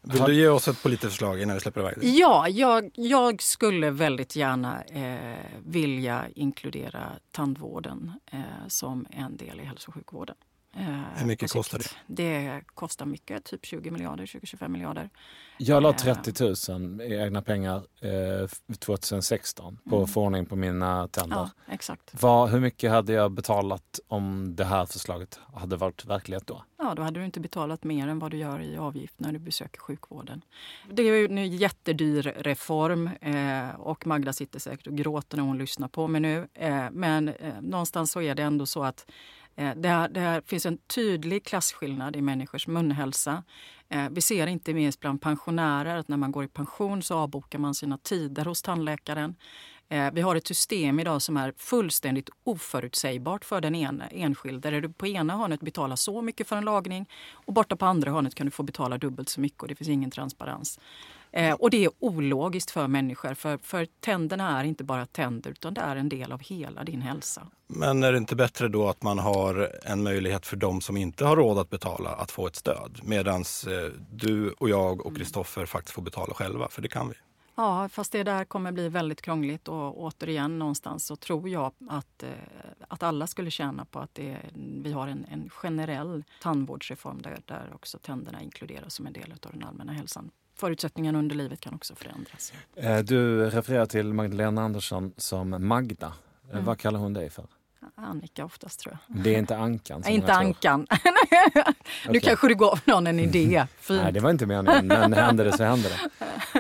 Vill 0.02 0.22
du 0.22 0.34
ge 0.34 0.48
oss 0.48 0.68
ett 0.68 0.82
politiskt 0.82 1.12
förslag 1.12 1.42
innan 1.42 1.54
vi 1.56 1.60
släpper 1.60 1.80
iväg 1.80 1.98
dig? 2.00 2.18
Ja, 2.18 2.48
jag, 2.48 2.90
jag 2.94 3.42
skulle 3.42 3.90
väldigt 3.90 4.36
gärna 4.36 4.82
eh, 4.82 5.38
vilja 5.66 6.24
inkludera 6.34 7.12
tandvården 7.30 8.12
eh, 8.32 8.38
som 8.68 9.06
en 9.10 9.36
del 9.36 9.60
i 9.60 9.64
hälso 9.64 9.88
och 9.90 9.94
sjukvården. 9.94 10.36
Eh, 10.76 10.84
Hur 11.16 11.26
mycket 11.26 11.52
kostar 11.52 11.78
sikt. 11.78 11.96
Det 12.06 12.62
kostar 12.74 13.06
mycket, 13.06 13.44
typ 13.44 13.66
20 13.66 13.90
miljarder, 13.90 14.26
20-25 14.26 14.68
miljarder. 14.68 15.10
Jag 15.58 15.82
la 15.82 15.88
Eh. 15.90 15.96
30 15.96 16.72
000 16.72 17.00
i 17.00 17.14
egna 17.18 17.42
pengar 17.42 17.76
eh, 18.00 18.48
2016 18.78 19.78
på 19.90 19.96
Mm. 19.96 20.08
förordning 20.08 20.46
på 20.46 20.56
mina 20.56 21.08
tänder. 21.08 21.36
Ja, 21.36 21.50
exakt. 21.72 22.22
Vad, 22.22 22.50
hur 22.50 22.60
mycket 22.60 22.90
hade 22.90 23.12
jag 23.12 23.32
betalat 23.32 24.00
om 24.08 24.56
det 24.56 24.64
här 24.64 24.86
förslaget 24.86 25.40
hade 25.54 25.76
varit 25.76 26.04
verklighet 26.04 26.46
då? 26.46 26.64
Ja, 26.78 26.94
då 26.94 27.02
hade 27.02 27.20
du 27.20 27.24
inte 27.26 27.40
betalat 27.40 27.84
mer 27.84 28.08
än 28.08 28.18
vad 28.18 28.30
du 28.30 28.36
gör 28.36 28.60
i 28.62 28.76
avgift 28.76 29.14
när 29.20 29.32
du 29.32 29.38
besöker 29.38 29.80
sjukvården. 29.80 30.42
Det 30.90 31.02
är 31.02 31.16
ju 31.16 31.24
en 31.26 31.56
jättedyr 31.56 32.22
reform 32.36 33.10
eh, 33.20 33.80
och 33.80 34.06
Magda 34.06 34.32
sitter 34.32 34.58
säkert 34.58 34.86
och 34.86 34.96
gråter 34.96 35.36
när 35.36 35.44
hon 35.44 35.58
lyssnar 35.58 35.88
på 35.88 36.08
mig 36.08 36.20
nu. 36.20 36.48
Eh, 36.54 36.84
men 36.92 37.28
eh, 37.28 37.54
någonstans 37.60 38.12
så 38.12 38.20
är 38.22 38.34
det 38.34 38.42
ändå 38.42 38.66
så 38.66 38.84
att 38.84 39.06
eh, 39.10 39.43
Eh, 39.56 39.74
det, 39.76 40.08
det 40.10 40.42
finns 40.46 40.66
en 40.66 40.78
tydlig 40.78 41.44
klasskillnad 41.44 42.16
i 42.16 42.22
människors 42.22 42.66
munhälsa. 42.66 43.42
Eh, 43.88 44.08
vi 44.10 44.20
ser 44.20 44.46
inte 44.46 44.74
minst 44.74 45.00
bland 45.00 45.22
pensionärer 45.22 45.96
att 45.96 46.08
när 46.08 46.16
man 46.16 46.32
går 46.32 46.44
i 46.44 46.48
pension 46.48 47.02
så 47.02 47.14
avbokar 47.14 47.58
man 47.58 47.74
sina 47.74 47.98
tider 47.98 48.44
hos 48.44 48.62
tandläkaren. 48.62 49.34
Eh, 49.88 50.12
vi 50.12 50.20
har 50.20 50.36
ett 50.36 50.46
system 50.46 51.00
idag 51.00 51.22
som 51.22 51.36
är 51.36 51.52
fullständigt 51.56 52.30
oförutsägbart 52.44 53.44
för 53.44 53.60
den 53.60 53.74
ena, 53.74 54.06
enskilde. 54.06 54.70
Där 54.70 54.80
du 54.80 54.88
på 54.88 55.06
ena 55.06 55.36
hörnet 55.36 55.60
betalar 55.60 55.96
så 55.96 56.22
mycket 56.22 56.48
för 56.48 56.56
en 56.56 56.64
lagning 56.64 57.08
och 57.32 57.52
borta 57.52 57.76
på 57.76 57.86
andra 57.86 58.10
hörnet 58.10 58.34
kan 58.34 58.46
du 58.46 58.50
få 58.50 58.62
betala 58.62 58.98
dubbelt 58.98 59.28
så 59.28 59.40
mycket 59.40 59.62
och 59.62 59.68
det 59.68 59.74
finns 59.74 59.88
ingen 59.88 60.10
transparens. 60.10 60.80
Eh, 61.36 61.54
och 61.54 61.70
det 61.70 61.84
är 61.84 61.90
ologiskt 61.98 62.70
för 62.70 62.88
människor 62.88 63.34
för, 63.34 63.58
för 63.58 63.86
tänderna 64.00 64.60
är 64.60 64.64
inte 64.64 64.84
bara 64.84 65.06
tänder 65.06 65.50
utan 65.50 65.74
det 65.74 65.80
är 65.80 65.96
en 65.96 66.08
del 66.08 66.32
av 66.32 66.40
hela 66.40 66.84
din 66.84 67.02
hälsa. 67.02 67.46
Men 67.66 68.02
är 68.02 68.12
det 68.12 68.18
inte 68.18 68.36
bättre 68.36 68.68
då 68.68 68.88
att 68.88 69.02
man 69.02 69.18
har 69.18 69.70
en 69.84 70.02
möjlighet 70.02 70.46
för 70.46 70.56
de 70.56 70.80
som 70.80 70.96
inte 70.96 71.24
har 71.24 71.36
råd 71.36 71.58
att 71.58 71.70
betala 71.70 72.10
att 72.10 72.30
få 72.30 72.46
ett 72.46 72.56
stöd? 72.56 73.00
Medan 73.02 73.40
eh, 73.40 73.92
du 74.12 74.50
och 74.50 74.68
jag 74.68 75.06
och 75.06 75.16
Kristoffer 75.16 75.66
faktiskt 75.66 75.94
får 75.94 76.02
betala 76.02 76.34
själva, 76.34 76.68
för 76.68 76.82
det 76.82 76.88
kan 76.88 77.08
vi. 77.08 77.14
Ja, 77.54 77.88
fast 77.88 78.12
det 78.12 78.22
där 78.22 78.44
kommer 78.44 78.72
bli 78.72 78.88
väldigt 78.88 79.22
krångligt 79.22 79.68
och 79.68 80.02
återigen 80.02 80.58
någonstans 80.58 81.06
så 81.06 81.16
tror 81.16 81.48
jag 81.48 81.72
att, 81.88 82.22
eh, 82.22 82.28
att 82.88 83.02
alla 83.02 83.26
skulle 83.26 83.50
tjäna 83.50 83.84
på 83.84 83.98
att 83.98 84.14
det, 84.14 84.38
vi 84.82 84.92
har 84.92 85.08
en, 85.08 85.26
en 85.30 85.50
generell 85.50 86.24
tandvårdsreform 86.42 87.22
där, 87.22 87.38
där 87.44 87.70
också 87.74 87.98
tänderna 87.98 88.42
inkluderas 88.42 88.94
som 88.94 89.06
en 89.06 89.12
del 89.12 89.32
av 89.32 89.52
den 89.52 89.64
allmänna 89.64 89.92
hälsan. 89.92 90.30
Förutsättningarna 90.56 91.18
under 91.18 91.36
livet 91.36 91.60
kan 91.60 91.74
också 91.74 91.94
förändras. 91.94 92.52
Eh, 92.76 92.98
du 92.98 93.50
refererar 93.50 93.86
till 93.86 94.12
Magdalena 94.12 94.62
Andersson 94.62 95.12
som 95.16 95.66
Magda. 95.68 96.06
Eh, 96.06 96.12
Mm. 96.52 96.64
Vad 96.64 96.78
kallar 96.78 96.98
hon 97.00 97.12
dig 97.12 97.30
för? 97.30 97.46
Annika 97.96 98.44
oftast 98.44 98.80
tror 98.80 98.98
jag. 99.08 99.22
Det 99.24 99.34
är 99.34 99.38
inte 99.38 99.56
Ankan? 99.56 100.02
som 100.02 100.12
inte. 100.12 100.32
Ankan. 100.32 100.86
nu 101.54 101.62
Okej. 102.08 102.20
kanske 102.20 102.48
du 102.48 102.54
gav 102.54 102.80
någon 102.84 103.06
en 103.06 103.20
idé. 103.20 103.66
Fint. 103.80 104.02
Nej, 104.02 104.12
det 104.12 104.20
var 104.20 104.30
inte 104.30 104.46
meningen, 104.46 104.86
men 104.86 105.12
hände 105.24 105.44
det 105.44 105.56
så 105.56 105.64
hände 105.64 105.88
det. 105.88 106.00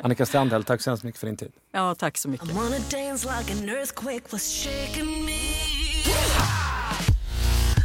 Annika 0.02 0.26
Strandhäll, 0.26 0.64
tack 0.64 0.80
så 0.80 0.90
hemskt 0.90 1.04
mycket 1.04 1.20
för 1.20 1.26
din 1.26 1.36
tid. 1.36 1.52
Ja, 1.72 1.94
tack 1.94 2.18
så 2.18 2.28
mycket. 2.28 2.48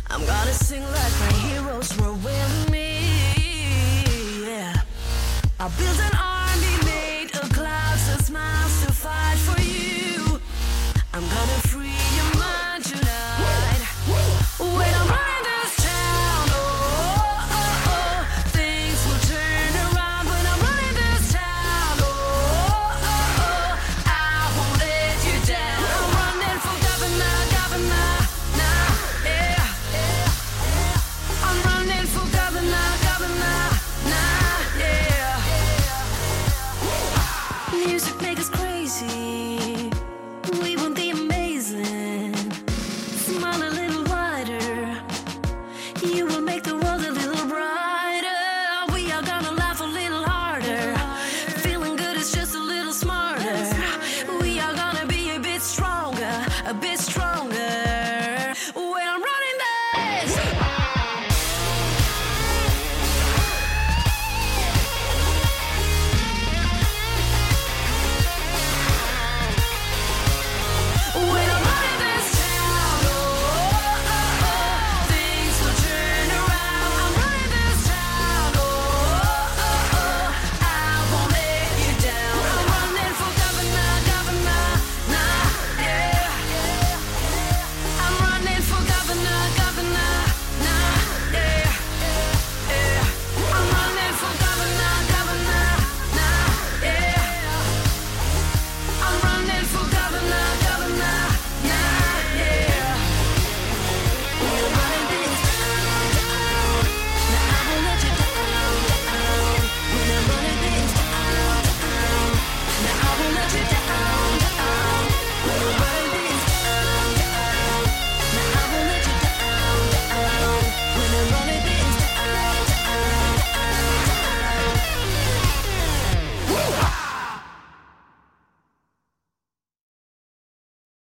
I'm 0.10 0.20
gonna 0.26 0.54
sing 0.54 0.82
like 0.82 1.14
my 1.20 1.38
heroes 1.50 1.98
were 1.98 2.14
I 5.62 5.68
built 5.68 6.00
an 6.00 6.29